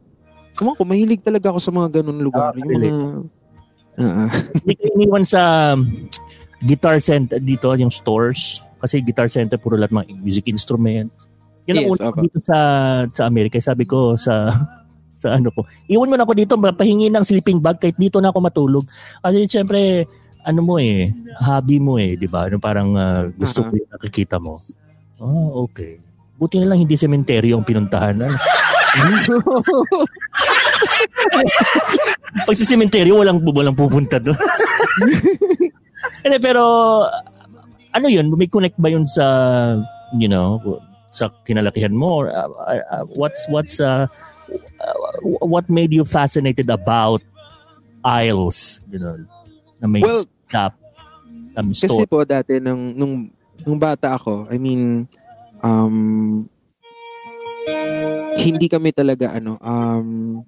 Kuma 0.55 0.77
ko, 0.77 0.87
mahilig 0.87 1.25
talaga 1.25 1.51
ako 1.51 1.59
sa 1.59 1.71
mga 1.73 2.01
ganun 2.01 2.19
lugar. 2.23 2.53
Ah, 2.53 2.57
yung 2.57 2.69
mga... 2.69 2.89
Uh, 3.95 4.27
iniwan 4.95 5.23
sa 5.23 5.73
um, 5.75 6.07
guitar 6.63 6.99
center 6.99 7.39
dito, 7.39 7.67
yung 7.75 7.91
stores. 7.91 8.63
Kasi 8.79 9.01
guitar 9.03 9.27
center, 9.27 9.57
puro 9.59 9.75
lahat 9.75 9.91
mga 9.91 10.15
music 10.19 10.47
instrument. 10.47 11.11
Yan 11.65 11.81
ang 11.81 11.87
yes, 11.89 11.93
una 11.97 12.21
dito 12.21 12.39
sa 12.39 12.57
sa 13.09 13.23
Amerika. 13.25 13.57
Sabi 13.57 13.89
ko 13.89 14.13
sa 14.13 14.53
sa 15.15 15.35
ano 15.35 15.51
ko, 15.51 15.63
iwan 15.87 16.09
mo 16.11 16.15
na 16.15 16.23
ako 16.27 16.33
dito, 16.35 16.53
pahingi 16.57 17.09
ng 17.11 17.23
sleeping 17.23 17.59
bag 17.63 17.79
kahit 17.79 17.95
dito 17.95 18.19
na 18.19 18.29
ako 18.31 18.39
matulog. 18.43 18.85
Kasi 19.23 19.47
siyempre, 19.47 20.05
ano 20.45 20.59
mo 20.61 20.75
eh, 20.77 21.09
hobby 21.41 21.79
mo 21.81 21.97
eh, 21.97 22.19
di 22.19 22.27
ba? 22.27 22.47
Ano, 22.47 22.59
parang 22.61 22.93
uh, 22.95 23.31
gusto 23.35 23.63
uh-huh. 23.63 23.71
ko 23.71 23.79
yung 23.79 23.91
nakikita 23.95 24.37
mo. 24.37 24.59
Oh, 25.19 25.65
okay. 25.65 25.97
Buti 26.35 26.59
na 26.59 26.67
lang 26.69 26.83
hindi 26.83 26.99
sementeryo 26.99 27.55
ang 27.55 27.65
pinuntahan. 27.65 28.19
Ano? 28.19 28.35
Pag 32.47 32.55
sa 32.59 32.65
sementeryo, 32.67 33.15
walang, 33.15 33.39
walang 33.39 33.75
pupunta 33.75 34.19
doon. 34.19 34.35
Hindi, 36.25 36.41
pero 36.41 36.63
ano 37.93 38.07
yun? 38.09 38.33
May 38.33 38.49
connect 38.49 38.81
ba 38.81 38.89
yun 38.89 39.05
sa 39.05 39.25
you 40.19 40.27
know, 40.27 40.61
sa 41.11 41.31
kinalakihan 41.47 41.95
mo? 41.95 42.27
Uh, 42.27 42.49
uh, 42.91 43.05
what's 43.15 43.47
what's 43.49 43.79
uh, 43.79 44.07
uh, 44.51 44.95
what 45.45 45.69
made 45.69 45.93
you 45.93 46.05
fascinated 46.05 46.69
about 46.69 47.21
aisles, 48.05 48.81
you 48.91 48.99
know, 48.99 49.17
na 49.81 49.87
may 49.87 50.01
well, 50.01 50.25
stop 50.47 50.77
um, 51.57 51.73
store? 51.73 51.89
Kasi 51.89 52.03
po 52.05 52.21
dati 52.23 52.61
nung 52.61 52.93
nung 52.93 53.13
nung 53.65 53.79
bata 53.79 54.13
ako, 54.13 54.47
I 54.51 54.57
mean 54.61 55.09
um 55.65 56.45
hindi 58.35 58.67
kami 58.69 58.91
talaga 58.93 59.33
ano 59.33 59.57
um 59.63 60.43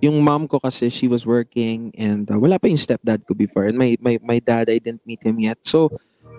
yung 0.00 0.20
mom 0.20 0.44
ko 0.44 0.60
kasi 0.60 0.92
she 0.92 1.08
was 1.08 1.24
working 1.24 1.92
and 1.96 2.28
uh, 2.28 2.36
wala 2.36 2.60
pa 2.60 2.68
yung 2.68 2.80
stepdad 2.80 3.24
ko 3.24 3.32
before 3.32 3.64
and 3.64 3.78
my, 3.78 3.96
my 4.00 4.20
my 4.20 4.38
dad 4.42 4.68
I 4.68 4.76
didn't 4.76 5.04
meet 5.08 5.24
him 5.24 5.40
yet 5.40 5.64
so 5.64 5.88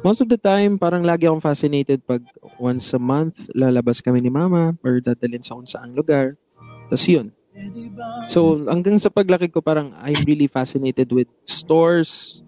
most 0.06 0.22
of 0.22 0.30
the 0.30 0.38
time 0.38 0.78
parang 0.78 1.02
lagi 1.02 1.26
akong 1.26 1.42
fascinated 1.42 2.06
pag 2.06 2.22
once 2.62 2.94
a 2.94 3.02
month 3.02 3.50
lalabas 3.58 3.98
kami 3.98 4.22
ni 4.22 4.30
mama 4.30 4.78
or 4.86 5.02
dadalhin 5.02 5.42
sa 5.42 5.58
kung 5.58 5.66
saang 5.66 5.98
lugar 5.98 6.38
tapos 6.88 7.06
yun. 7.08 7.28
So 8.30 8.62
hanggang 8.70 9.02
sa 9.02 9.10
paglaki 9.10 9.50
ko 9.50 9.64
parang 9.64 9.96
I'm 10.02 10.22
really 10.28 10.48
fascinated 10.48 11.10
with 11.10 11.30
stores. 11.44 12.44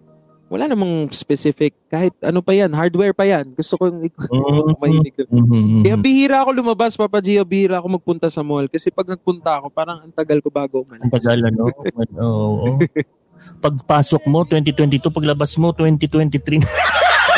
Wala 0.50 0.66
namang 0.66 1.14
specific. 1.14 1.78
Kahit 1.94 2.14
ano 2.26 2.42
pa 2.42 2.58
yan 2.58 2.74
hardware 2.74 3.14
pa 3.14 3.26
yan. 3.26 3.54
Gusto 3.54 3.78
ko 3.78 3.86
mm-hmm. 3.90 4.82
mahilig 4.82 5.14
mm-hmm. 5.30 5.82
kaya 5.86 5.98
bihira 5.98 6.42
ako 6.42 6.58
lumabas 6.58 6.98
Papa 6.98 7.22
Gio 7.22 7.46
bihira 7.46 7.78
ako 7.78 8.02
magpunta 8.02 8.34
sa 8.34 8.42
mall. 8.42 8.66
Kasi 8.66 8.90
pag 8.90 9.06
nagpunta 9.06 9.62
ako 9.62 9.70
parang 9.70 10.06
ang 10.06 10.14
tagal 10.14 10.42
ko 10.42 10.50
bago 10.50 10.86
umalis. 10.86 11.06
Ang 11.06 11.14
tagal 11.14 11.40
ano? 11.46 11.70
Oo 12.18 12.66
oh, 12.66 12.78
pagpasok 13.64 14.28
mo 14.28 14.44
2022 14.44 15.00
paglabas 15.16 15.56
mo 15.56 15.72
2023 15.72 16.60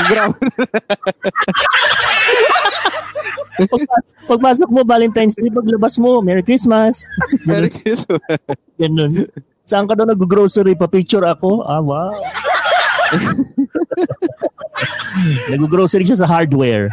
Grabe. 0.10 0.34
Pag, 3.68 3.82
pagpasok 4.26 4.70
mo 4.72 4.82
Valentine's 4.88 5.36
Day, 5.36 5.52
paglabas 5.52 6.00
mo 6.02 6.22
Merry 6.24 6.42
Christmas. 6.42 7.06
Merry 7.50 7.70
Christmas. 7.70 8.22
Ganun. 8.80 9.28
Saan 9.68 9.88
ka 9.88 9.96
daw 9.96 10.06
nag-grocery? 10.08 10.76
Pa-picture 10.76 11.24
ako? 11.24 11.64
Ah, 11.64 11.82
wow. 11.82 12.12
Nag-grocery 15.52 16.08
siya 16.08 16.24
sa 16.24 16.28
hardware. 16.28 16.90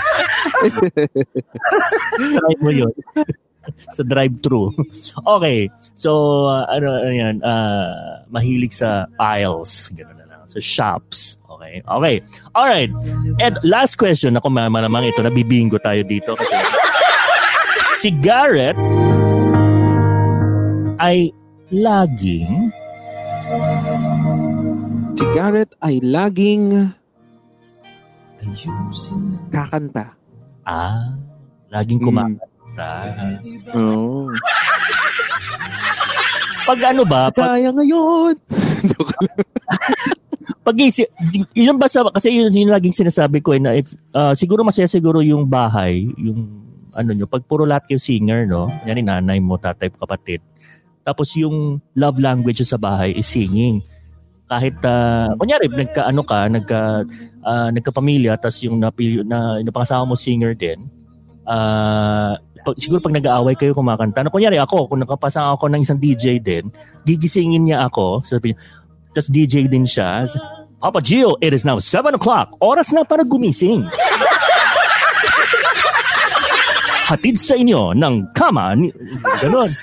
Try 2.19 2.55
mo 2.61 2.71
yun. 2.71 2.93
sa 3.93 4.03
drive-thru. 4.05 4.73
Okay. 5.39 5.69
So, 5.95 6.45
uh, 6.49 6.65
ano, 6.69 6.89
ano 6.89 7.13
yan, 7.13 7.37
uh, 7.45 8.25
mahilig 8.33 8.73
sa 8.73 9.07
aisles. 9.21 9.93
Ganun. 9.93 10.18
So, 10.49 10.59
shops. 10.59 11.37
Okay. 11.45 11.85
Okay. 11.85 12.17
Alright. 12.57 12.91
And 13.39 13.61
last 13.61 14.01
question. 14.01 14.41
Ako 14.41 14.49
malamang 14.49 15.13
ito. 15.13 15.21
Nabibingo 15.21 15.77
tayo 15.77 16.01
dito. 16.09 16.33
Kasi 16.33 16.57
si 18.01 18.09
Garrett 18.17 18.81
ay 20.99 21.31
laging 21.69 22.73
Si 25.19 25.25
Garrett 25.35 25.75
ay 25.83 25.99
laging 25.99 26.95
kakanta. 29.51 30.15
Ah, 30.63 31.11
laging 31.75 31.99
kumakanta. 31.99 32.91
Mm. 33.75 33.75
Oh. 33.75 34.31
Pag 36.69 36.79
ano 36.95 37.03
ba? 37.03 37.35
Pag, 37.35 37.59
Kaya 37.59 37.75
ngayon. 37.75 38.39
pag 40.65 40.77
yun 41.53 41.77
ba 41.77 41.89
sa, 41.89 42.09
kasi 42.09 42.33
yun, 42.33 42.49
yun 42.49 42.73
laging 42.73 42.97
sinasabi 42.97 43.45
ko 43.45 43.53
eh, 43.53 43.61
na 43.61 43.77
if, 43.77 43.93
uh, 44.17 44.33
siguro 44.33 44.65
masaya 44.65 44.89
siguro 44.89 45.21
yung 45.21 45.45
bahay, 45.45 46.09
yung 46.17 46.65
ano 46.97 47.11
nyo, 47.15 47.27
pag 47.29 47.45
puro 47.45 47.69
lahat 47.69 47.87
kayo 47.87 48.01
singer, 48.01 48.49
no? 48.49 48.73
Yan 48.89 49.05
nanay 49.05 49.39
mo, 49.39 49.61
tatay, 49.61 49.93
kapatid. 49.93 50.41
Tapos 51.05 51.33
yung 51.37 51.79
love 51.95 52.19
language 52.19 52.65
sa 52.65 52.77
bahay 52.81 53.13
is 53.17 53.29
singing 53.29 53.81
kahit 54.49 54.75
uh, 54.83 55.29
kunyari 55.37 55.69
nagka 55.69 56.09
ano 56.09 56.25
ka 56.25 56.49
nagka 56.49 57.05
uh, 57.45 57.69
nagkapamilya 57.69 58.41
tapos 58.41 58.65
yung 58.65 58.81
napili 58.81 59.21
na 59.21 59.61
napangasawa 59.61 60.09
mo 60.09 60.17
singer 60.17 60.57
din 60.57 60.89
uh, 61.45 62.33
pag, 62.65 62.75
siguro 62.81 62.99
pag 63.05 63.13
nag-aaway 63.13 63.55
kayo 63.55 63.77
kumakanta 63.77 64.25
na 64.25 64.33
kunyari 64.33 64.57
ako 64.57 64.89
kung 64.89 65.05
nakapasa 65.05 65.53
ako 65.53 65.69
ng 65.69 65.85
isang 65.85 66.01
DJ 66.01 66.41
din 66.41 66.73
gigisingin 67.05 67.69
niya 67.69 67.85
ako 67.85 68.25
sabi 68.25 68.57
niya 68.57 68.61
tapos 69.19 69.35
DJ 69.35 69.67
din 69.67 69.83
siya 69.83 70.31
Papa 70.79 71.03
Gio, 71.03 71.35
it 71.43 71.51
is 71.51 71.67
now 71.67 71.83
7 71.83 72.15
o'clock. 72.15 72.55
Oras 72.63 72.95
na 72.95 73.03
para 73.03 73.27
gumising. 73.27 73.83
Hatid 77.11 77.35
sa 77.35 77.59
inyo 77.59 77.99
ng 77.99 78.31
kama. 78.31 78.79
Ni... 78.79 78.95
Ganon. 79.43 79.75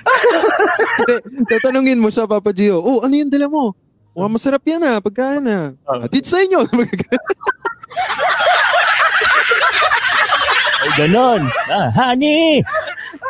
Tatanungin 1.51 1.99
mo 1.99 2.07
siya, 2.07 2.23
Papa 2.31 2.55
Gio, 2.55 2.79
oh, 2.79 3.03
ano 3.03 3.11
yung 3.11 3.27
dala 3.27 3.51
mo? 3.51 3.75
Wow, 4.15 4.31
masarap 4.31 4.63
yan 4.63 4.87
ah, 4.87 5.03
pagkain 5.03 5.43
ah. 5.51 5.75
Hatid 5.83 6.23
sa 6.23 6.39
inyo. 6.39 6.63
Ganon. 10.95 11.43
Ah, 11.67 11.91
honey, 11.91 12.63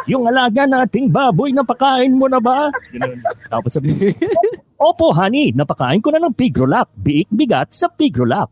yung 0.05 0.29
alaga 0.29 0.69
nating 0.69 1.09
baboy, 1.09 1.49
napakain 1.49 2.13
mo 2.13 2.29
na 2.29 2.37
ba? 2.37 2.69
Ganon. 2.93 3.17
Tapos 3.49 3.73
sabi, 3.73 3.89
Opo, 4.75 5.15
honey, 5.15 5.55
napakain 5.55 6.03
ko 6.03 6.11
na 6.11 6.19
ng 6.19 6.35
pigrolap. 6.35 6.91
Biik 6.99 7.31
bigat 7.31 7.71
sa 7.71 7.87
pigrolap. 7.87 8.51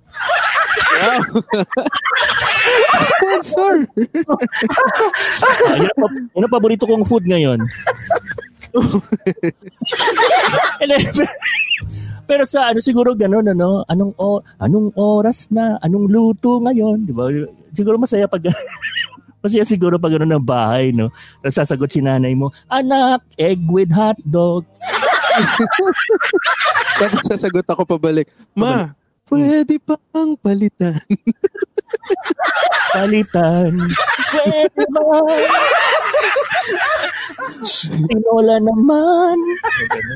Wow. 0.93 1.19
Sponsor! 3.11 3.83
yan, 5.83 5.95
ang, 5.99 6.13
yan 6.31 6.43
ang 6.47 6.53
paborito 6.53 6.87
kong 6.87 7.03
food 7.03 7.27
ngayon. 7.27 7.59
Pero 12.23 12.43
sa 12.47 12.71
ano 12.71 12.79
siguro 12.79 13.13
ganoon 13.13 13.51
ano, 13.51 13.83
anong 13.91 14.13
o, 14.15 14.39
anong 14.63 14.95
oras 14.95 15.51
na, 15.51 15.75
anong 15.83 16.07
luto 16.07 16.63
ngayon, 16.63 17.03
di 17.03 17.11
ba? 17.11 17.27
Siguro 17.75 17.99
masaya 17.99 18.25
pag 18.31 18.47
Masaya 19.43 19.67
siguro 19.67 19.99
pag 19.99 20.15
ano 20.15 20.23
ng 20.23 20.39
bahay, 20.39 20.95
no? 20.95 21.11
Tapos 21.43 21.59
sasagot 21.59 21.91
si 21.91 21.99
nanay 21.99 22.31
mo, 22.31 22.55
anak, 22.71 23.27
egg 23.35 23.59
with 23.67 23.91
hot 23.91 24.15
dog. 24.23 24.63
Tapos 27.01 27.21
sasagot 27.25 27.65
ako 27.65 27.83
pabalik, 27.97 28.29
ma, 28.53 28.93
pwede 29.27 29.79
pang 29.81 30.37
palitan. 30.37 30.99
palitan. 32.93 33.71
Pwede 34.29 34.83
ba? 34.93 35.21
Tinola 38.09 38.57
naman. 38.61 39.37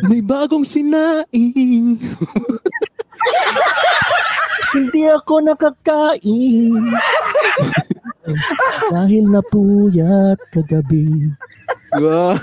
May 0.08 0.22
bagong 0.22 0.64
sinaing. 0.64 1.98
Hindi 4.76 5.02
ako 5.10 5.34
nakakain. 5.48 6.92
Dahil 8.92 9.24
napuyat 9.32 10.40
kagabi. 10.52 11.32
Wow. 11.96 12.36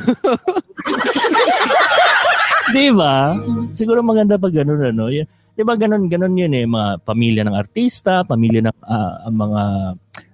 Di 2.74 2.90
ba? 2.90 3.38
Siguro 3.78 4.02
maganda 4.02 4.34
pag 4.34 4.50
ganun, 4.50 4.82
ano? 4.82 5.06
'Di 5.54 5.62
ba 5.62 5.78
ganun 5.78 6.10
ganun 6.10 6.34
'yun 6.34 6.50
eh, 6.50 6.66
mga 6.66 7.06
pamilya 7.06 7.46
ng 7.46 7.54
artista, 7.54 8.26
pamilya 8.26 8.66
ng 8.66 8.74
uh, 8.82 9.30
mga 9.30 9.62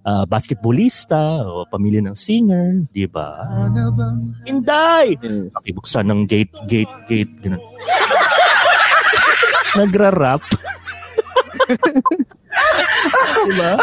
uh, 0.09 0.24
basketballista 0.24 1.45
o 1.45 1.68
pamilya 1.68 2.01
ng 2.01 2.16
singer, 2.16 2.88
'di 2.88 3.05
ba? 3.05 3.45
Inday. 4.49 5.20
Yes. 5.20 5.53
Pakibuksan 5.61 6.09
ng 6.09 6.24
gate 6.24 6.57
gate 6.64 6.97
gate 7.05 7.36
ganun. 7.45 7.61
Nagra-rap. 9.76 10.41
diba? 13.47 13.78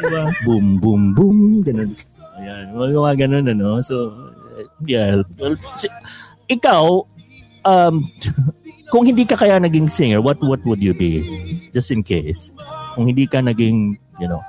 diba? 0.00 0.22
Boom, 0.46 0.80
boom, 0.80 1.12
boom. 1.12 1.60
Ganun. 1.60 1.92
Ayan. 2.40 2.72
Mga, 2.72 2.96
mga 2.96 3.16
ganun, 3.26 3.46
ano. 3.52 3.68
So, 3.84 4.08
yeah. 4.88 5.20
Well, 5.36 5.60
si, 5.76 5.92
ikaw, 6.48 7.04
um, 7.64 8.04
kung 8.92 9.06
hindi 9.06 9.24
ka 9.24 9.38
kaya 9.38 9.60
naging 9.62 9.86
singer, 9.86 10.20
what 10.20 10.40
what 10.42 10.60
would 10.66 10.82
you 10.82 10.92
be? 10.92 11.22
Just 11.70 11.94
in 11.94 12.02
case. 12.02 12.52
Kung 12.98 13.06
hindi 13.06 13.24
ka 13.26 13.40
naging, 13.40 13.96
you 14.18 14.28
know, 14.28 14.42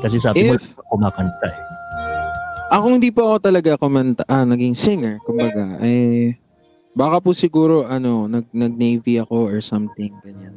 kasi 0.00 0.20
sabi 0.20 0.48
If, 0.48 0.76
mo, 0.76 0.84
kumakanta 0.96 1.48
eh. 1.48 1.58
Ako 2.70 2.86
hindi 2.94 3.10
po 3.10 3.34
ako 3.34 3.38
talaga 3.50 3.74
kumanta, 3.74 4.22
ah, 4.30 4.46
naging 4.46 4.78
singer, 4.78 5.18
kumbaga. 5.26 5.82
Eh, 5.82 6.38
baka 6.94 7.18
po 7.18 7.34
siguro, 7.34 7.82
ano, 7.88 8.30
nag, 8.30 8.46
nag-navy 8.54 9.18
ako 9.18 9.50
or 9.50 9.58
something, 9.58 10.14
ganyan. 10.22 10.54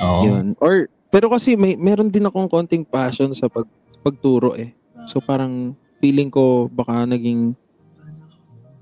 Oo. 0.00 0.22
Yun. 0.24 0.46
Or, 0.56 0.88
pero 1.12 1.28
kasi 1.28 1.52
may, 1.52 1.76
meron 1.76 2.08
din 2.08 2.24
akong 2.24 2.48
konting 2.48 2.88
passion 2.88 3.28
sa 3.36 3.52
pag, 3.52 3.68
pagturo 4.00 4.56
eh. 4.56 4.72
So 5.04 5.20
parang 5.20 5.76
feeling 6.00 6.32
ko 6.32 6.72
baka 6.72 7.04
naging 7.04 7.54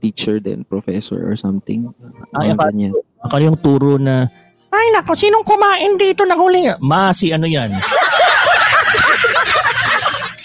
teacher 0.01 0.40
din, 0.40 0.64
professor 0.64 1.20
or 1.20 1.36
something. 1.36 1.92
Ay, 2.32 2.57
akala, 2.57 2.72
akala 3.20 3.42
yung 3.44 3.61
turo 3.61 4.01
na, 4.01 4.24
ay 4.70 4.86
nako, 4.94 5.18
sinong 5.18 5.42
kumain 5.42 5.98
dito 5.98 6.22
na 6.24 6.38
huli? 6.38 6.70
Ma, 6.80 7.11
si 7.11 7.34
ano 7.34 7.44
yan? 7.44 7.74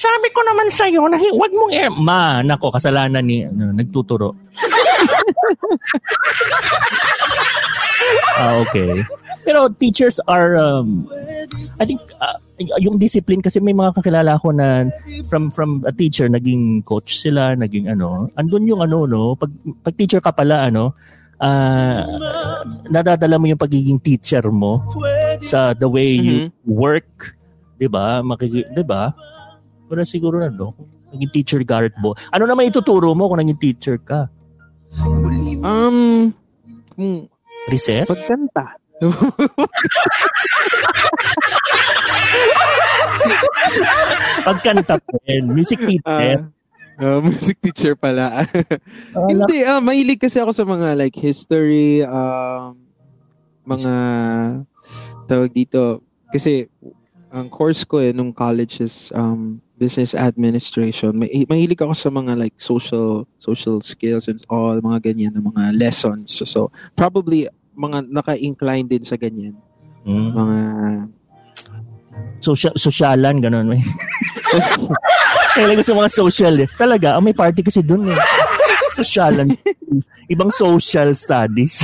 sabi 0.05 0.29
ko 0.29 0.45
naman 0.45 0.69
sa 0.69 0.85
iyo 0.85 1.09
na 1.09 1.17
wag 1.17 1.53
mong 1.55 1.73
eh, 1.73 1.89
ma, 1.89 2.45
nako, 2.45 2.69
kasalanan 2.73 3.25
ni 3.25 3.45
ano, 3.47 3.71
nagtuturo. 3.73 4.35
ah, 8.37 8.61
okay. 8.61 9.03
Pero 9.45 9.69
teachers 9.77 10.19
are 10.29 10.57
um, 10.57 11.07
I 11.79 11.85
think 11.85 12.01
uh, 12.21 12.37
yung 12.59 12.95
discipline 12.95 13.43
kasi 13.43 13.59
may 13.59 13.75
mga 13.75 13.99
kakilala 13.99 14.39
ko 14.39 14.55
na 14.55 14.87
from 15.27 15.51
from 15.51 15.83
a 15.83 15.91
teacher 15.91 16.31
naging 16.31 16.79
coach 16.87 17.19
sila, 17.19 17.51
naging 17.55 17.91
ano, 17.91 18.31
andun 18.39 18.63
yung 18.63 18.79
ano 18.79 19.03
no, 19.03 19.35
pag 19.35 19.51
pag 19.83 19.95
teacher 19.99 20.23
ka 20.23 20.31
pala 20.31 20.71
ano, 20.71 20.95
uh, 21.43 21.99
nadadala 22.87 23.35
mo 23.35 23.51
yung 23.51 23.59
pagiging 23.59 23.99
teacher 23.99 24.43
mo 24.47 24.87
sa 25.43 25.75
the 25.75 25.87
way 25.87 26.15
you 26.15 26.37
mm-hmm. 26.47 26.51
work, 26.63 27.35
'di 27.75 27.91
ba? 27.91 28.23
Makiki, 28.23 28.63
'di 28.71 28.83
ba? 28.87 29.11
Pero 29.91 30.01
siguro 30.07 30.39
na 30.39 30.47
no, 30.47 30.71
naging 31.11 31.31
teacher 31.35 31.59
Garrett 31.67 31.95
Bo. 31.99 32.15
Ano 32.31 32.47
naman 32.47 32.71
ituturo 32.71 33.11
mo 33.11 33.27
kung 33.27 33.43
naging 33.43 33.59
teacher 33.59 33.99
ka? 33.99 34.31
Um, 35.59 36.31
recess? 37.67 38.07
Pagkanta. 38.07 38.79
Pagkanta 44.45 45.01
pa 45.01 45.13
rin. 45.25 45.49
Music 45.49 45.79
teacher. 45.81 46.45
Uh, 46.99 47.17
uh, 47.17 47.19
music 47.21 47.57
teacher 47.61 47.93
pala. 47.97 48.45
uh, 48.45 49.27
Hindi, 49.27 49.65
uh, 49.65 49.81
mahilig 49.81 50.21
kasi 50.21 50.39
ako 50.39 50.51
sa 50.53 50.65
mga 50.65 50.95
like 50.97 51.17
history, 51.17 52.05
um, 52.05 52.77
mga 53.65 53.93
tawag 55.25 55.51
dito. 55.51 56.01
Kasi 56.29 56.69
ang 57.33 57.49
course 57.49 57.83
ko 57.83 57.99
eh 57.99 58.13
nung 58.15 58.31
college 58.31 58.79
is 58.79 59.11
um, 59.11 59.59
business 59.75 60.15
administration. 60.15 61.19
May, 61.19 61.43
mahilig 61.49 61.81
ako 61.83 61.91
sa 61.91 62.07
mga 62.07 62.39
like 62.39 62.55
social 62.55 63.27
social 63.35 63.83
skills 63.83 64.31
and 64.31 64.39
all, 64.47 64.79
mga 64.79 65.11
ganyan 65.11 65.35
na 65.35 65.43
mga 65.43 65.75
lessons. 65.75 66.31
So, 66.31 66.45
so 66.47 66.59
probably 66.95 67.51
mga 67.75 67.97
naka-incline 68.09 68.87
din 68.87 69.03
sa 69.03 69.19
ganyan. 69.19 69.55
Mm. 70.07 70.31
Mga 70.31 70.57
social 72.39 72.73
sosyalan 72.75 73.35
ganun 73.41 73.67
may. 73.67 73.81
Kaya 75.55 75.79
sa 75.79 75.95
mga 75.95 76.11
social 76.11 76.55
eh. 76.59 76.67
Talaga, 76.75 77.15
oh, 77.15 77.23
may 77.23 77.31
party 77.31 77.63
kasi 77.63 77.79
doon 77.79 78.11
eh. 78.11 78.19
Sosyalan. 78.99 79.55
Ibang 80.27 80.51
social 80.51 81.15
studies. 81.15 81.79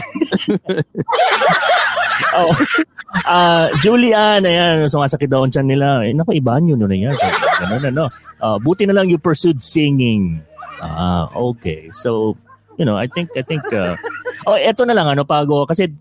oh. 2.40 2.52
Uh, 3.28 3.68
Julian, 3.84 4.44
ayan, 4.44 4.88
sumasakit 4.88 5.28
daw 5.28 5.44
ang 5.44 5.52
tiyan 5.52 5.68
nila. 5.68 6.04
Eh, 6.04 6.16
naku, 6.16 6.40
ibahan 6.40 6.68
yun 6.68 6.84
na 6.84 6.92
yan. 6.92 7.16
Ganun, 7.64 7.84
ano. 7.96 8.04
Uh, 8.40 8.60
buti 8.60 8.88
na 8.88 8.96
lang 8.96 9.08
you 9.12 9.20
pursued 9.20 9.60
singing. 9.60 10.40
Ah, 10.80 11.28
uh, 11.32 11.52
okay. 11.56 11.92
So, 11.96 12.36
you 12.82 12.86
know, 12.90 12.98
I 12.98 13.06
think, 13.06 13.30
I 13.38 13.46
think, 13.46 13.62
uh, 13.70 13.94
oh, 14.50 14.58
eto 14.58 14.90
na 14.90 14.98
lang, 14.98 15.06
ano, 15.06 15.22
Pago, 15.22 15.70
kasi 15.70 15.94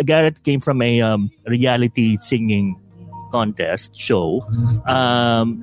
Garrett 0.00 0.40
came 0.40 0.56
from 0.56 0.80
a 0.80 1.04
um, 1.04 1.28
reality 1.44 2.16
singing 2.24 2.80
contest 3.28 3.92
show. 3.92 4.40
Um, 4.88 5.60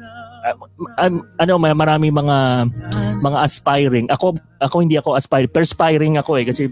um, 1.01 1.25
ano 1.41 1.57
may 1.57 1.73
marami 1.73 2.13
mga 2.13 2.69
mga 3.25 3.37
aspiring. 3.41 4.05
Ako 4.13 4.37
ako 4.61 4.75
hindi 4.85 5.01
ako 5.01 5.17
aspiring, 5.17 5.49
perspiring 5.49 6.13
ako 6.21 6.37
eh 6.37 6.45
kasi 6.45 6.69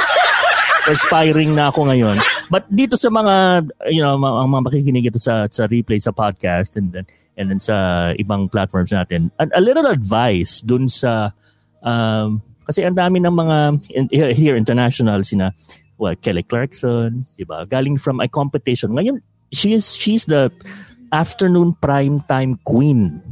perspiring 0.88 1.52
na 1.52 1.68
ako 1.68 1.92
ngayon. 1.92 2.16
But 2.48 2.64
dito 2.72 2.96
sa 2.96 3.12
mga 3.12 3.68
you 3.92 4.00
know 4.00 4.16
mga, 4.16 4.48
mga 4.48 4.62
makikinig 4.64 5.12
ito 5.12 5.20
sa 5.20 5.44
sa 5.52 5.68
replay 5.68 6.00
sa 6.00 6.16
podcast 6.16 6.80
and 6.80 6.96
then 6.96 7.04
and 7.36 7.52
then 7.52 7.60
sa 7.60 8.10
ibang 8.16 8.48
platforms 8.48 8.96
natin. 8.96 9.28
A, 9.36 9.44
a 9.52 9.60
little 9.60 9.84
advice 9.84 10.64
dun 10.64 10.88
sa 10.88 11.36
um, 11.84 12.40
kasi 12.66 12.82
ang 12.82 12.98
dami 12.98 13.22
ng 13.22 13.30
mga 13.30 13.56
here 14.34 14.58
international 14.58 15.22
sina 15.22 15.54
well, 15.96 16.16
Kelly 16.16 16.44
Clarkson, 16.44 17.24
'di 17.36 17.44
ba? 17.48 17.64
Galing 17.64 17.96
from 17.96 18.20
a 18.20 18.28
competition. 18.28 18.92
Ngayon, 18.92 19.24
she 19.52 19.72
is 19.72 19.96
she's 19.96 20.28
the 20.28 20.52
afternoon 21.12 21.72
prime 21.80 22.20
time 22.28 22.60
queen. 22.68 23.22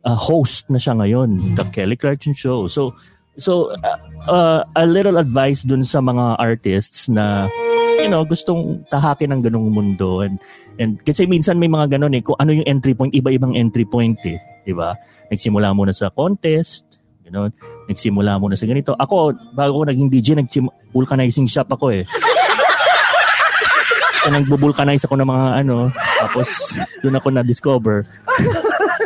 Uh, 0.00 0.16
host 0.16 0.64
na 0.72 0.80
siya 0.80 0.96
ngayon, 0.96 1.56
the 1.60 1.64
Kelly 1.76 1.98
Clarkson 1.98 2.32
show. 2.32 2.64
So 2.70 2.96
so 3.36 3.74
uh, 3.84 4.00
uh, 4.30 4.60
a 4.76 4.86
little 4.88 5.20
advice 5.20 5.60
dun 5.60 5.84
sa 5.84 6.00
mga 6.00 6.40
artists 6.40 7.10
na 7.10 7.52
you 8.00 8.08
know, 8.08 8.24
gustong 8.24 8.80
tahakin 8.88 9.36
ng 9.36 9.40
ganung 9.44 9.68
mundo 9.68 10.24
and 10.24 10.40
and 10.80 11.04
kasi 11.04 11.28
minsan 11.28 11.60
may 11.60 11.68
mga 11.68 12.00
ganun 12.00 12.16
eh 12.16 12.24
kung 12.24 12.38
ano 12.40 12.56
yung 12.56 12.64
entry 12.64 12.96
point, 12.96 13.12
iba-ibang 13.12 13.52
entry 13.52 13.84
point 13.84 14.16
eh, 14.24 14.40
'di 14.64 14.72
ba? 14.72 14.96
Nagsimula 15.28 15.76
muna 15.76 15.92
sa 15.92 16.08
contest, 16.08 16.89
Ganon. 17.30 17.54
Nagsimula 17.86 18.42
muna 18.42 18.58
sa 18.58 18.66
ganito. 18.66 18.98
Ako, 18.98 19.38
bago 19.54 19.80
ko 19.80 19.84
naging 19.86 20.10
DJ, 20.10 20.42
nag-vulcanizing 20.42 21.46
shop 21.46 21.70
ako 21.70 21.94
eh. 21.94 22.02
so, 24.20 24.34
nagbo-vulcanize 24.34 25.06
ako 25.06 25.14
ng 25.14 25.30
mga 25.30 25.46
ano. 25.62 25.94
Tapos, 25.94 26.74
doon 27.06 27.22
ako 27.22 27.28
na-discover. 27.30 28.02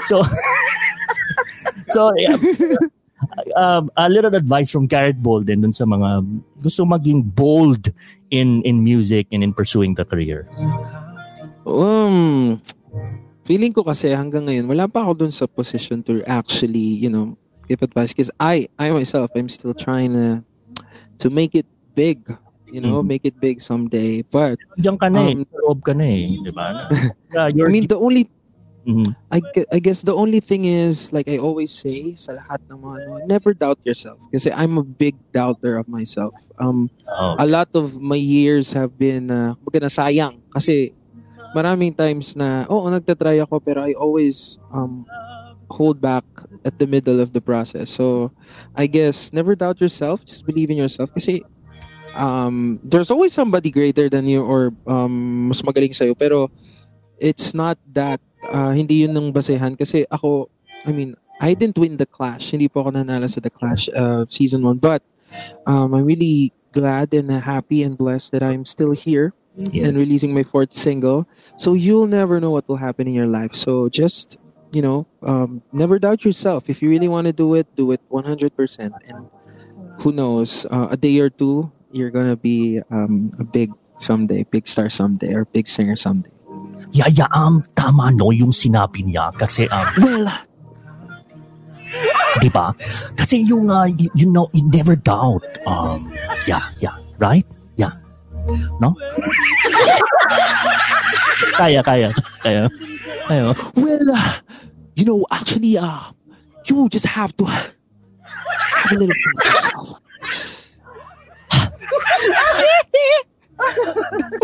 so, 0.08 0.24
so, 1.94 2.16
yeah, 2.16 2.40
uh, 3.56 3.82
a 3.96 4.08
little 4.08 4.34
advice 4.34 4.70
from 4.70 4.86
Garrett 4.86 5.20
Bolden 5.20 5.60
dun 5.60 5.72
sa 5.72 5.84
mga 5.84 6.24
gusto 6.64 6.84
maging 6.84 7.22
bold 7.36 7.92
in 8.32 8.64
in 8.64 8.82
music 8.82 9.28
and 9.30 9.44
in 9.44 9.52
pursuing 9.52 9.94
the 9.94 10.04
career? 10.04 10.48
Um, 11.64 12.60
feeling 13.44 13.72
ko 13.72 13.84
kasi 13.84 14.12
hanggang 14.12 14.48
ngayon, 14.48 14.68
wala 14.68 14.88
pa 14.88 15.04
ako 15.04 15.26
dun 15.26 15.32
sa 15.32 15.48
position 15.48 16.04
to 16.04 16.20
actually, 16.24 17.00
you 17.00 17.08
know, 17.08 17.36
give 17.68 17.82
advice 17.82 18.12
because 18.12 18.30
I 18.38 18.68
I 18.78 18.90
myself 18.90 19.30
I'm 19.34 19.48
still 19.48 19.74
trying 19.74 20.14
to 20.14 20.44
to 21.18 21.26
make 21.30 21.54
it 21.54 21.66
big 21.94 22.26
you 22.74 22.82
know 22.82 22.98
mm-hmm. 23.00 23.14
make 23.14 23.24
it 23.24 23.38
big 23.38 23.62
someday 23.62 24.26
but 24.26 24.58
diyan 24.74 24.98
ka 24.98 25.06
na 25.06 25.30
eh 25.30 25.38
um, 25.38 25.46
loob 25.62 25.80
ka 25.86 25.94
na 25.94 26.06
eh 26.10 26.34
di 26.42 26.50
ba 26.50 26.90
yeah, 27.34 27.46
I 27.46 27.70
mean 27.70 27.86
the 27.86 27.94
only 27.94 28.26
mm-hmm. 28.82 29.14
I, 29.30 29.38
I 29.70 29.78
guess 29.78 30.02
the 30.02 30.14
only 30.14 30.42
thing 30.42 30.66
is 30.66 31.14
like 31.14 31.30
I 31.30 31.38
always 31.38 31.70
say 31.70 32.18
sa 32.18 32.34
lahat 32.34 32.66
ng 32.66 32.78
mga 32.82 32.96
ano, 33.06 33.12
never 33.30 33.54
doubt 33.54 33.78
yourself 33.86 34.18
kasi 34.34 34.50
I'm 34.50 34.74
a 34.74 34.82
big 34.82 35.14
doubter 35.30 35.78
of 35.78 35.86
myself 35.86 36.34
um 36.58 36.90
oh. 37.06 37.38
a 37.38 37.46
lot 37.46 37.70
of 37.78 38.02
my 38.02 38.18
years 38.18 38.74
have 38.74 38.98
been 38.98 39.30
uh, 39.30 39.54
na 39.54 39.90
sayang 39.92 40.42
kasi 40.50 40.90
maraming 41.54 41.94
times 41.94 42.34
na 42.34 42.66
oo 42.66 42.90
nagtatry 42.90 43.38
ako 43.38 43.62
pero 43.62 43.86
I 43.86 43.94
always 43.94 44.58
um 44.74 45.06
hold 45.70 46.00
back 46.00 46.24
at 46.64 46.78
the 46.78 46.86
middle 46.86 47.20
of 47.20 47.32
the 47.32 47.40
process. 47.40 47.90
So, 47.90 48.32
I 48.74 48.86
guess 48.86 49.32
never 49.32 49.54
doubt 49.54 49.80
yourself. 49.80 50.24
Just 50.24 50.46
believe 50.46 50.70
in 50.70 50.76
yourself. 50.76 51.12
Kasi 51.12 51.44
um, 52.14 52.80
there's 52.82 53.10
always 53.10 53.32
somebody 53.32 53.70
greater 53.70 54.08
than 54.08 54.26
you 54.26 54.44
or 54.44 54.72
um, 54.86 55.48
mas 55.48 55.62
magaling 55.62 55.94
sa'yo. 55.94 56.14
Pero 56.14 56.50
it's 57.18 57.54
not 57.54 57.78
that 57.92 58.20
uh, 58.50 58.70
hindi 58.70 59.06
yun 59.06 59.16
ng 59.16 59.32
basehan. 59.32 59.78
Kasi 59.78 60.06
ako, 60.10 60.50
I 60.86 60.92
mean, 60.92 61.16
I 61.40 61.54
didn't 61.54 61.78
win 61.78 61.96
the 61.96 62.06
Clash. 62.06 62.50
Hindi 62.50 62.68
po 62.68 62.80
ako 62.80 62.90
nanalo 62.94 63.28
sa 63.28 63.40
the 63.40 63.50
Clash 63.50 63.88
uh, 63.94 64.24
season 64.28 64.62
1. 64.62 64.78
But 64.78 65.02
um, 65.66 65.94
I'm 65.94 66.06
really 66.06 66.52
glad 66.72 67.14
and 67.14 67.30
happy 67.30 67.82
and 67.82 67.98
blessed 67.98 68.32
that 68.32 68.42
I'm 68.42 68.64
still 68.64 68.92
here 68.92 69.32
yes. 69.56 69.86
and 69.86 69.96
releasing 69.96 70.34
my 70.34 70.42
fourth 70.42 70.72
single. 70.72 71.26
So 71.56 71.74
you'll 71.74 72.10
never 72.10 72.40
know 72.40 72.50
what 72.50 72.68
will 72.68 72.82
happen 72.82 73.06
in 73.06 73.14
your 73.14 73.26
life. 73.26 73.54
So 73.54 73.88
just 73.88 74.36
you 74.74 74.82
know, 74.82 75.06
um, 75.22 75.62
never 75.72 75.98
doubt 75.98 76.24
yourself. 76.24 76.68
If 76.68 76.82
you 76.82 76.90
really 76.90 77.08
want 77.08 77.26
to 77.26 77.32
do 77.32 77.54
it, 77.54 77.66
do 77.76 77.92
it 77.92 78.00
100%. 78.10 78.92
And 79.06 79.30
who 80.02 80.12
knows, 80.12 80.66
uh, 80.70 80.88
a 80.90 80.96
day 80.96 81.18
or 81.20 81.30
two, 81.30 81.70
you're 81.92 82.10
gonna 82.10 82.36
be 82.36 82.80
um, 82.90 83.30
a 83.38 83.44
big 83.44 83.70
someday, 83.96 84.44
big 84.50 84.66
star 84.66 84.90
someday, 84.90 85.32
or 85.32 85.44
big 85.44 85.68
singer 85.68 85.96
someday. 85.96 86.30
Yaya, 86.90 87.28
um, 87.32 87.62
tama 87.74 88.10
no 88.10 88.30
yung 88.30 88.50
sinabi 88.50 89.06
niya 89.06 89.30
kasi 89.38 89.68
um, 89.70 89.86
well, 89.98 90.26
di 92.42 92.50
ba? 92.50 92.74
Kasi 93.14 93.46
yung, 93.46 93.70
uh, 93.70 93.86
you, 93.86 94.10
you 94.14 94.26
know, 94.26 94.50
you 94.52 94.66
never 94.70 94.96
doubt. 94.96 95.42
Um, 95.66 96.12
yeah, 96.46 96.62
yeah, 96.78 96.96
right? 97.18 97.46
Yeah. 97.76 97.92
No? 98.82 98.94
kaya, 101.58 101.82
kaya, 101.82 102.10
kaya. 102.42 102.68
kaya. 103.26 103.54
Well, 103.78 104.10
uh, 104.10 104.32
you 104.94 105.04
know, 105.04 105.26
actually, 105.30 105.76
uh, 105.78 106.10
you 106.66 106.88
just 106.88 107.06
have 107.06 107.36
to 107.36 107.44
have 107.44 107.74
a 108.90 108.94
little 108.94 109.14
fun 109.14 109.34
yourself. 109.44 109.88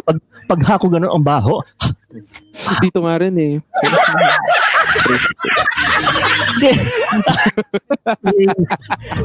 pag, 0.07 0.17
pag 0.49 0.61
hako 0.67 0.87
ganun 0.91 1.11
ang 1.11 1.25
baho. 1.25 1.63
Dito 2.83 3.03
nga 3.07 3.19
rin 3.23 3.35
eh. 3.39 3.55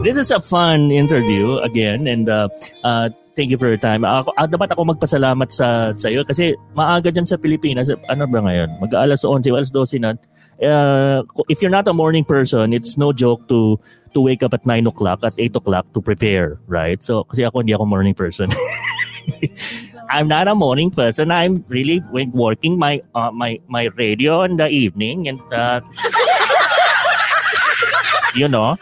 this 0.05 0.17
is 0.17 0.29
a 0.29 0.39
fun 0.39 0.93
interview 0.93 1.57
again 1.65 2.05
and 2.05 2.29
uh, 2.29 2.47
uh, 2.85 3.09
thank 3.35 3.49
you 3.51 3.57
for 3.57 3.67
your 3.67 3.81
time. 3.81 4.05
Ako, 4.05 4.31
uh, 4.37 4.47
dapat 4.47 4.71
ako 4.71 4.95
magpasalamat 4.95 5.49
sa 5.51 5.91
sa 5.97 6.07
iyo 6.07 6.23
kasi 6.23 6.53
maaga 6.77 7.09
diyan 7.11 7.27
sa 7.27 7.41
Pilipinas. 7.41 7.89
Ano 8.07 8.29
ba 8.29 8.39
ngayon? 8.45 8.77
Mag-alas 8.79 9.25
11, 9.25 9.51
alas 9.51 9.73
12 9.73 9.99
na 10.01 10.13
uh, 10.61 11.23
if 11.49 11.61
you're 11.61 11.71
not 11.71 11.87
a 11.87 11.93
morning 11.93 12.23
person, 12.23 12.73
it's 12.73 12.97
no 12.97 13.11
joke 13.11 13.47
to 13.49 13.79
to 14.13 14.21
wake 14.21 14.43
up 14.43 14.53
at 14.53 14.65
9 14.65 14.87
o'clock, 14.87 15.23
at 15.23 15.33
8 15.37 15.55
o'clock 15.55 15.91
to 15.93 16.01
prepare, 16.01 16.59
right? 16.67 17.03
So, 17.03 17.25
kasi 17.25 17.43
ako 17.43 17.59
hindi 17.59 17.75
ako 17.75 17.85
morning 17.85 18.15
person. 18.15 18.49
I'm 20.09 20.27
not 20.27 20.47
a 20.47 20.55
morning 20.55 20.91
person. 20.91 21.31
I'm 21.31 21.65
really 21.67 22.01
working 22.13 22.77
my 22.77 23.01
uh, 23.15 23.31
my 23.31 23.59
my 23.67 23.89
radio 23.97 24.43
in 24.43 24.57
the 24.57 24.69
evening 24.69 25.27
and 25.27 25.41
uh, 25.51 25.81
you 28.35 28.47
know 28.47 28.77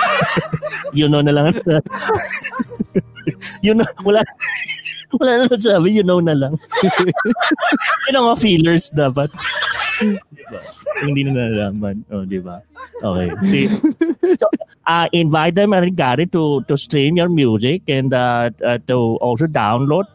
you 0.92 1.08
know 1.08 1.20
na 1.20 1.32
lang 1.32 1.52
you 3.64 3.74
know 3.74 3.88
wala 4.04 4.22
wala 5.16 5.48
na 5.48 5.56
sabi 5.56 5.96
you 5.96 6.04
know 6.04 6.20
na 6.20 6.36
lang 6.36 6.54
ang 8.12 8.28
mga 8.28 8.38
feelers 8.38 8.92
dapat 8.92 9.32
diba? 9.98 10.60
hindi 11.06 11.20
na 11.26 11.32
nalaman 11.34 12.02
oh 12.14 12.24
di 12.24 12.38
ba 12.38 12.62
okay 13.02 13.28
see 13.42 13.66
so 14.38 14.46
uh, 14.86 15.06
invite 15.12 15.54
them 15.54 15.74
and 15.74 15.94
Gary 15.94 16.26
to 16.30 16.62
to 16.70 16.74
stream 16.78 17.18
your 17.18 17.28
music 17.28 17.82
and 17.90 18.14
uh, 18.14 18.50
uh, 18.62 18.78
to 18.86 19.18
also 19.18 19.46
download 19.46 20.06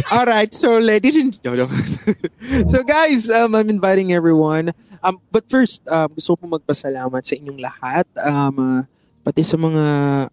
All 0.10 0.26
right, 0.26 0.50
so 0.50 0.78
ladies 0.82 1.14
and 1.14 1.38
no, 1.44 1.54
no. 1.54 1.66
so 2.72 2.82
guys, 2.82 3.30
um, 3.30 3.54
I'm 3.54 3.70
inviting 3.70 4.10
everyone. 4.10 4.74
Um, 5.06 5.22
but 5.30 5.46
first, 5.46 5.86
um, 5.86 6.10
gusto 6.18 6.34
ko 6.34 6.50
magpasalamat 6.50 7.22
sa 7.22 7.34
inyong 7.38 7.60
lahat. 7.62 8.06
Um, 8.18 8.54
uh, 8.58 8.80
pati 9.22 9.44
sa 9.44 9.54
mga 9.54 9.84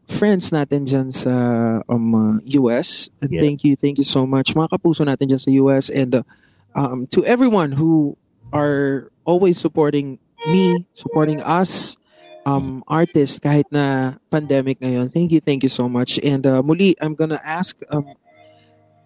friends 0.07 0.49
natin 0.49 0.87
dyan 0.87 1.07
sa 1.11 1.33
um, 1.85 2.15
uh, 2.15 2.35
US. 2.63 3.13
And 3.21 3.31
yes. 3.31 3.41
Thank 3.43 3.59
you, 3.67 3.73
thank 3.77 3.95
you 4.01 4.07
so 4.07 4.25
much. 4.25 4.55
Mga 4.55 4.71
kapuso 4.71 5.05
natin 5.05 5.29
dyan 5.29 5.41
sa 5.41 5.51
US. 5.61 5.93
And 5.93 6.23
uh, 6.23 6.23
um, 6.77 7.07
to 7.09 7.25
everyone 7.25 7.73
who 7.73 8.15
are 8.53 9.11
always 9.25 9.57
supporting 9.57 10.19
me, 10.47 10.85
supporting 10.93 11.41
us, 11.41 11.97
um, 12.45 12.85
artists 12.87 13.41
kahit 13.41 13.65
na 13.73 14.15
pandemic 14.31 14.79
ngayon. 14.79 15.11
Thank 15.11 15.33
you, 15.33 15.41
thank 15.41 15.65
you 15.65 15.73
so 15.73 15.89
much. 15.89 16.21
And 16.23 16.45
uh, 16.47 16.61
muli, 16.63 16.95
I'm 17.01 17.17
gonna 17.17 17.41
ask 17.43 17.75
um, 17.91 18.15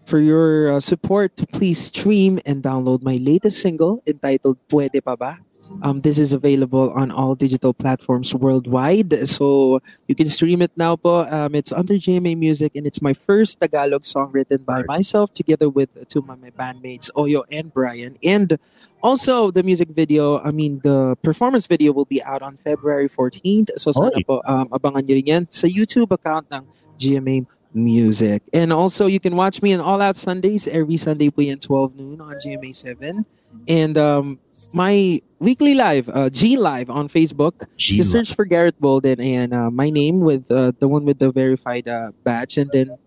for 0.05 0.19
your 0.19 0.73
uh, 0.73 0.79
support 0.79 1.35
please 1.51 1.91
stream 1.91 2.39
and 2.45 2.63
download 2.63 3.03
my 3.03 3.17
latest 3.17 3.61
single 3.61 4.01
entitled 4.05 4.57
Puede 4.67 5.03
Pa 5.03 5.15
Ba? 5.15 5.39
Um, 5.81 6.01
this 6.01 6.17
is 6.17 6.33
available 6.33 6.89
on 6.91 7.11
all 7.11 7.35
digital 7.35 7.73
platforms 7.73 8.33
worldwide. 8.33 9.27
So 9.27 9.79
you 10.07 10.15
can 10.15 10.29
stream 10.29 10.61
it 10.61 10.71
now 10.75 10.95
po. 10.95 11.29
Um, 11.29 11.53
it's 11.53 11.71
under 11.71 11.95
GMA 11.95 12.37
Music 12.37 12.73
and 12.75 12.87
it's 12.87 13.01
my 13.01 13.13
first 13.13 13.61
Tagalog 13.61 14.05
song 14.05 14.31
written 14.31 14.63
by 14.63 14.83
myself 14.87 15.33
together 15.33 15.69
with 15.69 15.89
two 16.09 16.19
of 16.19 16.25
my 16.25 16.49
bandmates, 16.49 17.11
Oyo 17.13 17.43
and 17.51 17.73
Brian. 17.73 18.17
And 18.23 18.57
also 19.03 19.51
the 19.51 19.63
music 19.63 19.89
video, 19.89 20.39
I 20.41 20.51
mean 20.51 20.81
the 20.83 21.15
performance 21.21 21.67
video 21.67 21.93
will 21.93 22.09
be 22.09 22.23
out 22.23 22.41
on 22.41 22.57
February 22.57 23.07
14th. 23.07 23.77
So 23.77 23.91
sana 23.91 24.17
Oy. 24.17 24.23
po 24.25 24.41
um, 24.45 24.67
abangan 24.73 25.05
nyo 25.05 25.13
rin 25.13 25.27
yan 25.29 25.43
sa 25.49 25.69
YouTube 25.69 26.09
account 26.09 26.49
ng 26.49 26.65
GMA 26.97 27.45
music. 27.73 28.43
And 28.53 28.73
also, 28.73 29.07
you 29.07 29.19
can 29.19 29.35
watch 29.35 29.61
me 29.61 29.71
in 29.71 29.79
All 29.79 30.01
Out 30.01 30.17
Sundays 30.17 30.67
every 30.67 30.97
Sunday 30.97 31.29
po 31.29 31.41
yan 31.41 31.59
12 31.59 31.95
noon 31.95 32.21
on 32.21 32.35
GMA 32.35 32.75
7. 32.75 33.25
And 33.67 33.97
um, 33.97 34.39
my 34.73 35.21
weekly 35.39 35.75
live, 35.75 36.07
uh, 36.09 36.29
G 36.29 36.57
Live 36.57 36.89
on 36.89 37.09
Facebook. 37.09 37.67
G 37.75 37.97
Just 37.97 38.11
search 38.11 38.33
for 38.33 38.45
Garrett 38.45 38.79
Bolden 38.79 39.19
and 39.19 39.53
uh, 39.53 39.69
my 39.69 39.89
name 39.89 40.21
with 40.21 40.49
uh, 40.51 40.71
the 40.79 40.87
one 40.87 41.03
with 41.03 41.19
the 41.19 41.31
verified 41.31 41.87
uh, 41.87 42.11
badge. 42.23 42.57
And 42.57 42.69
then 42.71 42.97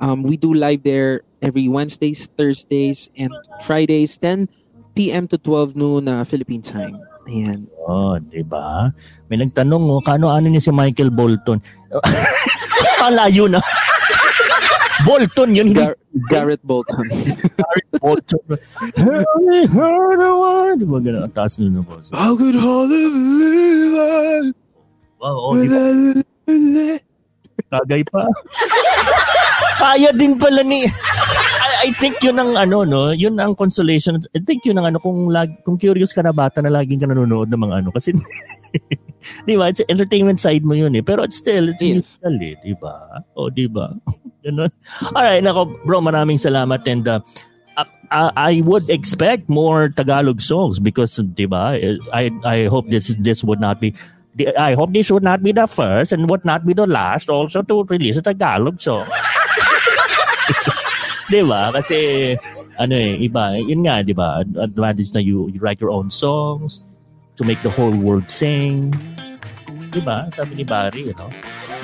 um, 0.00 0.22
we 0.22 0.36
do 0.36 0.54
live 0.54 0.82
there 0.82 1.22
every 1.42 1.68
Wednesdays, 1.68 2.26
Thursdays, 2.36 3.10
and 3.16 3.32
Fridays, 3.64 4.16
10 4.18 4.48
p.m. 4.94 5.28
to 5.28 5.38
12 5.38 5.76
noon 5.76 6.08
uh, 6.08 6.24
Philippine 6.24 6.62
time. 6.62 7.00
Ayan. 7.28 7.68
Oh, 7.86 8.18
di 8.18 8.42
ba? 8.42 8.90
May 9.28 9.38
nagtanong, 9.38 9.84
oh, 9.86 10.00
kano 10.00 10.32
ano 10.32 10.48
niya 10.48 10.64
si 10.64 10.72
Michael 10.72 11.12
Bolton? 11.12 11.60
Palayo 13.00 13.46
na. 13.46 13.60
Bolton 15.06 15.54
yun. 15.54 15.68
Gar- 15.72 15.98
Garrett 16.28 16.62
Bolton. 16.64 17.06
Garrett 17.08 17.92
Bolton. 18.00 18.44
Di 20.78 20.86
ba 20.86 20.98
ganun? 21.00 21.22
Ang 21.26 21.34
taas 21.34 21.58
nun 21.58 21.74
ng 21.76 21.86
boss. 21.86 22.10
How 22.10 22.34
could 22.36 22.56
hardly 22.58 23.06
believe? 23.08 24.54
Wow, 25.20 25.52
oh, 25.52 25.54
di 25.56 25.68
ba? 25.68 25.80
Kagay 27.70 28.02
pa. 28.08 28.24
Kaya 29.80 30.10
din 30.12 30.36
pala 30.36 30.60
ni... 30.64 30.84
I, 31.80 31.92
think 31.96 32.20
yun 32.20 32.36
ang 32.36 32.56
ano, 32.56 32.84
no? 32.84 33.10
Yun 33.10 33.40
ang 33.40 33.56
consolation. 33.56 34.20
I 34.36 34.40
think 34.44 34.64
yun 34.64 34.76
ang 34.76 34.92
ano, 34.92 34.98
kung, 35.00 35.32
lag, 35.32 35.48
kung 35.64 35.78
curious 35.80 36.12
ka 36.12 36.20
na 36.20 36.32
bata 36.32 36.60
na 36.60 36.68
laging 36.68 37.00
ka 37.00 37.08
nanonood 37.08 37.48
ng 37.48 37.60
mga 37.60 37.74
ano. 37.84 37.88
Kasi, 37.90 38.12
di 39.48 39.54
ba? 39.56 39.72
It's 39.72 39.80
entertainment 39.88 40.40
side 40.40 40.64
mo 40.64 40.76
yun 40.76 40.92
eh. 40.94 41.02
Pero 41.02 41.24
it's 41.24 41.40
still, 41.40 41.72
it's 41.72 41.80
yes. 41.80 42.20
musical 42.20 42.34
eh. 42.44 42.54
Di 42.60 42.74
ba? 42.76 43.24
O, 43.36 43.48
di 43.48 43.66
ba? 43.66 43.96
Ganun. 44.44 44.68
Alright, 45.16 45.40
nako, 45.40 45.72
bro, 45.84 46.04
maraming 46.04 46.36
salamat. 46.36 46.84
And, 46.84 47.08
uh, 47.08 47.20
I, 48.10 48.32
I 48.36 48.52
would 48.66 48.90
expect 48.90 49.48
more 49.48 49.88
Tagalog 49.88 50.40
songs 50.40 50.78
because, 50.78 51.16
di 51.16 51.46
ba? 51.46 51.78
I, 52.12 52.30
I 52.44 52.66
hope 52.66 52.90
this 52.90 53.14
this 53.22 53.44
would 53.44 53.60
not 53.60 53.80
be 53.80 53.94
I 54.58 54.74
hope 54.74 54.92
this 54.92 55.10
would 55.10 55.22
not 55.22 55.42
be 55.42 55.52
the 55.52 55.66
first 55.66 56.12
and 56.12 56.28
would 56.28 56.44
not 56.44 56.66
be 56.66 56.74
the 56.74 56.86
last 56.86 57.30
also 57.30 57.62
to 57.62 57.84
release 57.84 58.16
a 58.16 58.22
Tagalog 58.22 58.80
song. 58.80 59.06
'Di 61.30 61.46
ba? 61.46 61.70
Kasi 61.70 62.34
ano 62.74 62.94
eh, 62.98 63.22
iba, 63.22 63.54
yun 63.54 63.86
nga, 63.86 64.02
'di 64.02 64.10
ba? 64.12 64.42
Advantage 64.42 65.14
na 65.14 65.22
you, 65.22 65.46
you 65.54 65.62
write 65.62 65.78
your 65.78 65.94
own 65.94 66.10
songs 66.10 66.82
to 67.38 67.46
make 67.46 67.62
the 67.62 67.70
whole 67.70 67.94
world 67.94 68.26
sing. 68.26 68.90
'Di 69.94 70.02
ba? 70.02 70.26
Sabi 70.34 70.58
ni 70.58 70.64
Barry, 70.66 71.06
you 71.06 71.14
know. 71.14 71.30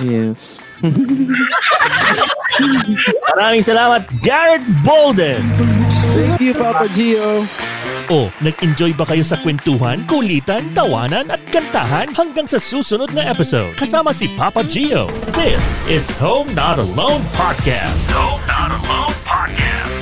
Yes. 0.02 0.66
Maraming 3.32 3.64
salamat, 3.64 4.04
Garrett 4.20 4.66
Bolden. 4.84 5.40
Thank 6.12 6.42
you, 6.42 6.52
Papa 6.52 6.84
Gio. 6.92 7.46
O, 8.06 8.30
nag-enjoy 8.38 8.94
ba 8.94 9.02
kayo 9.02 9.26
sa 9.26 9.34
kwentuhan, 9.42 10.06
kulitan, 10.06 10.70
tawanan 10.78 11.26
at 11.26 11.42
kantahan 11.50 12.06
hanggang 12.14 12.46
sa 12.46 12.62
susunod 12.62 13.10
na 13.10 13.26
episode? 13.26 13.74
Kasama 13.74 14.14
si 14.14 14.30
Papa 14.38 14.62
Gio. 14.62 15.10
This 15.34 15.82
is 15.90 16.06
Home 16.22 16.46
Not 16.54 16.78
Alone 16.78 17.22
Podcast. 17.34 18.14
Home 18.14 18.42
Not 18.46 18.70
Alone 18.78 19.16
Podcast. 19.26 19.95